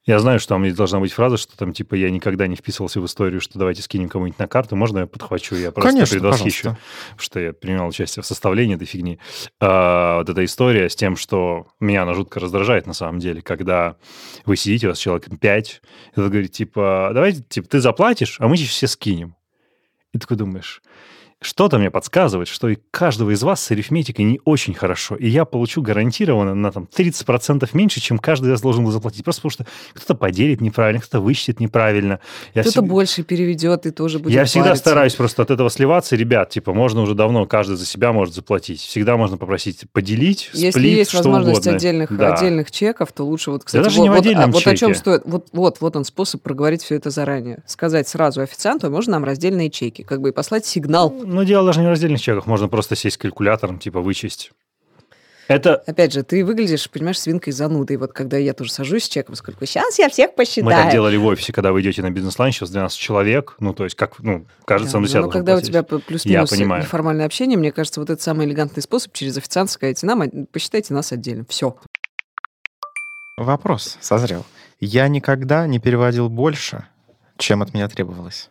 Я 0.07 0.19
знаю, 0.19 0.39
что 0.39 0.55
там 0.55 0.73
должна 0.73 1.01
быть 1.01 1.11
фраза, 1.11 1.35
что 1.35 1.57
там 1.57 1.73
типа 1.73 1.95
я 1.95 2.09
никогда 2.09 2.47
не 2.47 2.55
вписывался 2.55 3.01
в 3.01 3.05
историю, 3.05 3.41
что 3.41 3.59
давайте 3.59 3.81
скинем 3.81 4.07
кому-нибудь 4.07 4.39
на 4.39 4.47
карту. 4.47 4.77
Можно 4.77 4.99
я 4.99 5.05
подхвачу? 5.05 5.55
Я 5.55 5.73
просто 5.73 5.91
Конечно, 5.91 6.13
предвосхищу, 6.13 6.63
пожалуйста. 6.63 6.83
что 7.17 7.39
я 7.41 7.51
принимал 7.51 7.89
участие 7.89 8.23
в 8.23 8.25
составлении 8.25 8.75
этой 8.75 8.87
фигни. 8.87 9.19
А, 9.59 10.19
вот 10.19 10.29
эта 10.29 10.45
история 10.45 10.89
с 10.89 10.95
тем, 10.95 11.17
что 11.17 11.67
меня 11.81 12.03
она 12.03 12.13
жутко 12.13 12.39
раздражает 12.39 12.87
на 12.87 12.93
самом 12.93 13.19
деле, 13.19 13.41
когда 13.41 13.97
вы 14.45 14.55
сидите, 14.55 14.87
у 14.87 14.91
вас 14.91 14.97
человек 14.97 15.27
5, 15.41 15.81
и 16.15 16.19
вы 16.21 16.29
говорите, 16.29 16.53
типа, 16.53 17.11
давайте, 17.13 17.43
типа, 17.43 17.67
ты 17.67 17.81
заплатишь, 17.81 18.37
а 18.39 18.47
мы 18.47 18.55
сейчас 18.55 18.69
все 18.69 18.87
скинем. 18.87 19.35
И 20.13 20.19
такой 20.19 20.37
думаешь, 20.37 20.81
что-то 21.39 21.77
мне 21.77 21.91
подсказывает, 21.91 22.47
что 22.47 22.67
и 22.69 22.77
каждого 22.89 23.29
из 23.31 23.43
вас 23.43 23.61
с 23.61 23.69
арифметикой 23.71 24.25
не 24.25 24.39
очень 24.43 24.73
хорошо, 24.73 25.15
и 25.15 25.27
я 25.27 25.45
получу 25.45 25.83
гарантированно 25.83 26.55
на 26.55 26.71
там 26.71 26.87
30% 26.95 27.69
меньше, 27.73 28.01
чем 28.01 28.17
каждый 28.17 28.47
из 28.47 28.51
вас 28.53 28.61
должен 28.61 28.83
был 28.83 28.91
заплатить. 28.91 29.23
Просто 29.23 29.41
потому 29.43 29.51
что 29.51 29.65
кто-то 29.93 30.15
поделит 30.15 30.61
неправильно, 30.61 30.99
кто-то 30.99 31.19
высчитает 31.21 31.59
неправильно. 31.59 32.19
Кто-то 32.51 32.69
всег- 32.69 32.87
больше 32.87 33.21
переведет 33.23 33.85
и 33.85 33.91
тоже 33.91 34.17
будет 34.17 34.33
я 34.33 34.45
всегда 34.45 34.69
париться. 34.69 34.81
стараюсь 34.81 35.13
просто 35.13 35.43
от 35.43 35.51
этого 35.51 35.69
сливаться. 35.69 36.15
Ребят, 36.15 36.49
типа, 36.49 36.73
можно 36.73 37.01
уже 37.01 37.13
давно, 37.13 37.45
каждый 37.45 37.75
за 37.77 37.85
себя 37.85 38.13
может 38.13 38.33
заплатить. 38.33 38.81
Всегда 38.81 39.15
можно 39.15 39.37
попросить 39.37 39.85
поделить, 39.91 40.49
Если 40.53 40.71
сплит, 40.71 40.97
есть 40.97 41.11
что 41.11 41.19
возможность 41.19 41.59
угодно. 41.59 41.75
отдельных, 41.77 42.17
Да. 42.17 42.33
отдельных 42.33 42.71
чеков, 42.71 43.11
то 43.11 43.23
лучше 43.23 43.51
вот, 43.51 43.63
кстати, 43.63 43.83
даже 43.83 43.97
вот, 43.97 44.03
не 44.03 44.09
в 44.09 44.13
вот, 44.13 44.19
отдельном 44.21 44.49
а 44.49 44.53
вот 44.53 44.65
о 44.65 44.75
чем 44.75 44.89
чеке. 44.89 44.99
стоит. 44.99 45.21
Вот, 45.25 45.47
вот, 45.53 45.77
вот 45.81 45.95
он 45.95 46.03
способ 46.03 46.41
проговорить 46.41 46.81
все 46.81 46.95
это 46.95 47.11
заранее. 47.11 47.61
Сказать 47.67 48.07
сразу 48.07 48.41
официанту, 48.41 48.89
можно 48.89 49.11
нам 49.13 49.23
раздельные 49.23 49.69
чеки, 49.69 50.01
как 50.03 50.19
бы 50.21 50.29
и 50.29 50.31
послать 50.31 50.65
сигнал. 50.65 51.13
Ну, 51.29 51.43
дело 51.43 51.65
даже 51.65 51.81
не 51.81 51.87
в 51.87 51.89
раздельных 51.89 52.21
чеках. 52.21 52.45
Можно 52.47 52.69
просто 52.69 52.95
сесть 52.95 53.15
с 53.15 53.17
калькулятором, 53.17 53.79
типа, 53.79 53.99
вычесть. 53.99 54.51
Это 55.49 55.75
Опять 55.75 56.11
же, 56.13 56.23
ты 56.23 56.43
выглядишь, 56.45 56.89
понимаешь, 56.89 57.19
свинкой 57.19 57.51
занудой. 57.53 57.95
Вот 57.97 58.11
когда 58.13 58.37
я 58.37 58.53
тоже 58.53 58.71
сажусь 58.71 59.05
с 59.05 59.09
чеком, 59.09 59.35
сколько 59.35 59.65
сейчас 59.65 59.97
я 59.99 60.09
всех 60.09 60.35
посчитаю. 60.35 60.65
мы 60.65 60.71
так 60.71 60.91
делали 60.91 61.15
в 61.17 61.25
офисе, 61.25 61.51
когда 61.53 61.71
вы 61.71 61.81
идете 61.81 62.01
на 62.01 62.11
бизнес-лайн, 62.11 62.51
сейчас 62.53 62.69
12 62.69 62.97
человек, 62.97 63.55
ну, 63.59 63.73
то 63.73 63.83
есть, 63.85 63.95
как, 63.95 64.19
ну, 64.19 64.45
кажется, 64.65 64.93
Да, 64.93 64.97
он 64.99 65.07
себя 65.07 65.21
но 65.21 65.23
должен 65.27 65.39
когда 65.39 65.51
у 65.53 65.55
платить. 65.55 65.69
тебя 65.69 65.83
п- 65.83 65.99
плюс-минус 65.99 66.51
неформальное 66.51 67.25
общение, 67.25 67.57
мне 67.57 67.71
кажется, 67.71 67.99
вот 68.01 68.09
это 68.09 68.21
самый 68.21 68.45
элегантный 68.45 68.83
способ 68.83 69.13
через 69.13 69.37
официанта 69.37 69.71
сказать 69.73 70.01
нам, 70.03 70.21
посчитайте 70.51 70.93
нас 70.93 71.11
отдельно. 71.13 71.45
Все. 71.47 71.77
Вопрос 73.37 73.97
созрел. 74.01 74.45
Я 74.79 75.07
никогда 75.07 75.65
не 75.67 75.79
переводил 75.79 76.29
больше, 76.29 76.85
чем 77.37 77.61
от 77.61 77.73
меня 77.73 77.87
требовалось. 77.87 78.49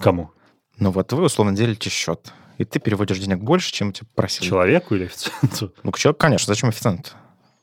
Кому? 0.00 0.30
Ну 0.78 0.90
вот 0.90 1.12
вы 1.12 1.24
условно 1.24 1.54
делите 1.56 1.88
счет, 1.90 2.32
и 2.58 2.64
ты 2.64 2.78
переводишь 2.78 3.18
денег 3.18 3.38
больше, 3.38 3.72
чем 3.72 3.92
тебя 3.92 4.06
просили. 4.14 4.46
Человеку 4.46 4.94
или 4.94 5.04
официанту? 5.04 5.72
Ну, 5.82 5.92
к 5.92 5.98
человеку, 5.98 6.18
конечно, 6.20 6.52
зачем 6.52 6.68
официант? 6.68 7.14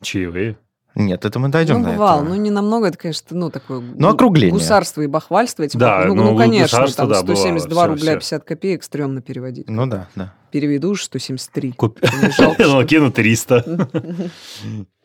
Чаевые? 0.02 0.58
Нет, 0.96 1.26
это 1.26 1.40
мы 1.40 1.50
дойдем 1.50 1.80
ну, 1.80 1.86
до 1.86 1.92
бывал, 1.94 2.20
этого. 2.20 2.30
ну 2.30 2.36
не 2.36 2.52
намного, 2.52 2.88
это, 2.88 2.98
конечно, 3.00 3.26
ну 3.32 3.50
такое 3.50 3.80
Ну, 3.80 4.10
округление. 4.10 4.54
гусарство 4.54 5.02
и 5.02 5.08
бахвальство. 5.08 5.68
Типа, 5.68 5.80
Да, 5.80 6.04
ну, 6.06 6.14
ну, 6.14 6.32
ну, 6.32 6.38
конечно, 6.38 6.88
там 6.88 7.10
да, 7.10 7.24
бывало, 7.24 7.36
172 7.36 7.82
всё, 7.82 7.88
рубля 7.88 8.20
всё. 8.20 8.38
50 8.38 8.44
копеек 8.44 8.84
стрёмно 8.84 9.22
переводить. 9.22 9.70
Ну 9.70 9.88
да, 9.88 10.08
да. 10.16 10.34
Переведу 10.54 10.92
уж 10.92 11.04
173. 11.06 11.72
Куп... 11.72 12.00
Что 12.32 12.56
Ну, 12.60 12.86
кину 12.86 13.12
300. 13.12 13.90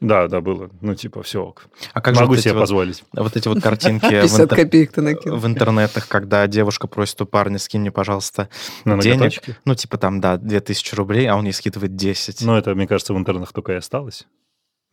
Да, 0.00 0.28
да, 0.28 0.40
было. 0.40 0.70
Ну, 0.80 0.94
типа, 0.94 1.22
все 1.24 1.42
ок. 1.42 1.66
А 1.92 2.00
как 2.00 2.14
же 2.14 2.20
Могу 2.20 2.32
вот 2.32 2.38
эти 2.38 2.44
себе 2.44 2.54
вот- 2.54 2.60
позволить. 2.60 3.02
Вот 3.14 3.34
эти 3.36 3.48
вот 3.48 3.60
картинки 3.60 4.04
в 4.04 4.08
50 4.10 4.40
интер- 4.52 4.56
копеек 4.56 4.92
ты 4.92 5.00
накинул. 5.02 5.38
в 5.38 5.46
интернетах, 5.46 6.06
когда 6.06 6.46
девушка 6.46 6.86
просит 6.86 7.20
у 7.22 7.26
парня, 7.26 7.58
скинь 7.58 7.80
мне, 7.80 7.90
пожалуйста, 7.90 8.48
На 8.84 8.96
денег. 8.98 9.16
ноготочки. 9.18 9.56
Ну, 9.64 9.74
типа 9.74 9.98
там, 9.98 10.20
да, 10.20 10.36
2000 10.36 10.94
рублей, 10.94 11.26
а 11.26 11.34
он 11.34 11.46
ей 11.46 11.52
скидывает 11.52 11.96
10. 11.96 12.42
Ну, 12.42 12.54
это, 12.54 12.74
мне 12.76 12.86
кажется, 12.86 13.12
в 13.12 13.18
интернетах 13.18 13.52
только 13.52 13.72
и 13.72 13.76
осталось. 13.76 14.26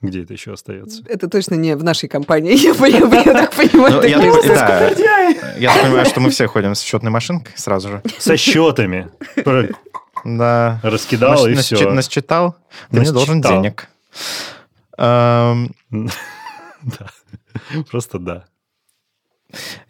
Где 0.01 0.24
это 0.24 0.34
еще 0.34 0.53
остается? 0.53 1.03
Это 1.08 1.30
точно 1.30 1.53
не 1.53 1.76
в 1.76 1.84
нашей 1.84 2.10
компании, 2.10 2.53
я, 2.58 2.74
я- 2.88 2.97
я 2.97 3.34
так 3.34 3.53
понимаю. 3.53 3.93
Ну, 4.01 4.41
знаешь. 4.41 4.97
да, 4.97 5.30
я 5.58 5.72
так 5.74 5.84
понимаю, 5.84 6.06
что 6.08 6.20
мы 6.20 6.32
все 6.32 6.47
ходим 6.47 6.74
с 6.74 6.82
счетной 6.82 7.12
машинкой 7.12 7.53
сразу 7.58 7.89
же. 7.89 8.01
Со 8.18 8.36
счетами. 8.38 9.10
Да. 10.26 10.80
Раскидал, 10.84 11.47
и 11.47 11.53
Нас- 11.55 11.65
все. 11.65 11.76
насчи- 11.76 11.91
Насчитал, 11.91 12.55
ты 12.91 12.99
мне 12.99 13.11
должен 13.11 13.41
денег. 13.41 13.88
Эм, 14.97 15.71
Да. 16.82 17.09
Просто 17.89 18.19
да. 18.19 18.45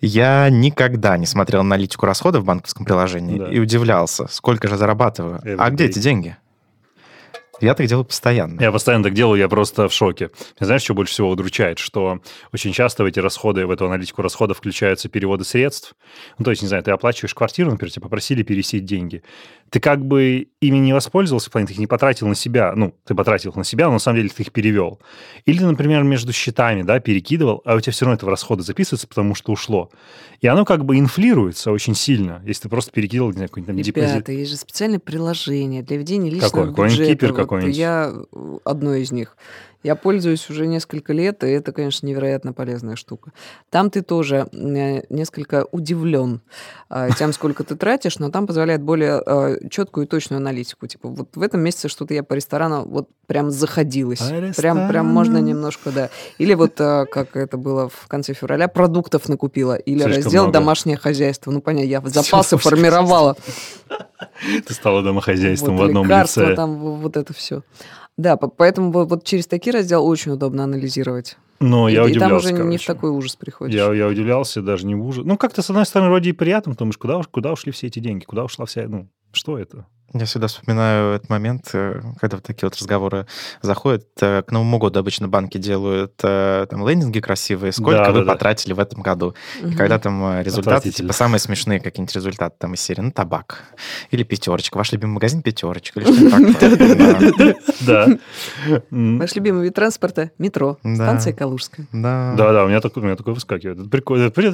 Я 0.02 0.50
никогда 0.50 1.18
не 1.18 1.26
смотрел 1.26 1.62
аналитику 1.62 2.06
расходов 2.06 2.44
в 2.44 2.46
банковском 2.46 2.86
приложении 2.86 3.40
Да. 3.40 3.50
и 3.50 3.60
удивлялся, 3.60 4.28
сколько 4.30 4.68
же 4.68 4.78
зарабатываю. 4.78 5.40
Every 5.44 5.56
А 5.58 5.70
где 5.72 5.86
эти 5.86 6.00
деньги? 6.00 6.38
Я 7.62 7.74
так 7.74 7.88
делаю 7.88 8.04
постоянно. 8.04 8.60
Я 8.62 8.70
постоянно 8.72 9.06
так 9.06 9.14
делаю, 9.14 9.40
я 9.40 9.48
просто 9.48 9.88
в 9.88 9.94
шоке. 9.94 10.30
Знаешь, 10.60 10.82
что 10.84 10.94
больше 10.94 11.14
всего 11.14 11.30
удручает? 11.30 11.80
Что 11.80 12.20
очень 12.52 12.74
часто 12.74 13.04
в 13.04 13.06
эти 13.06 13.20
расходы, 13.20 13.66
в 13.66 13.72
эту 13.72 13.86
аналитику 13.86 14.22
расходов 14.22 14.58
включаются 14.58 15.08
переводы 15.08 15.46
средств. 15.46 15.94
Ну, 16.38 16.44
то 16.44 16.52
есть, 16.52 16.62
не 16.64 16.68
знаю, 16.68 16.84
ты 16.84 16.92
оплачиваешь 16.92 17.34
квартиру, 17.34 17.72
например, 17.72 17.92
тебе 17.94 18.04
попросили 18.04 18.44
пересесть 18.44 18.84
деньги. 18.84 19.24
Ты 19.70 19.80
как 19.80 20.06
бы 20.06 20.48
ими 20.62 20.78
не 20.78 20.94
воспользовался, 20.94 21.50
в 21.50 21.52
плане, 21.52 21.68
ты 21.68 21.74
их 21.74 21.80
не 21.80 21.88
потратил 21.88 22.28
на 22.28 22.36
себя. 22.36 22.74
Ну, 22.76 22.94
ты 23.04 23.14
потратил 23.16 23.50
их 23.52 23.56
на 23.56 23.64
себя, 23.64 23.88
но 23.88 23.94
на 23.94 24.00
самом 24.00 24.18
деле 24.18 24.30
ты 24.30 24.44
их 24.44 24.52
перевел. 24.52 25.02
Или 25.46 25.58
ты, 25.58 25.66
например, 25.66 26.04
между 26.04 26.32
счетами, 26.34 26.84
да, 26.84 27.00
перекидывал, 27.00 27.62
а 27.66 27.76
у 27.76 27.80
тебя 27.80 27.92
все 27.92 28.06
равно 28.06 28.16
это 28.16 28.26
в 28.26 28.30
расходы 28.30 28.64
записывается, 28.64 29.08
потому 29.08 29.36
что 29.36 29.52
ушло. 29.52 29.92
И 30.42 30.48
оно 30.48 30.66
как 30.66 30.86
бы 30.86 30.98
инфлируется 30.98 31.72
очень 31.72 31.96
сильно, 31.96 32.42
если 32.46 32.64
ты 32.64 32.70
просто 32.70 32.92
перекидывал, 32.92 33.32
не 33.32 33.48
какой-нибудь 33.48 33.68
там 33.68 33.78
депозит. 33.78 34.16
Ребята, 34.16 34.32
есть 34.32 34.52
же 34.52 34.58
специальное 34.58 35.00
приложение 35.00 35.84
для 35.84 35.98
ведения 35.98 36.30
личного 36.30 36.50
Какое? 36.50 36.68
Какой-нибудь 36.68 37.00
бюджета. 37.00 37.16
Кипер 37.16 37.32
Вот 37.32 37.38
какой-нибудь? 37.38 37.76
Я 37.76 38.14
э, 38.14 38.58
одно 38.64 38.96
из 38.96 39.12
них. 39.12 39.38
Я 39.86 39.96
пользуюсь 39.96 40.50
уже 40.50 40.66
несколько 40.66 41.14
лет, 41.14 41.44
и 41.44 41.48
это, 41.48 41.72
конечно, 41.72 42.08
невероятно 42.08 42.54
полезная 42.54 42.96
штука. 42.96 43.32
Там 43.70 43.92
ты 43.92 44.02
тоже 44.02 44.48
э, 44.52 45.04
несколько 45.14 45.68
удивлен 45.72 46.42
э, 46.90 47.10
тем, 47.20 47.32
сколько 47.34 47.64
ты 47.64 47.76
тратишь, 47.76 48.18
но 48.18 48.32
там 48.32 48.48
позволяет 48.48 48.82
более 48.82 49.22
э, 49.24 49.70
четкую 49.70 50.08
и 50.08 50.10
точную 50.10 50.40
аналитику. 50.40 50.88
Типа 50.88 51.08
вот 51.10 51.36
в 51.36 51.42
этом 51.44 51.62
месяце 51.62 51.88
что-то 51.88 52.16
я 52.16 52.24
по 52.24 52.34
ресторану 52.34 52.84
вот 52.84 53.10
прям 53.28 53.52
заходилась. 53.52 54.18
По 54.18 54.54
Прям, 54.60 54.90
прям 54.90 55.06
можно 55.06 55.38
немножко, 55.38 55.92
да. 55.92 56.10
Или 56.40 56.56
вот, 56.56 56.78
как 56.78 57.36
это 57.36 57.58
было 57.58 57.88
в 57.88 58.08
конце 58.08 58.34
февраля, 58.34 58.68
продуктов 58.68 59.30
накупила. 59.30 59.76
Или 59.76 60.02
Слишком 60.02 60.24
раздел 60.24 60.44
много. 60.46 60.54
«Домашнее 60.54 60.98
хозяйство». 60.98 61.52
Ну, 61.52 61.62
понятно, 61.62 61.88
я 61.88 62.02
запасы 62.02 62.58
формировала. 62.58 63.38
Ты 64.66 64.74
стала 64.74 65.04
домохозяйством 65.04 65.78
Вот, 65.78 65.84
в 65.84 65.86
одном 65.86 66.10
лице. 66.10 66.56
там 66.56 66.76
вот 66.80 67.18
это 67.18 67.34
все. 67.34 67.62
Да, 68.18 68.38
по- 68.38 68.48
поэтому 68.48 68.92
вот 68.92 69.24
через 69.26 69.48
такие 69.48 69.74
разделы 69.74 70.06
очень 70.08 70.32
удобно 70.32 70.64
анализировать. 70.64 71.38
Но 71.60 71.88
и, 71.90 71.94
я 71.94 72.04
и 72.04 72.12
удивлялся, 72.12 72.50
там 72.50 72.56
уже 72.56 72.70
не 72.70 72.78
в 72.78 72.82
короче. 72.82 72.86
такой 72.88 73.10
ужас 73.12 73.36
приходишь. 73.36 73.76
Я, 73.76 73.94
я 73.94 74.08
удивлялся, 74.08 74.62
даже 74.62 74.86
не 74.86 74.96
в 74.96 75.06
ужас. 75.06 75.26
Ну, 75.26 75.38
как-то, 75.38 75.62
с 75.62 75.70
одной 75.70 75.86
стороны, 75.86 76.10
вроде 76.10 76.30
и 76.32 76.34
приятно, 76.34 76.74
потому 76.74 76.92
что 76.92 77.02
куда, 77.02 77.22
куда 77.24 77.52
ушли 77.54 77.72
все 77.72 77.88
эти 77.88 78.00
деньги, 78.00 78.26
куда 78.26 78.44
ушла 78.44 78.66
вся... 78.66 78.88
Ну, 78.88 79.10
что 79.32 79.58
это? 79.58 79.86
Я 80.14 80.26
всегда 80.26 80.48
вспоминаю 80.48 81.16
этот 81.16 81.30
момент, 81.30 81.70
э, 81.74 82.00
когда 82.22 82.38
вот 82.38 82.44
такие 82.46 82.68
вот 82.68 82.76
разговоры 82.76 83.26
заходят. 83.62 84.08
Э, 84.22 84.44
К 84.44 84.52
Новому 84.52 84.78
году 84.78 85.00
обычно 85.00 85.28
банки 85.28 85.58
делают 85.58 86.14
э, 86.24 86.68
там 86.70 86.88
лендинги 86.88 87.20
красивые. 87.20 87.74
Сколько 87.74 87.98
Да, 88.06 88.12
вы 88.12 88.20
да, 88.20 88.26
да. 88.26 88.32
потратили 88.34 88.72
в 88.74 88.80
этом 88.80 89.02
году? 89.02 89.34
И 89.62 89.66
Мгм. 89.66 89.76
когда 89.76 90.00
там 90.00 90.42
результаты, 90.42 90.92
типа 90.92 91.12
самые 91.12 91.40
смешные 91.40 91.80
какие-нибудь 91.82 92.16
результаты 92.16 92.56
там 92.60 92.76
из 92.76 92.82
серии, 92.82 93.02
ну, 93.02 93.12
табак. 93.12 93.64
Или 94.12 94.24
пятерочка. 94.24 94.78
Ваш 94.78 94.94
любимый 94.94 95.14
магазин 95.14 95.42
пятерочка. 95.42 96.00
Или 96.00 96.30
что-то 96.30 96.78
такое. 97.36 97.56
Да. 97.82 98.08
Да. 98.08 98.82
Ваш 98.92 99.36
любимый 99.36 99.64
вид 99.66 99.74
транспорта– 99.74 100.32
метро, 100.38 100.78
Да. 100.84 100.96
станция 100.96 101.34
Калужская. 101.34 101.88
Да. 101.92 102.36
Да, 102.38 102.54
да, 102.54 102.64
у 102.64 102.68
меня 102.68 102.80
такое, 102.80 103.04
у 103.04 103.06
меня 103.08 103.16
такое 103.18 103.34
выскакивает. 103.34 103.80
Это 103.80 103.90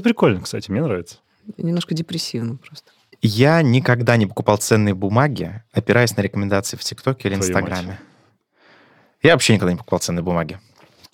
прикольно, 0.01 0.41
кстати, 0.41 0.71
мне 0.71 0.81
нравится. 0.81 1.17
Немножко 1.57 1.93
депрессивно 1.93 2.55
просто. 2.57 2.91
Я 3.21 3.61
никогда 3.61 4.17
не 4.17 4.25
покупал 4.25 4.57
ценные 4.57 4.95
бумаги, 4.95 5.63
опираясь 5.71 6.15
на 6.17 6.21
рекомендации 6.21 6.75
в 6.75 6.83
ТикТоке 6.83 7.29
или 7.29 7.35
Твою 7.35 7.49
Инстаграме. 7.49 7.99
Я 9.21 9.33
вообще 9.33 9.53
никогда 9.53 9.71
не 9.71 9.77
покупал 9.77 9.99
ценные 9.99 10.23
бумаги. 10.23 10.59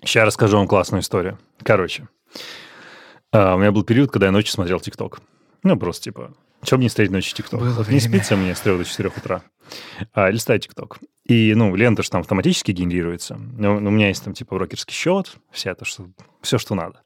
Сейчас 0.04 0.26
расскажу 0.26 0.58
вам 0.58 0.68
классную 0.68 1.02
историю. 1.02 1.38
Короче, 1.64 2.08
а, 3.32 3.56
у 3.56 3.58
меня 3.58 3.72
был 3.72 3.84
период, 3.84 4.12
когда 4.12 4.28
я 4.28 4.32
ночью 4.32 4.54
смотрел 4.54 4.80
ТикТок. 4.80 5.20
Ну, 5.64 5.78
просто 5.78 6.04
типа, 6.04 6.34
чем 6.64 6.80
мне 6.80 6.90
смотреть 6.90 7.12
ночью 7.12 7.36
ТикТок? 7.36 7.62
Не 7.90 8.00
спится 8.00 8.38
мне 8.38 8.56
с 8.56 8.62
3 8.62 8.78
до 8.78 8.86
4 8.86 9.10
утра. 9.10 9.42
А, 10.14 10.30
листаю 10.30 10.60
ТикТок. 10.60 11.00
И, 11.28 11.54
ну, 11.56 11.76
лента 11.76 12.04
же 12.04 12.10
там 12.10 12.22
автоматически 12.22 12.72
генерируется. 12.72 13.38
Ну, 13.58 13.76
у 13.76 13.80
меня 13.80 14.08
есть 14.08 14.24
там, 14.24 14.34
типа, 14.34 14.56
брокерский 14.56 14.94
счет, 14.94 15.36
вся 15.52 15.72
это, 15.72 15.84
что, 15.84 16.08
все, 16.42 16.58
что 16.58 16.74
надо. 16.74 17.02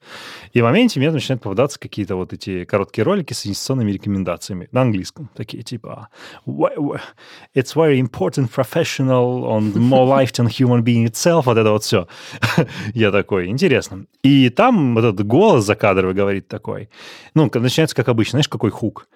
И 0.53 0.61
в 0.61 0.63
моменте 0.63 0.99
мне 0.99 1.09
начинают 1.09 1.41
попадаться 1.41 1.79
какие-то 1.79 2.15
вот 2.15 2.31
эти 2.31 2.63
короткие 2.65 3.03
ролики 3.03 3.33
с 3.33 3.47
инвестиционными 3.47 3.91
рекомендациями 3.91 4.69
на 4.71 4.83
английском. 4.83 5.29
Такие, 5.35 5.63
типа, 5.63 6.09
«Wh- 6.45 6.75
wh- 6.75 6.99
it's 7.55 7.75
very 7.75 7.99
important 7.99 8.51
professional 8.55 9.43
on 9.43 9.73
more 9.73 10.07
life 10.07 10.31
than 10.33 10.47
human 10.47 10.83
being 10.83 11.05
itself. 11.07 11.43
Вот 11.45 11.57
это 11.57 11.71
вот 11.71 11.83
все. 11.83 12.07
Я 12.93 13.11
такой, 13.11 13.47
интересно. 13.47 14.05
И 14.21 14.49
там 14.49 14.93
вот 14.93 15.03
этот 15.03 15.25
голос 15.25 15.65
закадровый 15.65 16.13
говорит 16.13 16.47
такой. 16.47 16.89
Ну, 17.33 17.49
начинается, 17.53 17.95
как 17.95 18.07
обычно, 18.07 18.31
знаешь, 18.33 18.49
какой 18.49 18.69
хук? 18.69 19.07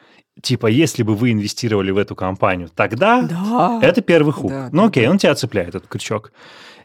Типа, 0.41 0.67
если 0.67 1.03
бы 1.03 1.15
вы 1.15 1.31
инвестировали 1.31 1.91
в 1.91 1.97
эту 1.97 2.15
компанию 2.15 2.69
тогда, 2.73 3.21
Да. 3.21 3.79
это 3.81 4.01
первый 4.01 4.33
хук. 4.33 4.51
Да, 4.51 4.69
ну 4.71 4.83
да, 4.83 4.88
окей, 4.89 5.05
да. 5.05 5.11
он 5.11 5.17
тебя 5.17 5.33
цепляет, 5.36 5.69
этот 5.69 5.88
крючок. 5.88 6.31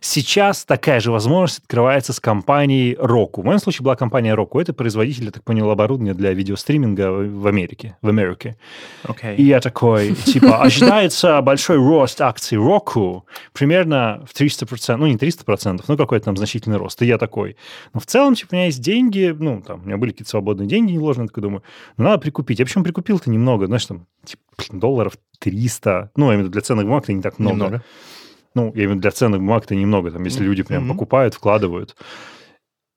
Сейчас 0.01 0.65
такая 0.65 0.99
же 1.01 1.11
возможность 1.11 1.61
открывается 1.61 2.15
с 2.15 2.21
компанией 2.21 2.95
Roku. 2.95 3.43
В 3.43 3.45
моем 3.45 3.59
случае 3.59 3.85
была 3.85 3.97
компания 3.97 4.35
Roku. 4.35 4.61
Это 4.61 4.73
производитель, 4.73 5.25
я 5.25 5.31
так 5.31 5.45
понял, 5.45 5.71
оборудования 5.71 6.15
для 6.15 6.33
видеостриминга 6.33 7.11
в 7.11 7.47
Америке. 7.47 7.97
В 8.01 8.09
Америке. 8.09 8.57
Окей. 9.05 9.37
И 9.37 9.43
я 9.43 9.61
такой, 9.61 10.15
типа, 10.15 10.63
ожидается 10.63 11.41
большой 11.43 11.77
рост 11.77 12.21
акций 12.23 12.57
Roku, 12.57 13.23
примерно 13.53 14.25
в 14.27 14.39
300%, 14.39 14.97
ну, 14.97 15.07
не 15.07 15.17
300%, 15.17 15.85
но 15.87 15.97
какой-то 15.97 16.25
там 16.25 16.37
значительный 16.37 16.79
рост. 16.79 17.03
И 17.03 17.07
я 17.07 17.19
такой, 17.19 17.57
ну, 17.93 18.01
в 18.01 18.07
целом, 18.07 18.35
типа, 18.35 18.55
у 18.55 18.57
меня 18.57 18.67
есть 18.67 18.81
деньги, 18.81 19.37
ну, 19.39 19.61
там, 19.61 19.83
у 19.83 19.87
меня 19.87 19.99
были 19.99 20.13
какие-то 20.13 20.31
свободные 20.31 20.67
деньги 20.67 20.93
неложные, 20.93 21.29
такой 21.29 21.43
думаю, 21.43 21.63
ну, 21.99 22.05
надо 22.05 22.19
прикупить. 22.19 22.59
Я 22.59 22.65
причем 22.65 22.85
прикупил-то 22.85 23.31
немного, 23.31 23.67
знаешь, 23.67 23.85
там, 23.85 24.07
типа, 24.25 24.43
долларов 24.73 25.15
300, 25.41 26.11
ну, 26.17 26.27
я 26.27 26.31
имею 26.31 26.41
в 26.41 26.43
виду 26.45 26.53
для 26.53 26.63
ценных 26.63 26.87
бумаг 26.87 27.05
это 27.05 27.13
не 27.13 27.23
так 27.23 27.39
много. 27.39 27.55
Немного. 27.55 27.85
Ну, 28.55 28.67
я 28.75 28.85
имею 28.85 28.89
в 28.89 28.93
виду 28.93 29.01
для 29.03 29.11
ценных 29.11 29.41
бумаг 29.41 29.65
это 29.65 29.75
немного, 29.75 30.11
там, 30.11 30.25
если 30.25 30.43
люди 30.43 30.63
прям 30.63 30.85
Мгм. 30.85 30.93
покупают, 30.93 31.35
вкладывают. 31.35 31.97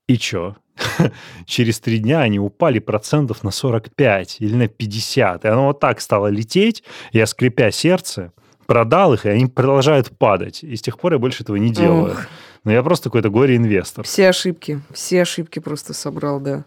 И 0.08 0.18
чё? 0.18 0.56
Через 1.46 1.80
три 1.80 2.00
дня 2.00 2.22
они 2.22 2.40
упали 2.40 2.80
процентов 2.80 3.44
на 3.44 3.52
45 3.52 4.38
или 4.40 4.56
на 4.56 4.68
50. 4.68 5.46
И 5.46 5.48
оно 5.48 5.68
вот 5.68 5.80
так 5.80 6.02
стало 6.02 6.28
лететь. 6.28 6.84
Я, 7.12 7.28
скрипя 7.28 7.70
сердце, 7.72 8.34
продал 8.66 9.14
их, 9.14 9.26
и 9.26 9.30
они 9.30 9.46
продолжают 9.46 10.18
падать. 10.18 10.64
И 10.64 10.76
с 10.76 10.82
тех 10.82 11.00
пор 11.00 11.14
я 11.14 11.20
больше 11.20 11.44
этого 11.44 11.58
не 11.58 11.72
делаю. 11.72 12.14
Ох. 12.14 12.26
Но 12.64 12.72
я 12.72 12.82
просто 12.82 13.10
какой-то 13.10 13.30
горе-инвестор. 13.30 14.06
Все 14.06 14.30
ошибки, 14.30 14.82
все 14.92 15.22
ошибки 15.22 15.60
просто 15.60 15.94
собрал, 15.94 16.40
да. 16.40 16.66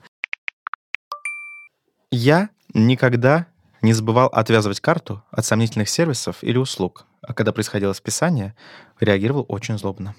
Я 2.10 2.50
никогда 2.74 3.46
не 3.82 3.92
забывал 3.92 4.28
отвязывать 4.28 4.80
карту 4.80 5.22
от 5.30 5.44
сомнительных 5.44 5.88
сервисов 5.88 6.36
или 6.42 6.56
услуг, 6.58 7.06
а 7.26 7.34
когда 7.34 7.52
происходило 7.52 7.92
списание, 7.92 8.54
реагировал 9.00 9.44
очень 9.48 9.78
злобно. 9.78 10.14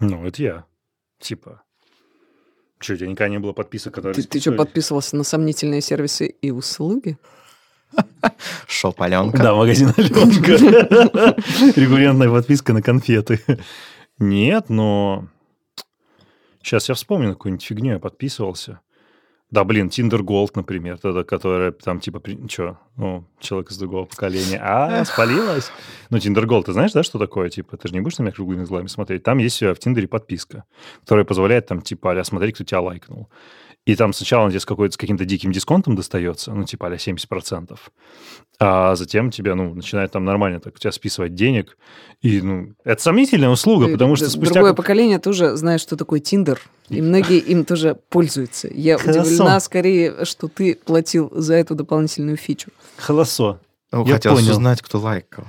Ну, 0.00 0.26
это 0.26 0.42
я. 0.42 0.64
Типа. 1.18 1.62
Что, 2.78 2.94
у 2.94 2.96
тебя 2.96 3.08
никогда 3.08 3.28
не 3.28 3.38
было 3.38 3.52
подписок, 3.52 3.94
которые... 3.94 4.14
Ты, 4.14 4.22
ты 4.26 4.40
что, 4.40 4.52
подписывался 4.52 5.16
на 5.16 5.24
сомнительные 5.24 5.82
сервисы 5.82 6.26
и 6.26 6.50
услуги? 6.50 7.18
Шоп 8.66 9.00
Аленка. 9.02 9.38
Да, 9.38 9.54
магазин 9.54 9.92
Аленка. 9.96 10.52
Регулярная 11.80 12.30
подписка 12.30 12.72
на 12.72 12.82
конфеты. 12.82 13.40
Нет, 14.18 14.68
но... 14.68 15.28
Сейчас 16.62 16.88
я 16.88 16.94
вспомню, 16.94 17.32
какую-нибудь 17.32 17.64
фигню 17.64 17.92
я 17.92 17.98
подписывался. 17.98 18.80
Да, 19.50 19.64
блин, 19.64 19.88
Tinder 19.88 20.20
Gold, 20.20 20.50
например, 20.54 20.98
тогда, 20.98 21.24
которая 21.24 21.72
там 21.72 21.98
типа, 22.00 22.22
что, 22.48 22.78
ну, 22.96 23.24
человек 23.40 23.70
из 23.72 23.78
другого 23.78 24.04
поколения. 24.04 24.60
А, 24.62 25.04
спалилась. 25.04 25.72
Ну, 26.08 26.18
Tinder 26.18 26.44
Gold, 26.44 26.64
ты 26.64 26.72
знаешь, 26.72 26.92
да, 26.92 27.02
что 27.02 27.18
такое? 27.18 27.50
Типа, 27.50 27.76
ты 27.76 27.88
же 27.88 27.94
не 27.94 28.00
будешь 28.00 28.18
на 28.18 28.22
меня 28.22 28.32
круглыми 28.32 28.64
глазами 28.64 28.86
смотреть. 28.86 29.24
Там 29.24 29.38
есть 29.38 29.60
э, 29.62 29.74
в 29.74 29.78
Тиндере 29.80 30.06
подписка, 30.06 30.64
которая 31.00 31.24
позволяет 31.24 31.66
там, 31.66 31.82
типа, 31.82 32.12
а 32.12 32.24
смотреть, 32.24 32.54
кто 32.54 32.64
тебя 32.64 32.80
лайкнул. 32.80 33.28
И 33.86 33.96
там 33.96 34.12
сначала 34.12 34.44
он 34.44 34.50
тебе 34.50 34.60
с, 34.60 34.66
какой-то, 34.66 34.94
с 34.94 34.96
каким-то 34.96 35.24
диким 35.24 35.52
дисконтом 35.52 35.96
достается, 35.96 36.52
ну, 36.52 36.64
типа, 36.64 36.88
а 36.88 36.94
70%. 36.94 37.78
А 38.58 38.94
затем 38.94 39.30
тебе, 39.30 39.54
ну, 39.54 39.74
начинает 39.74 40.12
там 40.12 40.24
нормально 40.24 40.60
так 40.60 40.74
у 40.74 40.78
тебя 40.78 40.92
списывать 40.92 41.34
денег. 41.34 41.78
И, 42.20 42.42
ну, 42.42 42.74
это 42.84 43.00
сомнительная 43.02 43.48
услуга, 43.48 43.88
Э, 43.88 43.92
потому 43.92 44.16
что 44.16 44.28
спустя... 44.28 44.54
Другое 44.54 44.74
поколение 44.74 45.18
тоже 45.18 45.56
знает, 45.56 45.80
что 45.80 45.96
такое 45.96 46.20
Тиндер, 46.20 46.60
и 46.90 47.00
многие 47.00 47.38
им 47.38 47.64
тоже 47.64 47.96
пользуются. 48.10 48.68
Я 48.70 48.98
Хорошо. 48.98 49.20
удивлена 49.20 49.58
скорее, 49.60 50.24
что 50.26 50.48
ты 50.48 50.74
платил 50.74 51.30
за 51.32 51.54
эту 51.54 51.74
дополнительную 51.74 52.36
фичу. 52.36 52.70
Холосо. 52.98 53.60
Ну, 53.92 54.06
Я 54.06 54.18
понял. 54.18 54.50
узнать, 54.50 54.82
кто 54.82 54.98
лайкал. 55.00 55.44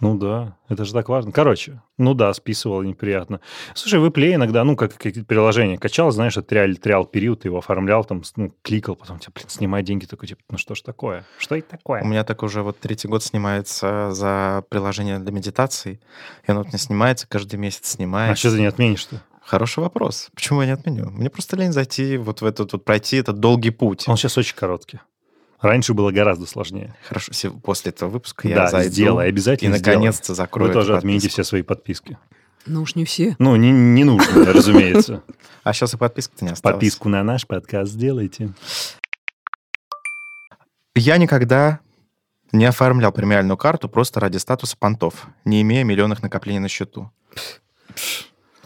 Ну 0.00 0.16
да, 0.16 0.56
это 0.68 0.84
же 0.84 0.92
так 0.92 1.08
важно. 1.08 1.32
Короче, 1.32 1.82
ну 1.96 2.14
да, 2.14 2.32
списывал 2.32 2.82
неприятно. 2.82 3.40
Слушай, 3.74 3.98
вы 3.98 4.10
плей 4.10 4.36
иногда, 4.36 4.62
ну, 4.62 4.76
как 4.76 4.94
какие-то 4.94 5.24
приложения 5.24 5.78
качал, 5.78 6.10
знаешь, 6.12 6.34
триал, 6.46 6.74
триал 6.76 7.04
период, 7.04 7.40
ты 7.40 7.48
его 7.48 7.58
оформлял, 7.58 8.04
там, 8.04 8.22
ну, 8.36 8.54
кликал, 8.62 8.94
потом 8.94 9.18
тебе, 9.18 9.32
блин, 9.34 9.48
снимай 9.48 9.82
деньги, 9.82 10.06
такой, 10.06 10.28
типа, 10.28 10.40
ну 10.50 10.58
что 10.58 10.74
ж 10.74 10.82
такое? 10.82 11.24
Что 11.38 11.56
это 11.56 11.70
такое? 11.70 12.02
У 12.02 12.06
меня 12.06 12.22
так 12.22 12.42
уже 12.42 12.62
вот 12.62 12.78
третий 12.78 13.08
год 13.08 13.24
снимается 13.24 14.10
за 14.12 14.64
приложение 14.68 15.18
для 15.18 15.32
медитации. 15.32 16.00
И 16.46 16.50
оно 16.50 16.62
вот 16.62 16.72
не 16.72 16.78
снимается, 16.78 17.26
каждый 17.28 17.56
месяц 17.56 17.82
А 17.82 17.96
снимается. 17.96 18.36
что 18.36 18.52
ты 18.52 18.60
не 18.60 18.66
отменишь-то? 18.66 19.20
Хороший 19.42 19.80
вопрос. 19.80 20.28
Почему 20.34 20.60
я 20.60 20.66
не 20.66 20.72
отменю? 20.74 21.10
Мне 21.10 21.30
просто 21.30 21.56
лень 21.56 21.72
зайти 21.72 22.18
вот 22.18 22.42
в 22.42 22.44
этот 22.44 22.72
вот, 22.74 22.84
пройти 22.84 23.16
этот 23.16 23.40
долгий 23.40 23.70
путь. 23.70 24.04
Он 24.06 24.16
сейчас 24.18 24.36
очень 24.36 24.54
короткий. 24.54 25.00
Раньше 25.60 25.92
было 25.94 26.10
гораздо 26.12 26.46
сложнее. 26.46 26.94
Хорошо, 27.08 27.32
после 27.62 27.90
этого 27.90 28.08
выпуска 28.10 28.46
я 28.48 28.54
да, 28.56 28.66
зайду 28.68 28.90
сделай, 28.92 29.26
и 29.26 29.28
обязательно 29.28 29.76
наконец-то 29.76 30.24
сделай. 30.32 30.36
закрою 30.36 30.68
Вы 30.68 30.74
тоже 30.74 30.96
отмените 30.96 31.26
подписку. 31.26 31.42
все 31.42 31.48
свои 31.48 31.62
подписки. 31.62 32.18
Ну 32.66 32.82
уж 32.82 32.94
не 32.94 33.04
все. 33.04 33.34
Ну, 33.38 33.56
не, 33.56 33.70
не 33.72 34.04
нужно, 34.04 34.44
разумеется. 34.52 35.22
А 35.64 35.72
сейчас 35.72 35.94
и 35.94 35.96
подписка-то 35.96 36.44
не 36.44 36.52
осталась. 36.52 36.74
Подписку 36.74 37.08
на 37.08 37.22
наш 37.24 37.46
подкаст 37.46 37.92
сделайте. 37.92 38.52
Я 40.94 41.16
никогда 41.16 41.80
не 42.52 42.64
оформлял 42.64 43.12
премиальную 43.12 43.56
карту 43.56 43.88
просто 43.88 44.20
ради 44.20 44.36
статуса 44.38 44.76
понтов, 44.78 45.26
не 45.44 45.62
имея 45.62 45.84
миллионных 45.84 46.22
накоплений 46.22 46.60
на 46.60 46.68
счету. 46.68 47.10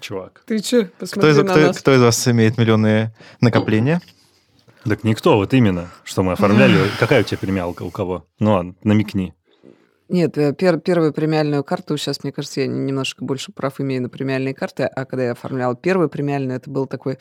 Чувак. 0.01 0.43
Ты 0.47 0.59
че? 0.59 0.87
Кто 0.87 0.97
Посмотри 1.07 1.31
из, 1.31 1.37
на 1.39 1.45
кто- 1.45 1.61
нас. 1.61 1.79
кто 1.79 1.95
из 1.95 2.01
вас 2.03 2.29
имеет 2.29 2.59
миллионные 2.59 3.15
накопления? 3.41 4.01
Так 4.85 5.05
никто, 5.05 5.37
вот 5.37 5.55
именно, 5.55 5.91
что 6.05 6.23
мы 6.23 6.33
оформляли. 6.33 6.77
Какая 6.99 7.21
у 7.21 7.25
тебя 7.25 7.39
премиалка 7.39 7.83
у 7.83 7.91
кого? 7.91 8.27
Ну 8.39 8.53
ладно, 8.53 8.75
намекни. 8.83 9.35
Нет, 10.09 10.37
э, 10.37 10.53
пер- 10.53 10.81
первую 10.81 11.13
премиальную 11.13 11.65
карту, 11.65 11.97
сейчас, 11.97 12.23
мне 12.23 12.33
кажется, 12.33 12.61
я 12.61 12.67
немножко 12.67 13.25
больше 13.25 13.53
прав 13.53 13.81
имею 13.81 14.03
на 14.03 14.09
премиальные 14.11 14.55
карты, 14.55 14.83
а 14.85 15.05
когда 15.07 15.25
я 15.25 15.33
оформлял 15.33 15.75
первую 15.77 16.09
премиальную, 16.11 16.57
это 16.59 16.69
был 16.71 16.87
такой 16.87 17.19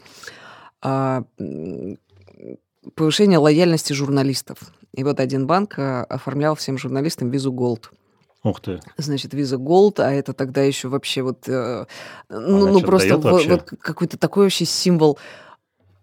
а, 0.81 1.23
повышение 2.95 3.37
лояльности 3.37 3.93
журналистов. 3.93 4.57
И 4.93 5.03
вот 5.03 5.19
один 5.19 5.47
банк 5.47 5.75
а, 5.77 6.03
оформлял 6.03 6.55
всем 6.55 6.77
журналистам 6.77 7.29
визу 7.29 7.53
Gold. 7.53 7.85
Ух 8.43 8.59
ты. 8.59 8.81
Значит, 8.97 9.33
виза 9.35 9.55
Gold, 9.57 9.99
а 10.01 10.11
это 10.11 10.33
тогда 10.33 10.61
еще 10.63 10.87
вообще 10.87 11.21
вот, 11.21 11.47
э, 11.47 11.85
ну, 12.29 12.57
Она 12.57 12.71
ну 12.71 12.73
чё-то 12.79 12.87
просто 12.87 13.09
даёт 13.09 13.23
во- 13.23 13.31
вообще? 13.33 13.49
вот 13.51 13.69
какой-то 13.79 14.17
такой 14.17 14.45
вообще 14.45 14.65
символ 14.65 15.19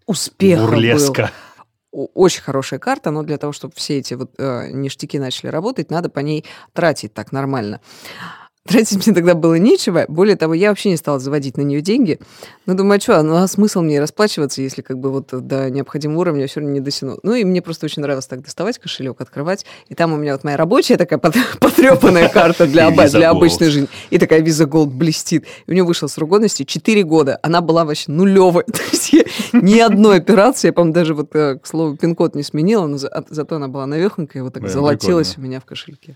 успеха 0.05 0.61
был. 0.61 0.69
Бурлеска. 0.69 1.25
О- 1.25 1.48
Очень 1.91 2.43
хорошая 2.43 2.79
карта, 2.79 3.09
но 3.09 3.23
для 3.23 3.37
того, 3.37 3.51
чтобы 3.51 3.73
все 3.75 3.97
эти 3.97 4.13
вот 4.13 4.31
э, 4.37 4.69
ништяки 4.71 5.17
начали 5.17 5.49
работать, 5.49 5.89
надо 5.89 6.09
по 6.09 6.19
ней 6.19 6.45
тратить 6.73 7.13
так 7.13 7.31
нормально. 7.31 7.81
Тратить 8.69 9.03
мне 9.05 9.15
тогда 9.15 9.33
было 9.33 9.55
нечего. 9.55 10.05
Более 10.07 10.35
того, 10.35 10.53
я 10.53 10.69
вообще 10.69 10.89
не 10.89 10.97
стала 10.97 11.19
заводить 11.19 11.57
на 11.57 11.61
нее 11.61 11.81
деньги. 11.81 12.19
Ну, 12.67 12.75
думаю, 12.75 12.97
а 12.97 13.01
что, 13.01 13.21
ну, 13.23 13.35
а 13.35 13.47
смысл 13.47 13.81
мне 13.81 13.99
расплачиваться, 13.99 14.61
если 14.61 14.83
как 14.83 14.99
бы 14.99 15.09
вот 15.11 15.29
до 15.31 15.71
необходимого 15.71 16.19
уровня 16.19 16.45
все 16.47 16.59
равно 16.59 16.73
не 16.75 16.79
дотяну. 16.79 17.17
Ну, 17.23 17.33
и 17.33 17.43
мне 17.43 17.63
просто 17.63 17.87
очень 17.87 18.03
нравилось 18.03 18.27
так 18.27 18.43
доставать 18.43 18.77
кошелек, 18.77 19.19
открывать. 19.21 19.65
И 19.87 19.95
там 19.95 20.13
у 20.13 20.17
меня 20.17 20.33
вот 20.33 20.43
моя 20.43 20.55
рабочая 20.55 20.97
такая 20.97 21.19
потрепанная 21.59 22.29
карта 22.29 22.67
для, 22.67 22.89
И 23.05 23.09
для 23.09 23.31
обычной 23.31 23.69
жизни. 23.69 23.89
И 24.11 24.19
такая 24.19 24.41
виза 24.41 24.65
Gold 24.65 24.91
блестит. 24.91 25.45
И 25.65 25.71
у 25.71 25.73
нее 25.73 25.83
вышел 25.83 26.07
срок 26.07 26.29
годности 26.29 26.63
4 26.63 27.03
года. 27.03 27.39
Она 27.41 27.61
была 27.61 27.85
вообще 27.85 28.11
нулевая. 28.11 28.63
То 28.65 28.81
есть 28.91 29.13
я 29.13 29.23
ни 29.53 29.79
одной 29.79 30.17
операции, 30.17 30.67
я, 30.67 30.73
по-моему, 30.73 30.93
даже 30.93 31.13
вот, 31.15 31.35
э, 31.35 31.57
к 31.57 31.65
слову, 31.65 31.97
пин-код 31.97 32.35
не 32.35 32.43
сменила, 32.43 32.85
но 32.85 32.97
за- 32.99 33.07
а- 33.09 33.23
зато 33.29 33.55
она 33.55 33.67
была 33.67 33.87
навехонькая, 33.87 34.43
вот 34.43 34.53
так 34.53 34.61
Блин, 34.61 34.73
золотилась 34.73 35.29
прикольно. 35.29 35.47
у 35.47 35.49
меня 35.49 35.59
в 35.59 35.65
кошельке. 35.65 36.15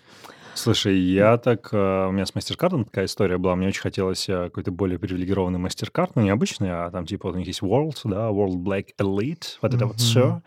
Слушай, 0.56 0.98
я 1.00 1.38
так... 1.38 1.70
э, 1.72 2.08
У 2.08 2.12
меня 2.12 2.26
с 2.26 2.34
MasterCard 2.34 2.86
такая 2.86 3.06
история 3.06 3.38
была. 3.38 3.56
Мне 3.56 3.68
очень 3.68 3.82
хотелось 3.82 4.30
э, 4.30 4.46
какой-то 4.46 4.72
более 4.72 5.00
привилегированный 5.00 5.60
MasterCard, 5.60 6.12
ну, 6.16 6.22
не 6.22 6.30
обычный, 6.30 6.70
а 6.72 6.92
там 6.92 7.06
типа 7.06 7.28
вот 7.30 7.36
у 7.36 7.38
них 7.40 7.48
есть 7.48 7.62
World, 7.62 7.98
да, 8.06 8.30
World 8.30 8.58
Black 8.64 8.88
Elite, 9.00 9.58
вот 9.62 9.74
это 9.74 9.88
вот 9.88 9.98
все. 10.00 10.42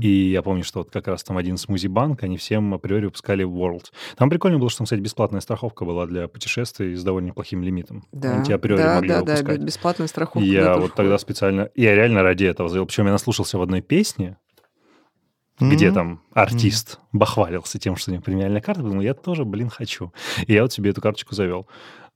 И 0.00 0.30
я 0.30 0.42
помню, 0.42 0.64
что 0.64 0.80
вот 0.80 0.90
как 0.90 1.06
раз 1.08 1.22
там 1.22 1.36
один 1.38 1.56
смузи-банк, 1.56 2.22
они 2.24 2.36
всем 2.36 2.74
априори 2.74 3.06
выпускали 3.06 3.44
World. 3.46 3.84
Там 4.16 4.28
прикольно 4.28 4.58
было, 4.58 4.68
что 4.70 4.78
там, 4.78 4.84
кстати, 4.86 5.00
бесплатная 5.00 5.40
страховка 5.40 5.84
была 5.84 6.06
для 6.06 6.26
путешествий 6.28 6.94
с 6.96 7.04
довольно 7.04 7.28
неплохим 7.28 7.62
лимитом. 7.62 8.04
Да, 8.12 8.34
Они 8.36 8.44
тебе 8.44 8.56
априори 8.56 8.82
да, 8.82 8.94
могли 8.96 9.08
да, 9.08 9.14
да, 9.22 9.32
выпускать. 9.34 9.58
бе- 9.60 9.66
бесплатная 9.66 10.06
страховка. 10.08 10.40
Да, 10.40 10.44
я 10.54 10.74
вот 10.76 10.94
тогда 10.94 11.16
входит. 11.16 11.20
специально... 11.20 11.70
Я 11.76 11.94
реально 11.94 12.22
ради 12.22 12.44
этого 12.44 12.68
завел. 12.68 12.86
Причем 12.86 13.06
я 13.06 13.12
наслушался 13.12 13.56
в 13.58 13.62
одной 13.62 13.82
песне, 13.82 14.36
где 15.60 15.86
Мгм. 15.86 15.94
там 15.94 16.20
артист 16.32 16.98
бахвалился 17.12 17.78
тем, 17.78 17.96
что 17.96 18.10
у 18.10 18.14
него 18.14 18.22
премиальная 18.22 18.60
карта, 18.60 18.82
подумал, 18.82 19.02
я 19.02 19.14
тоже, 19.14 19.44
блин, 19.44 19.68
хочу. 19.70 20.12
И 20.46 20.52
я 20.52 20.62
вот 20.62 20.72
себе 20.72 20.90
эту 20.90 21.00
карточку 21.00 21.34
завел. 21.34 21.68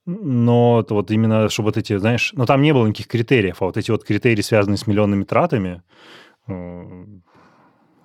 Но 0.06 0.84
вот 0.88 1.10
именно, 1.10 1.48
чтобы 1.48 1.68
вот 1.68 1.76
эти, 1.76 1.96
знаешь, 1.98 2.32
ну 2.34 2.46
там 2.46 2.62
не 2.62 2.72
было 2.72 2.86
никаких 2.86 3.08
критериев, 3.08 3.60
а 3.60 3.66
вот 3.66 3.76
эти 3.76 3.90
вот 3.90 4.04
критерии, 4.04 4.40
связанные 4.42 4.78
с 4.78 4.86
миллионными 4.86 5.24
тратами, 5.24 5.82
э, 6.46 7.04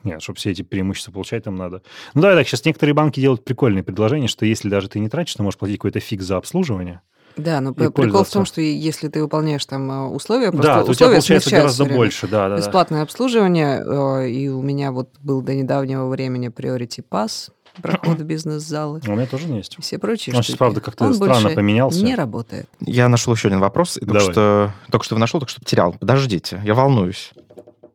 нет, 0.04 0.22
чтобы 0.22 0.38
все 0.38 0.52
эти 0.52 0.64
преимущества 0.64 1.14
получать, 1.14 1.46
там 1.46 1.56
надо. 1.56 1.82
Ну 2.14 2.22
да, 2.22 2.36
так, 2.36 2.46
сейчас 2.46 2.66
некоторые 2.66 2.94
банки 2.94 3.22
делают 3.22 3.46
прикольные 3.46 3.84
предложения, 3.84 4.28
что 4.28 4.46
если 4.46 4.68
даже 4.70 4.90
ты 4.90 5.00
не 5.00 5.08
тратишь, 5.08 5.36
ты 5.36 5.44
можешь 5.44 5.58
платить 5.58 5.78
какой-то 5.78 6.02
фикс 6.02 6.26
за 6.26 6.38
обслуживание. 6.38 7.02
Да, 7.36 7.62
но 7.62 7.72
и 7.72 7.90
прикол 7.90 8.24
в 8.24 8.30
том, 8.30 8.46
что 8.46 8.62
если 8.62 9.08
ты 9.08 9.22
выполняешь 9.22 9.66
там 9.66 9.90
э, 9.92 10.08
условия, 10.10 10.52
просто 10.52 10.68
да, 10.68 10.84
то 10.84 10.92
у 10.92 10.94
тебя 10.94 11.08
условия 11.08 11.14
получается 11.16 11.50
гораздо 11.50 11.84
время. 11.86 11.98
больше, 11.98 12.28
да, 12.28 12.44
да, 12.44 12.56
да. 12.56 12.58
Бесплатное 12.58 13.02
обслуживание, 13.02 13.84
э, 13.84 14.30
и 14.30 14.50
у 14.50 14.62
меня 14.62 14.92
вот 14.92 15.10
был 15.22 15.42
до 15.42 15.56
недавнего 15.56 16.08
времени 16.10 16.50
Priority 16.50 17.04
Pass, 17.10 17.50
проход 17.82 18.20
в 18.20 18.24
бизнес-залы, 18.26 19.02
У 19.08 19.12
меня 19.12 19.26
тоже 19.26 19.48
есть. 19.48 19.76
и 19.80 19.82
все 19.82 19.98
прочие 19.98 20.36
Он 20.36 20.44
сейчас, 20.44 20.58
правда, 20.58 20.80
как-то 20.82 21.06
Он 21.06 21.14
странно 21.16 21.50
поменялся. 21.50 22.04
не 22.04 22.16
работает. 22.16 22.70
Я 22.80 23.10
нашел 23.10 23.34
еще 23.34 23.48
один 23.48 23.60
вопрос, 23.60 23.98
и 23.98 24.02
только 24.02 24.14
Давай. 24.20 24.32
что, 24.32 24.72
только 24.92 25.06
что 25.06 25.18
нашел, 25.18 25.40
только 25.40 25.52
что 25.52 25.62
потерял. 25.62 25.94
Подождите, 25.94 26.62
я 26.64 26.74
волнуюсь. 26.76 27.32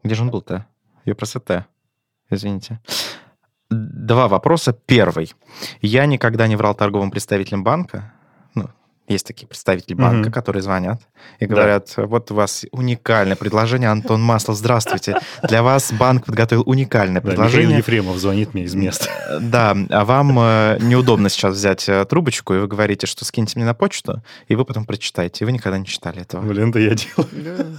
Где 0.03 0.14
же 0.14 0.22
он 0.22 0.30
был-то? 0.30 0.66
Я 1.05 1.14
просто 1.14 1.39
Т. 1.41 1.64
Извините. 2.30 2.80
Два 3.70 4.28
вопроса. 4.28 4.72
Первый. 4.72 5.32
Я 5.80 6.07
никогда 6.07 6.47
не 6.49 6.57
врал 6.57 6.74
торговым 6.74 7.11
представителям 7.11 7.64
банка. 7.64 8.12
Есть 9.09 9.27
такие 9.27 9.47
представители 9.47 9.95
банка, 9.95 10.29
Мгм. 10.29 10.33
которые 10.33 10.63
звонят 10.63 11.01
и 11.41 11.47
Да. 11.47 11.55
говорят, 11.55 11.95
вот 11.97 12.31
у 12.31 12.35
вас 12.35 12.67
уникальное 12.73 13.37
предложение, 13.37 13.89
Антон 13.89 14.21
Маслов, 14.23 14.59
здравствуйте. 14.59 15.17
Для 15.43 15.63
вас 15.63 15.93
банк 15.93 16.27
подготовил 16.27 16.63
уникальное 16.67 17.23
Да, 17.23 17.31
Михаил 17.31 17.37
предложение. 17.49 17.79
Ефремов 17.79 18.19
звонит 18.19 18.53
мне 18.53 18.65
из 18.65 18.75
места. 18.75 19.09
Да, 19.41 19.75
а 19.89 20.05
вам 20.05 20.39
э, 20.39 20.79
неудобно 20.83 21.31
сейчас 21.31 21.55
взять 21.55 21.89
э, 21.89 22.05
трубочку, 22.05 22.53
и 22.55 22.59
вы 22.59 22.67
говорите, 22.69 23.07
что 23.07 23.25
скиньте 23.25 23.55
мне 23.59 23.65
на 23.65 23.73
почту, 23.75 24.23
и 24.47 24.55
вы 24.55 24.65
потом 24.67 24.85
прочитаете. 24.85 25.45
И 25.45 25.47
вы 25.47 25.53
никогда 25.53 25.79
не 25.79 25.87
читали 25.87 26.21
этого. 26.23 26.43
Блин, 26.43 26.69
это 26.71 26.79
я 26.79 26.95
делаю. 26.95 27.79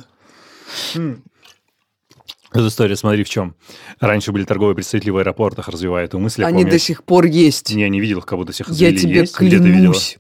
Эта 2.52 2.68
история, 2.68 2.96
смотри, 2.96 3.24
в 3.24 3.30
чем. 3.30 3.54
Раньше 4.00 4.32
были 4.32 4.44
торговые 4.44 4.74
представители 4.76 5.12
в 5.12 5.18
аэропортах, 5.18 5.68
развивая 5.68 6.06
эту 6.06 6.18
мысль. 6.18 6.42
Я 6.42 6.48
Они 6.48 6.64
помню, 6.64 6.72
до 6.72 6.80
сих 6.80 7.04
пор 7.04 7.26
есть. 7.26 7.70
Я 7.70 7.88
не 7.90 8.00
видел, 8.02 8.24
как 8.24 8.40
будто 8.40 8.52
всех 8.52 8.70
Я 8.70 8.90
извели. 8.90 8.98
тебе 8.98 9.20
Есть? 9.20 9.36
Клянусь. 9.36 10.18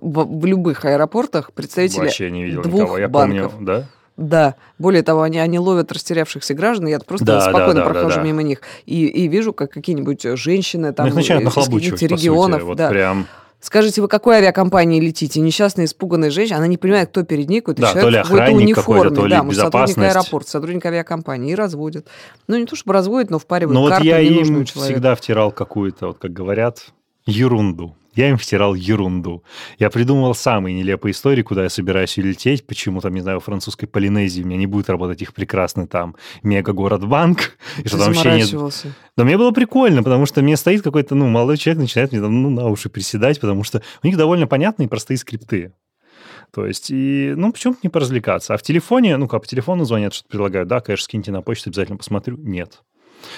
В, 0.00 0.24
в 0.40 0.46
любых 0.46 0.84
аэропортах 0.84 1.52
представители 1.52 2.00
Вообще 2.00 2.30
не 2.30 2.44
видел 2.44 2.62
двух 2.62 2.80
никого. 2.82 2.98
Я 2.98 3.08
банков. 3.08 3.52
помню, 3.52 3.66
да? 3.66 3.84
Да. 4.16 4.54
Более 4.78 5.02
того, 5.02 5.22
они, 5.22 5.38
они 5.38 5.58
ловят 5.58 5.90
растерявшихся 5.92 6.54
граждан, 6.54 6.86
я 6.86 6.98
просто 7.00 7.24
Да, 7.26 7.34
да, 7.36 7.40
спокойно 7.50 7.74
да, 7.74 7.84
да, 7.84 7.90
прохожу 7.90 8.16
да. 8.16 8.22
мимо 8.22 8.42
них 8.42 8.60
и, 8.86 9.06
и 9.06 9.26
вижу, 9.28 9.52
как 9.52 9.70
какие-нибудь 9.70 10.22
женщины 10.38 10.92
там 10.92 11.08
Ну, 11.08 11.14
начинают 11.14 11.46
из 11.48 11.54
каких-то 11.54 11.70
по 11.70 11.88
сути. 11.98 12.04
регионов. 12.04 12.62
Вот 12.64 12.76
да. 12.76 12.88
прям... 12.88 13.26
Скажите, 13.60 14.02
вы 14.02 14.08
какой 14.08 14.36
авиакомпании 14.38 15.00
летите? 15.00 15.38
Несчастная 15.40 15.84
испуганная 15.84 16.30
женщина, 16.30 16.58
она 16.58 16.66
не 16.66 16.78
понимает, 16.78 17.10
кто 17.10 17.22
перед 17.22 17.48
ней, 17.48 17.60
какой-то 17.60 17.82
Да, 17.82 17.92
человек 17.92 18.02
то 18.02 18.08
ли 18.10 18.18
в 18.18 18.22
какой-то 18.22 18.42
охранник 18.44 18.74
какой-то, 18.74 18.90
униформе. 19.00 19.16
то 19.16 19.26
ли 19.26 19.30
да, 19.36 19.42
может, 19.44 19.60
сотрудник 19.62 19.98
аэропорта, 19.98 20.50
сотрудник 20.50 20.86
авиакомпании, 20.86 21.52
и 21.52 21.54
разводят. 21.54 22.06
Ну, 22.48 22.58
не 22.58 22.66
то 22.66 22.74
чтобы 22.74 22.92
разводят, 22.94 23.30
но 23.30 23.38
впаривают 23.38 23.74
Ну 23.74 23.82
вот 23.82 23.90
карту 23.90 24.04
я 24.04 24.20
ненужному 24.22 24.58
им 24.60 24.64
человеку. 24.64 24.92
всегда 24.92 25.14
втирал 25.14 25.52
какую-то, 25.52 26.08
вот 26.08 26.18
как 26.18 26.32
говорят, 26.32 26.86
ерунду. 27.24 27.94
Я 28.14 28.28
им 28.28 28.36
втирал 28.36 28.74
ерунду. 28.74 29.42
Я 29.78 29.90
придумывал 29.90 30.34
самые 30.34 30.74
нелепые 30.74 31.12
истории, 31.12 31.42
куда 31.42 31.64
я 31.64 31.68
собираюсь 31.70 32.18
улететь, 32.18 32.66
почему 32.66 33.00
там, 33.00 33.14
не 33.14 33.20
знаю, 33.20 33.40
в 33.40 33.44
французской 33.44 33.86
Полинезии 33.86 34.42
у 34.42 34.46
меня 34.46 34.58
не 34.58 34.66
будет 34.66 34.90
работать 34.90 35.22
их 35.22 35.32
прекрасный 35.32 35.86
там 35.86 36.16
мега-город-банк, 36.42 37.56
и 37.82 37.88
что 37.88 37.98
там 37.98 38.12
вообще 38.12 38.36
нет... 38.36 38.52
Но 39.16 39.24
мне 39.24 39.38
было 39.38 39.50
прикольно, 39.50 40.02
потому 40.02 40.26
что 40.26 40.42
мне 40.42 40.56
стоит 40.56 40.82
какой-то, 40.82 41.14
ну, 41.14 41.28
молодой 41.28 41.56
человек, 41.56 41.82
начинает 41.82 42.12
мне 42.12 42.20
там, 42.20 42.42
ну, 42.42 42.50
на 42.50 42.66
уши 42.68 42.88
приседать, 42.88 43.40
потому 43.40 43.64
что 43.64 43.82
у 44.02 44.06
них 44.06 44.16
довольно 44.16 44.46
понятные 44.46 44.86
и 44.86 44.88
простые 44.88 45.16
скрипты. 45.16 45.72
То 46.54 46.66
есть, 46.66 46.90
и, 46.90 47.32
ну, 47.34 47.50
почему-то 47.50 47.80
не 47.82 47.88
поразвлекаться. 47.88 48.52
А 48.52 48.58
в 48.58 48.62
телефоне, 48.62 49.16
ну, 49.16 49.26
как 49.26 49.42
по 49.42 49.48
телефону 49.48 49.84
звонят, 49.84 50.12
что-то 50.12 50.28
предлагают, 50.28 50.68
да, 50.68 50.80
конечно, 50.80 51.04
скиньте 51.04 51.32
на 51.32 51.40
почту, 51.40 51.70
обязательно 51.70 51.96
посмотрю. 51.96 52.36
Нет. 52.36 52.82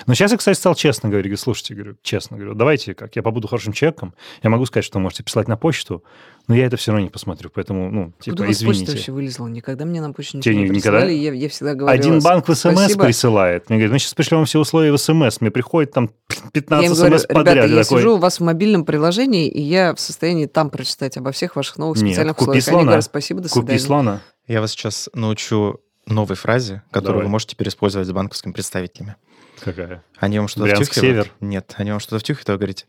Но 0.07 0.15
сейчас 0.15 0.33
я, 0.33 0.39
кстати, 0.39 0.57
стал 0.57 0.75
честно 0.75 1.09
говорить, 1.09 1.27
говорю, 1.27 1.37
слушайте, 1.39 1.75
говорю, 1.75 1.97
честно, 2.03 2.37
говорю, 2.37 2.55
давайте, 2.55 2.95
как 2.95 3.17
я 3.17 3.23
побуду 3.23 3.49
хорошим 3.49 3.73
человеком, 3.73 4.15
я 4.43 4.51
могу 4.51 4.67
сказать, 4.67 4.85
что 4.85 4.99
можете 4.99 5.23
присылать 5.23 5.49
на 5.49 5.57
почту, 5.57 6.05
но 6.47 6.55
я 6.55 6.67
это 6.67 6.77
все 6.77 6.93
равно 6.93 7.05
не 7.05 7.11
посмотрю, 7.11 7.51
поэтому, 7.55 7.91
ну, 7.91 8.13
типа, 8.21 8.37
Куда 8.37 8.51
извините. 8.51 8.93
вообще 8.93 9.13
вылезла? 9.13 9.47
Никогда 9.49 9.85
мне 9.85 10.01
на 10.01 10.13
почту 10.13 10.41
Тебе 10.41 10.55
ничего 10.57 10.73
не 10.73 10.79
никогда? 10.79 10.99
присылали. 11.01 11.13
Я, 11.19 11.33
я 11.33 11.49
всегда 11.49 11.75
говорила... 11.75 11.91
Один 12.07 12.21
банк 12.21 12.49
в 12.49 12.55
СМС 12.55 12.73
спасибо. 12.75 13.05
присылает. 13.05 13.69
Мне 13.71 13.79
говорит, 13.79 13.93
мы 13.93 13.99
сейчас 13.99 14.15
пришлем 14.15 14.39
вам 14.41 14.47
все 14.47 14.59
условия 14.61 14.93
в 14.93 14.99
СМС. 14.99 15.41
Мне 15.41 15.51
приходит 15.51 15.93
там 15.93 16.11
Я 16.45 16.51
15 16.53 16.87
им 16.91 16.95
говорю, 16.97 17.19
СМС 17.19 17.27
подряд. 17.27 17.55
ребята, 17.57 17.75
я 17.75 17.83
такой, 17.83 17.99
сижу 17.99 18.15
у 18.15 18.19
вас 18.19 18.41
в 18.41 18.43
мобильном 18.45 18.85
приложении, 18.85 19.49
и 19.49 19.61
я 19.63 19.95
в 19.95 20.01
состоянии 20.01 20.47
там 20.47 20.71
прочитать 20.71 21.17
обо 21.17 21.33
всех 21.33 21.57
ваших 21.57 21.79
новых 21.79 21.97
Нет, 21.99 22.09
специальных 22.09 22.37
купи 22.37 22.59
условиях. 22.59 22.67
Они 22.69 22.73
слона. 22.75 22.85
говорят, 22.85 23.05
спасибо, 23.05 23.41
до 23.41 23.49
Купи 23.49 23.61
свидания. 23.61 23.79
слона. 23.81 24.21
Я 24.47 24.61
вас 24.61 24.73
сейчас 24.73 25.09
научу 25.15 25.81
новой 26.07 26.37
фразе, 26.37 26.83
которую 26.91 27.15
Давай. 27.15 27.25
вы 27.25 27.31
можете 27.31 27.53
теперь 27.53 27.69
использовать 27.69 28.07
с 28.07 28.13
банковскими 28.13 28.53
представителями. 28.53 29.17
Какая? 29.61 30.03
Они 30.19 30.39
вам 30.39 30.49
что-то 30.49 30.67
Брянск, 30.67 30.93
втюхивают? 30.93 31.27
север? 31.27 31.33
Нет, 31.41 31.75
они 31.77 31.91
вам 31.91 32.01
что-то 32.01 32.19
втюхивают, 32.19 32.49
а 32.49 32.53
вы 32.53 32.59
говорите, 32.59 32.87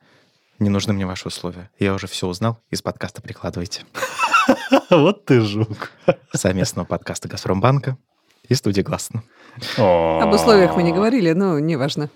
не 0.59 0.70
нужны 0.70 0.93
мне 0.93 1.05
ваши 1.05 1.28
условия. 1.28 1.70
Я 1.80 1.93
уже 1.93 2.07
все 2.07 2.28
узнал, 2.28 2.59
из 2.70 2.82
подкаста 2.82 3.22
прикладывайте. 3.22 3.84
Вот 4.89 5.26
ты 5.26 5.41
жук. 5.41 5.91
Совместного 6.34 6.86
подкаста 6.86 7.28
«Газпромбанка» 7.28 7.97
и 8.47 8.53
студии 8.53 8.82
«Гласно». 8.82 9.24
Об 9.78 10.32
условиях 10.34 10.76
мы 10.76 10.84
не 10.84 10.93
говорили, 10.93 11.32
но 11.32 11.57
неважно. 11.59 12.09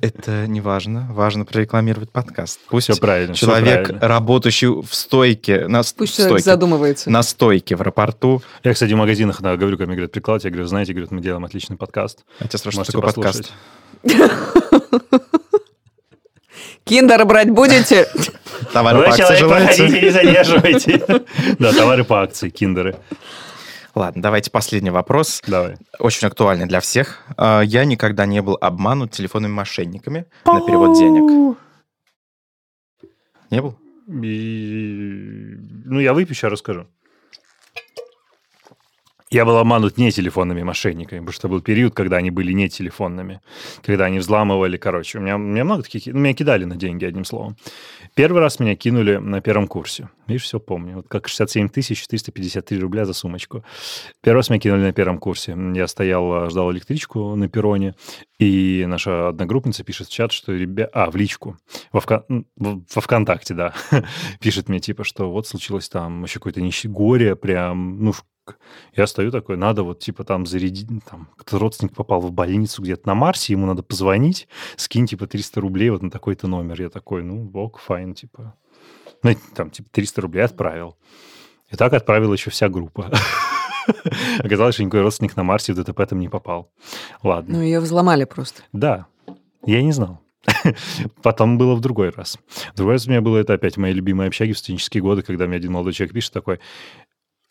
Это 0.00 0.46
не 0.46 0.60
важно. 0.60 1.06
Важно 1.10 1.44
прорекламировать 1.44 2.10
подкаст. 2.10 2.60
Пусть 2.68 2.90
Все 2.90 3.00
правильно. 3.00 3.34
человек, 3.34 3.86
правильно. 3.88 4.08
работающий 4.08 4.68
в 4.68 4.88
стойке, 4.94 5.68
на 5.68 5.78
Пусть 5.80 6.14
в 6.14 6.16
человек 6.16 6.40
стойке, 6.40 6.44
задумывается. 6.44 7.10
на 7.10 7.22
стойке 7.22 7.76
в 7.76 7.80
аэропорту. 7.82 8.42
Я, 8.62 8.72
кстати, 8.72 8.92
в 8.92 8.96
магазинах 8.96 9.42
да, 9.42 9.56
говорю, 9.56 9.76
когда 9.76 9.88
мне 9.88 9.96
говорят, 9.96 10.12
прикладывайте, 10.12 10.48
я 10.48 10.52
говорю, 10.52 10.68
знаете, 10.68 10.92
говорят, 10.92 11.10
мы 11.10 11.20
делаем 11.20 11.44
отличный 11.44 11.76
подкаст. 11.76 12.24
Я 12.40 12.46
тебя 12.48 12.58
спрашиваю, 12.58 12.80
Можете 12.80 12.98
что 12.98 13.06
такое 13.06 13.24
подкаст? 13.24 13.52
Киндер 16.84 17.24
брать 17.24 17.50
будете? 17.50 18.06
Товары 18.72 19.02
по 19.04 19.08
акции 19.10 19.36
желаете? 19.36 19.88
не 19.88 20.10
задерживайте. 20.10 21.02
Да, 21.58 21.72
товары 21.72 22.04
по 22.04 22.22
акции, 22.22 22.50
киндеры. 22.50 22.96
Ладно, 23.94 24.20
давайте 24.22 24.50
последний 24.50 24.90
вопрос. 24.90 25.40
Давай. 25.46 25.76
Очень 26.00 26.26
актуальный 26.26 26.66
для 26.66 26.80
всех. 26.80 27.22
А, 27.36 27.60
Я 27.62 27.84
никогда 27.84 28.26
не 28.26 28.42
был 28.42 28.58
обманут 28.60 29.12
телефонными 29.12 29.52
мошенниками 29.52 30.26
на 30.44 30.60
перевод 30.66 30.96
денег. 30.98 31.56
Не 33.50 33.62
был? 33.62 33.78
И- 34.22 35.56
Ну, 35.84 36.00
я 36.00 36.12
выпью, 36.12 36.34
сейчас 36.34 36.50
расскажу. 36.50 36.86
Я 39.30 39.44
был 39.44 39.56
обманут 39.56 39.96
не 39.98 40.12
телефонными 40.12 40.62
мошенниками, 40.62 41.18
потому 41.20 41.32
что 41.32 41.48
был 41.48 41.60
период, 41.60 41.94
когда 41.94 42.18
они 42.18 42.30
были 42.30 42.52
не 42.52 42.68
телефонными, 42.68 43.40
когда 43.82 44.04
они 44.04 44.18
взламывали, 44.18 44.76
короче. 44.76 45.18
У 45.18 45.22
меня, 45.22 45.34
у 45.36 45.38
меня 45.38 45.64
много 45.64 45.82
таких... 45.82 46.06
Ну, 46.06 46.20
меня 46.20 46.34
кидали 46.34 46.64
на 46.64 46.76
деньги, 46.76 47.04
одним 47.04 47.24
словом. 47.24 47.56
Первый 48.14 48.40
раз 48.40 48.60
меня 48.60 48.76
кинули 48.76 49.16
на 49.16 49.40
первом 49.40 49.66
курсе. 49.66 50.08
Видишь, 50.28 50.44
все 50.44 50.60
помню. 50.60 50.96
Вот 50.96 51.08
как 51.08 51.26
67 51.26 51.68
тысяч 51.68 52.06
353 52.06 52.78
рубля 52.78 53.04
за 53.06 53.12
сумочку. 53.12 53.64
Первый 54.22 54.38
раз 54.38 54.50
меня 54.50 54.60
кинули 54.60 54.82
на 54.82 54.92
первом 54.92 55.18
курсе. 55.18 55.56
Я 55.74 55.88
стоял, 55.88 56.48
ждал 56.48 56.70
электричку 56.70 57.34
на 57.34 57.48
перроне, 57.48 57.96
и 58.38 58.84
наша 58.86 59.28
одногруппница 59.28 59.82
пишет 59.82 60.06
в 60.06 60.12
чат, 60.12 60.30
что 60.30 60.52
ребята... 60.52 60.90
А, 60.94 61.10
в 61.10 61.16
личку. 61.16 61.56
Во, 61.90 61.98
Вка- 61.98 62.24
м, 62.28 62.46
в- 62.56 62.82
во 62.94 63.00
ВКонтакте, 63.00 63.52
да. 63.54 63.74
Пишет 64.40 64.68
мне, 64.68 64.78
типа, 64.78 65.02
что 65.02 65.32
вот 65.32 65.48
случилось 65.48 65.88
там 65.88 66.22
еще 66.22 66.34
какое-то 66.38 66.60
нищее 66.60 66.92
горе, 66.92 67.34
прям, 67.34 67.98
ну, 68.04 68.12
я 68.94 69.06
стою 69.06 69.30
такой, 69.30 69.56
надо 69.56 69.82
вот, 69.82 70.00
типа, 70.00 70.24
там 70.24 70.46
зарядить, 70.46 70.88
там, 71.08 71.28
кто 71.36 71.58
родственник 71.58 71.94
попал 71.94 72.20
в 72.20 72.32
больницу 72.32 72.82
где-то 72.82 73.06
на 73.06 73.14
Марсе, 73.14 73.52
ему 73.52 73.66
надо 73.66 73.82
позвонить, 73.82 74.48
скинь, 74.76 75.06
типа, 75.06 75.26
300 75.26 75.60
рублей 75.60 75.90
вот 75.90 76.02
на 76.02 76.10
такой-то 76.10 76.46
номер. 76.46 76.82
Я 76.82 76.88
такой, 76.90 77.22
ну, 77.22 77.50
ок, 77.54 77.78
файн, 77.78 78.14
типа. 78.14 78.54
Ну, 79.22 79.36
там, 79.54 79.70
типа, 79.70 79.88
300 79.90 80.20
рублей 80.20 80.42
отправил. 80.42 80.96
И 81.70 81.76
так 81.76 81.92
отправила 81.92 82.34
еще 82.34 82.50
вся 82.50 82.68
группа. 82.68 83.10
Оказалось, 84.38 84.74
что 84.74 84.84
никакой 84.84 85.02
родственник 85.02 85.36
на 85.36 85.42
Марсе 85.44 85.72
в 85.72 85.76
ДТП 85.76 86.06
там 86.08 86.20
не 86.20 86.28
попал. 86.28 86.70
Ладно. 87.22 87.58
Ну, 87.58 87.62
ее 87.62 87.80
взломали 87.80 88.24
просто. 88.24 88.62
Да, 88.72 89.06
я 89.64 89.82
не 89.82 89.92
знал. 89.92 90.20
Потом 91.22 91.58
было 91.58 91.74
в 91.74 91.80
другой 91.80 92.10
раз. 92.10 92.38
В 92.72 92.76
другой 92.76 92.94
раз 92.94 93.06
у 93.06 93.10
меня 93.10 93.20
было 93.20 93.38
это 93.38 93.54
опять 93.54 93.76
в 93.76 93.80
моей 93.80 93.94
любимой 93.94 94.28
общаге 94.28 94.52
в 94.52 94.58
студенческие 94.58 95.02
годы, 95.02 95.22
когда 95.22 95.46
мне 95.46 95.56
один 95.56 95.72
молодой 95.72 95.92
человек 95.92 96.14
пишет 96.14 96.32
такой, 96.32 96.60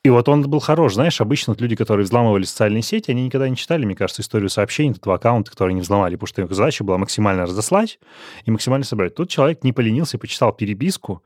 и 0.03 0.09
вот 0.09 0.27
он 0.27 0.41
был 0.49 0.59
хорош. 0.59 0.95
Знаешь, 0.95 1.21
обычно 1.21 1.55
люди, 1.57 1.75
которые 1.75 2.03
взламывали 2.03 2.43
социальные 2.43 2.81
сети, 2.81 3.11
они 3.11 3.23
никогда 3.23 3.47
не 3.47 3.55
читали, 3.55 3.85
мне 3.85 3.95
кажется, 3.95 4.21
историю 4.21 4.49
сообщений, 4.49 4.91
этого 4.91 5.15
аккаунта, 5.15 5.49
которые 5.51 5.73
они 5.73 5.81
взломали, 5.81 6.15
потому 6.15 6.27
что 6.27 6.41
их 6.41 6.51
задача 6.51 6.83
была 6.83 6.97
максимально 6.97 7.43
разослать 7.43 7.99
и 8.43 8.51
максимально 8.51 8.85
собрать. 8.85 9.15
Тут 9.15 9.29
человек 9.29 9.63
не 9.63 9.71
поленился, 9.71 10.17
почитал 10.17 10.51
переписку, 10.51 11.23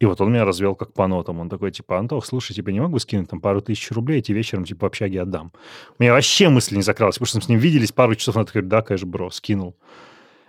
и 0.00 0.06
вот 0.06 0.20
он 0.22 0.32
меня 0.32 0.46
развел 0.46 0.74
как 0.74 0.94
по 0.94 1.06
нотам. 1.06 1.38
Он 1.38 1.50
такой, 1.50 1.70
типа, 1.70 1.98
Антох, 1.98 2.24
слушай, 2.24 2.54
типа, 2.54 2.70
не 2.70 2.80
могу 2.80 2.98
скинуть 2.98 3.28
там 3.28 3.40
пару 3.40 3.60
тысяч 3.60 3.90
рублей, 3.90 4.22
тебе 4.22 4.38
вечером, 4.38 4.64
типа, 4.64 4.86
в 4.86 4.88
общаге 4.88 5.20
отдам. 5.20 5.52
У 5.98 6.02
меня 6.02 6.12
вообще 6.12 6.48
мысли 6.48 6.76
не 6.76 6.82
закралась, 6.82 7.16
потому 7.16 7.26
что 7.26 7.38
мы 7.38 7.42
с 7.42 7.48
ним 7.48 7.58
виделись 7.58 7.92
пару 7.92 8.14
часов, 8.14 8.36
он 8.36 8.46
такой, 8.46 8.62
да, 8.62 8.80
конечно, 8.80 9.06
бро, 9.06 9.30
скинул. 9.30 9.76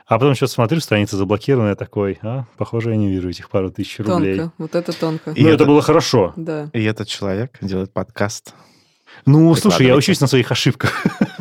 А 0.06 0.20
потом 0.20 0.36
что-то 0.36 0.54
смотрю, 0.54 0.80
страница 0.82 1.18
заблокирована, 1.18 1.70
я 1.70 1.76
такой, 1.76 2.20
а, 2.22 2.46
похоже, 2.58 2.92
я 2.92 2.96
не 2.96 3.10
вижу 3.10 3.30
этих 3.30 3.50
пару 3.50 3.72
тысяч 3.72 4.00
рублей. 4.00 4.38
Тонко. 4.38 4.54
Вот 4.60 4.76
это 4.76 4.94
тонко. 4.94 5.32
И 5.32 5.42
ну, 5.42 5.48
это... 5.48 5.56
это- 5.56 5.66
было 5.66 5.82
хорошо. 5.82 6.34
Да. 6.36 6.70
И 6.74 6.84
этот 6.84 7.08
человек 7.08 7.58
делает 7.62 7.92
подкаст. 7.92 8.54
Ну, 9.26 9.56
слушай, 9.56 9.88
я 9.88 9.96
учусь 9.96 10.22
на 10.22 10.28
своих 10.28 10.52
ошибках. 10.52 10.92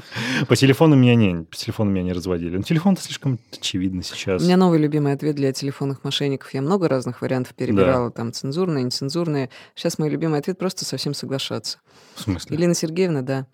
По 0.48 0.56
телефону 0.56 0.96
меня 0.96 1.14
не, 1.14 1.44
по 1.44 1.56
телефону 1.56 1.90
меня 1.90 2.02
не 2.02 2.12
разводили. 2.12 2.56
Ну, 2.56 2.62
телефон-то 2.62 3.00
слишком 3.00 3.38
очевидно 3.52 4.02
сейчас. 4.02 4.42
У 4.42 4.44
меня 4.44 4.56
новый 4.56 4.78
любимый 4.78 5.12
ответ 5.12 5.36
для 5.36 5.52
телефонных 5.52 6.04
мошенников. 6.04 6.52
Я 6.52 6.60
много 6.60 6.88
разных 6.88 7.22
вариантов 7.22 7.54
перебирала, 7.54 8.10
там 8.10 8.32
цензурные, 8.32 8.84
нецензурные. 8.84 9.50
Сейчас 9.74 9.98
мой 9.98 10.10
любимый 10.10 10.40
ответ 10.40 10.58
просто 10.58 10.84
совсем 10.84 11.14
соглашаться. 11.14 11.78
В 12.16 12.22
смысле? 12.22 12.56
Елена 12.56 12.74
Сергеевна, 12.74 13.22
да. 13.22 13.46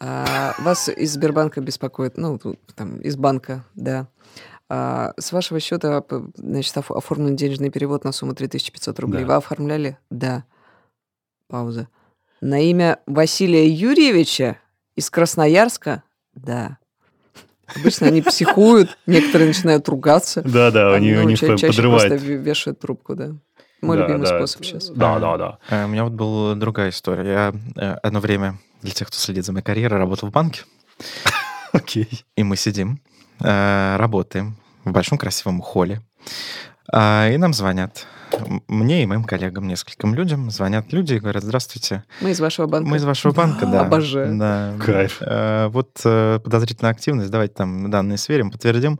А, 0.00 0.54
вас 0.58 0.88
из 0.88 1.12
Сбербанка 1.12 1.60
беспокоит, 1.60 2.16
ну, 2.16 2.38
там, 2.74 2.96
из 2.98 3.16
банка, 3.16 3.64
да. 3.74 4.08
А, 4.68 5.12
с 5.18 5.32
вашего 5.32 5.60
счета, 5.60 6.02
значит, 6.36 6.76
оф- 6.76 6.90
оформлен 6.90 7.36
денежный 7.36 7.70
перевод 7.70 8.04
на 8.04 8.12
сумму 8.12 8.34
3500 8.34 8.98
рублей. 9.00 9.20
Да. 9.22 9.26
Вы 9.28 9.34
оформляли? 9.34 9.98
Да. 10.10 10.44
Пауза. 11.48 11.88
На 12.40 12.60
имя 12.60 12.98
Василия 13.06 13.68
Юрьевича 13.68 14.58
из 14.96 15.10
Красноярска? 15.10 16.02
Да. 16.34 16.78
Обычно 17.76 18.08
они 18.08 18.20
психуют, 18.20 18.98
некоторые 19.06 19.48
начинают 19.48 19.88
ругаться. 19.88 20.42
Да-да, 20.42 20.90
у 20.90 20.94
а, 20.94 20.98
них, 21.00 21.16
ну, 21.16 21.24
у 21.24 21.28
них 21.28 21.38
ча- 21.38 21.46
чаще 21.56 21.68
подрывает. 21.68 22.08
просто 22.10 22.26
ве- 22.26 22.36
вешают 22.36 22.78
трубку, 22.80 23.14
да. 23.14 23.32
Мой 23.84 23.96
Да, 23.96 24.02
любимый 24.06 24.26
да. 24.26 24.36
способ 24.38 24.64
сейчас. 24.64 24.88
Да, 24.90 25.18
да, 25.18 25.36
да. 25.36 25.58
Э, 25.70 25.84
У 25.84 25.88
меня 25.88 26.04
вот 26.04 26.12
была 26.12 26.54
другая 26.54 26.90
история. 26.90 27.24
Я 27.32 27.52
э, 27.76 27.96
одно 28.02 28.20
время, 28.20 28.58
для 28.82 28.92
тех, 28.92 29.08
кто 29.08 29.16
следит 29.16 29.44
за 29.44 29.52
моей 29.52 29.64
карьерой, 29.64 29.98
работал 29.98 30.28
в 30.28 30.32
банке. 30.32 30.62
Окей. 31.72 32.24
И 32.36 32.42
мы 32.42 32.56
сидим, 32.56 33.00
э, 33.40 33.96
работаем 33.96 34.56
в 34.84 34.92
большом 34.92 35.18
красивом 35.18 35.60
холле. 35.60 36.00
А, 36.92 37.28
И 37.30 37.36
нам 37.36 37.52
звонят. 37.52 38.06
Мне 38.68 39.02
и 39.02 39.06
моим 39.06 39.24
коллегам, 39.24 39.66
нескольким 39.68 40.14
людям, 40.14 40.50
звонят 40.50 40.92
люди 40.92 41.14
и 41.14 41.18
говорят, 41.18 41.42
здравствуйте, 41.44 42.04
Мы 42.20 42.30
из 42.30 42.40
вашего 42.40 42.66
банка. 42.66 42.88
мы 42.88 42.96
из 42.96 43.04
вашего 43.04 43.32
банка, 43.32 43.66
да. 43.66 43.80
Обожаю. 43.82 44.38
Да. 44.38 44.74
Кайф. 44.80 45.18
Э, 45.20 45.68
Вот 45.68 46.00
э, 46.04 46.40
подозрительная 46.42 46.92
активность, 46.92 47.30
давайте 47.30 47.54
там 47.54 47.90
данные 47.90 48.18
сверим, 48.18 48.50
подтвердим. 48.50 48.98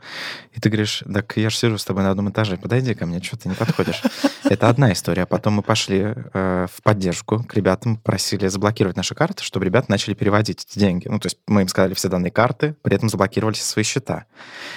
И 0.53 0.61
ты 0.61 0.69
говоришь, 0.69 1.03
так 1.13 1.37
я 1.37 1.51
же 1.51 1.57
сижу 1.57 1.79
с 1.79 1.85
тобой 1.85 2.03
на 2.05 2.11
одном 2.11 2.31
этаже, 2.31 2.57
подойди 2.57 2.95
ко 2.95 3.07
мне, 3.07 3.23
что 3.23 3.37
ты 3.37 3.49
не 3.49 3.55
подходишь. 3.55 4.03
Это 4.45 4.69
одна 4.69 4.93
история. 4.93 5.27
Потом 5.27 5.55
мы 5.55 5.63
пошли 5.63 6.15
э, 6.33 6.67
в 6.73 6.83
поддержку 6.83 7.43
к 7.45 7.55
ребятам, 7.55 7.97
просили 7.97 8.47
заблокировать 8.49 8.97
наши 8.97 9.15
карты, 9.15 9.43
чтобы 9.43 9.65
ребята 9.65 9.91
начали 9.91 10.15
переводить 10.15 10.65
эти 10.69 10.79
деньги. 10.79 11.09
Ну, 11.09 11.19
то 11.19 11.27
есть 11.27 11.39
мы 11.47 11.63
им 11.63 11.69
сказали 11.69 11.95
все 11.95 12.09
данные 12.09 12.31
карты, 12.31 12.77
при 12.83 12.95
этом 12.97 13.09
заблокировали 13.09 13.55
все 13.55 13.65
свои 13.65 13.85
счета. 13.85 14.25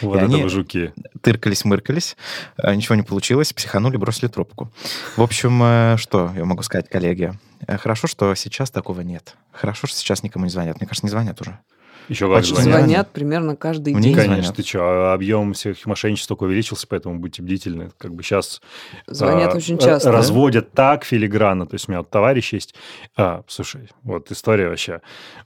Вот 0.02 0.16
И 0.16 0.18
это 0.18 0.26
они- 0.26 0.44
вы 0.44 0.50
жуки. 0.50 0.94
Тыркались, 1.22 1.66
мыркались, 1.66 2.16
э, 2.58 2.74
ничего 2.76 2.96
не 2.96 3.04
получилось, 3.04 3.54
психанули, 3.54 3.98
бросили 3.98 4.28
трубку. 4.48 4.72
В 5.16 5.22
общем, 5.22 5.62
э, 5.64 5.96
что 5.98 6.32
я 6.36 6.46
могу 6.46 6.64
сказать, 6.64 6.90
коллеги? 6.90 7.34
Э, 7.68 7.78
Хорошо, 7.78 8.08
что 8.08 8.34
сейчас 8.36 8.72
такого 8.72 9.02
нет. 9.02 9.36
Хорошо, 9.52 9.88
что 9.88 9.98
сейчас 9.98 10.24
никому 10.24 10.46
не 10.46 10.52
звонят. 10.52 10.78
Мне 10.80 10.88
кажется, 10.88 11.06
не 11.06 11.12
звонят 11.12 11.40
уже. 11.42 11.60
Еще 12.10 12.26
как 12.28 12.38
Почти 12.38 12.54
звонят. 12.56 12.80
звонят. 12.80 13.12
Примерно 13.12 13.56
каждый 13.58 13.94
Мне 13.94 14.02
день. 14.04 14.12
не 14.12 14.16
Конечно, 14.16 14.36
звонят. 14.44 14.56
ты 14.56 14.64
что, 14.64 15.12
объем 15.14 15.52
всех 15.54 15.86
мошенничеств 15.86 16.30
только 16.30 16.44
увеличился, 16.46 16.88
поэтому 16.88 17.20
будьте 17.20 17.42
бдительны. 17.42 17.92
Как 17.98 18.14
бы 18.14 18.24
сейчас 18.24 18.62
Звонят 19.08 19.54
а, 19.54 19.58
очень 19.58 19.78
часто. 19.78 20.12
разводят 20.12 20.72
так 20.72 21.04
филигранно. 21.04 21.68
То 21.68 21.76
есть 21.76 21.90
у 21.90 21.92
меня 21.92 22.00
вот 22.00 22.10
товарищ 22.10 22.54
есть. 22.54 22.76
А, 23.18 23.44
слушай, 23.48 23.90
вот 24.04 24.32
история 24.32 24.70
вообще. 24.70 25.02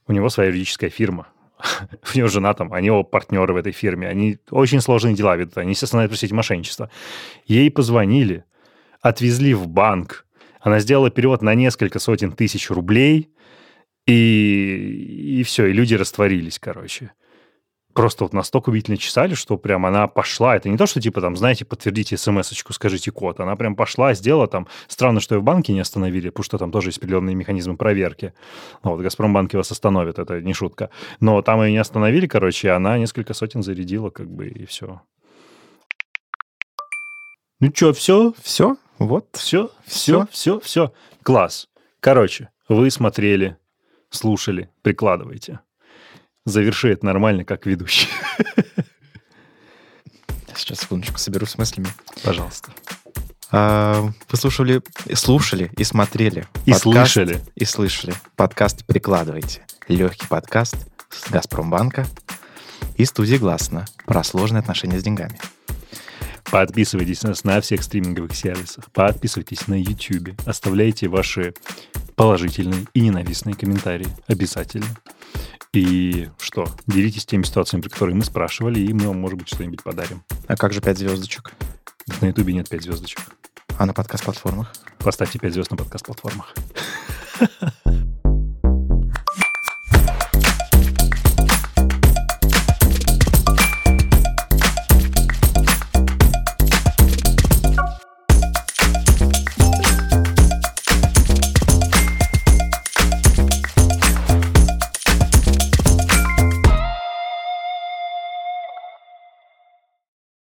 У 0.08 0.12
него 0.12 0.30
своя 0.30 0.49
юридическая 0.49 0.91
фирма. 0.91 1.28
У 2.14 2.18
него 2.18 2.28
жена 2.28 2.54
там, 2.54 2.74
они 2.74 2.89
оба 2.91 3.08
партнеры 3.10 3.54
в 3.54 3.58
этой 3.58 3.72
фирме. 3.72 4.08
Они 4.08 4.38
очень 4.52 4.82
сложные 4.82 5.16
дела 5.16 5.36
ведут. 5.36 5.58
Они, 5.58 5.72
естественно, 5.72 5.99
знают 5.99 6.12
про 6.12 6.18
все 6.18 6.26
эти 6.28 6.34
мошенничества. 6.34 6.89
Ей 7.47 7.70
позвонили, 7.72 8.43
отвезли 9.02 9.54
в 9.54 9.68
банк. 9.68 10.26
Она 10.60 10.80
сделала 10.80 11.10
перевод 11.10 11.41
на 11.41 11.56
несколько 11.56 11.99
сотен 11.99 12.32
тысяч 12.32 12.70
рублей. 12.70 13.30
И, 14.08 15.38
и 15.39 15.43
все, 15.43 15.68
и 15.68 15.74
люди 15.74 15.93
растворились, 15.93 16.60
короче 16.60 17.12
просто 17.93 18.24
вот 18.24 18.34
настолько 18.34 18.70
убедительно 18.70 18.97
чесали, 18.97 19.34
что 19.34 19.58
прям 19.58 19.86
она 19.86 20.08
пошла. 20.08 20.56
Это 20.56 20.70
не 20.70 20.78
то, 20.78 20.86
что 20.86 21.02
типа 21.02 21.22
там, 21.22 21.36
знаете, 21.36 21.66
подтвердите 21.66 22.18
смс-очку, 22.18 22.74
скажите 22.74 23.12
код. 23.12 23.39
Она 23.39 23.56
прям 23.56 23.76
пошла, 23.76 24.14
сделала 24.14 24.47
там. 24.47 24.68
Странно, 24.88 25.20
что 25.20 25.36
ее 25.36 25.41
в 25.41 25.43
банке 25.43 25.74
не 25.74 25.80
остановили, 25.80 26.30
потому 26.30 26.43
что 26.43 26.58
там 26.58 26.72
тоже 26.72 26.89
есть 26.89 26.97
определенные 26.97 27.36
механизмы 27.36 27.78
проверки. 27.78 28.34
Ну, 28.84 28.91
Вот, 28.91 29.02
Газпромбанк 29.02 29.54
вас 29.54 29.72
остановит, 29.72 30.20
это 30.20 30.41
не 30.41 30.54
шутка. 30.54 30.89
Но 31.20 31.41
там 31.41 31.62
ее 31.62 31.72
не 31.72 31.78
остановили, 31.78 32.28
короче, 32.28 32.68
и 32.68 32.72
она 32.72 32.97
несколько 32.97 33.34
сотен 33.34 33.64
зарядила, 33.64 34.10
как 34.10 34.30
бы, 34.30 34.47
и 34.47 34.66
все. 34.66 35.02
Ну 37.62 37.72
что, 37.74 37.93
все? 37.93 38.34
Все, 38.41 38.76
вот. 38.97 39.28
Все, 39.34 39.70
все, 39.86 40.28
все, 40.32 40.59
все. 40.59 40.91
Класс. 41.22 41.68
Короче, 41.99 42.49
вы 42.68 42.89
смотрели, 42.89 43.55
слушали, 44.09 44.72
прикладывайте. 44.82 45.59
Заверши 46.43 46.89
это 46.91 47.05
нормально, 47.05 47.45
как 47.45 47.68
ведущий. 47.68 48.07
Сейчас, 50.55 50.80
секундочку, 50.80 51.20
соберусь 51.20 51.51
с 51.51 51.57
мыслями. 51.59 51.88
Пожалуйста. 52.24 52.72
А, 53.51 54.09
Вы 54.30 54.38
слушали, 54.38 54.82
слушали 55.14 55.72
и 55.78 55.84
смотрели. 55.84 56.47
И 56.66 56.72
подкаст- 56.72 56.82
слышали. 56.82 57.41
И 57.55 57.66
слышали. 57.66 58.14
Подкаст 58.36 58.86
«Прикладывайте». 58.88 59.64
Легкий 59.88 60.26
подкаст 60.28 60.76
с 61.12 61.30
Газпромбанка 61.30 62.07
и 62.97 63.05
студии 63.05 63.36
«Гласно» 63.36 63.86
про 64.05 64.24
сложные 64.24 64.62
отношения 64.62 64.99
с 64.99 65.03
деньгами. 65.03 65.38
Подписывайтесь 66.50 67.24
на 67.24 67.30
нас 67.30 67.44
на 67.44 67.62
всех 67.62 67.84
стриминговых 67.84 68.36
сервисах. 68.36 68.92
Подписывайтесь 68.92 69.68
на 69.68 69.80
YouTube. 69.80 70.39
Оставляйте 70.46 71.08
ваши 71.08 71.54
положительные 72.16 72.86
и 72.94 73.02
ненавистные 73.02 73.56
комментарии. 73.56 74.08
Обязательно. 74.28 74.88
И 75.74 76.30
что? 76.39 76.68
Делитесь 76.88 77.26
теми 77.26 77.44
ситуациями, 77.44 77.82
про 77.82 77.89
которые 77.89 78.16
мы 78.16 78.24
спрашивали, 78.24 78.80
и 78.80 78.92
мы 78.92 79.08
вам, 79.08 79.20
может 79.20 79.38
быть, 79.38 79.48
что-нибудь 79.48 79.84
подарим. 79.84 80.24
А 80.48 80.58
как 80.58 80.74
же 80.74 80.82
пять 80.82 80.98
звездочек? 80.98 81.54
На 82.20 82.28
Ютубе 82.28 82.54
нет 82.54 82.68
5 82.68 82.84
звездочек. 82.84 83.20
А 83.78 83.86
на 83.86 83.94
подкаст-платформах? 83.94 84.74
Поставьте 84.98 85.39
5 85.39 85.54
звезд 85.54 85.72
на 85.72 85.78
подкаст-платформах. 85.78 86.54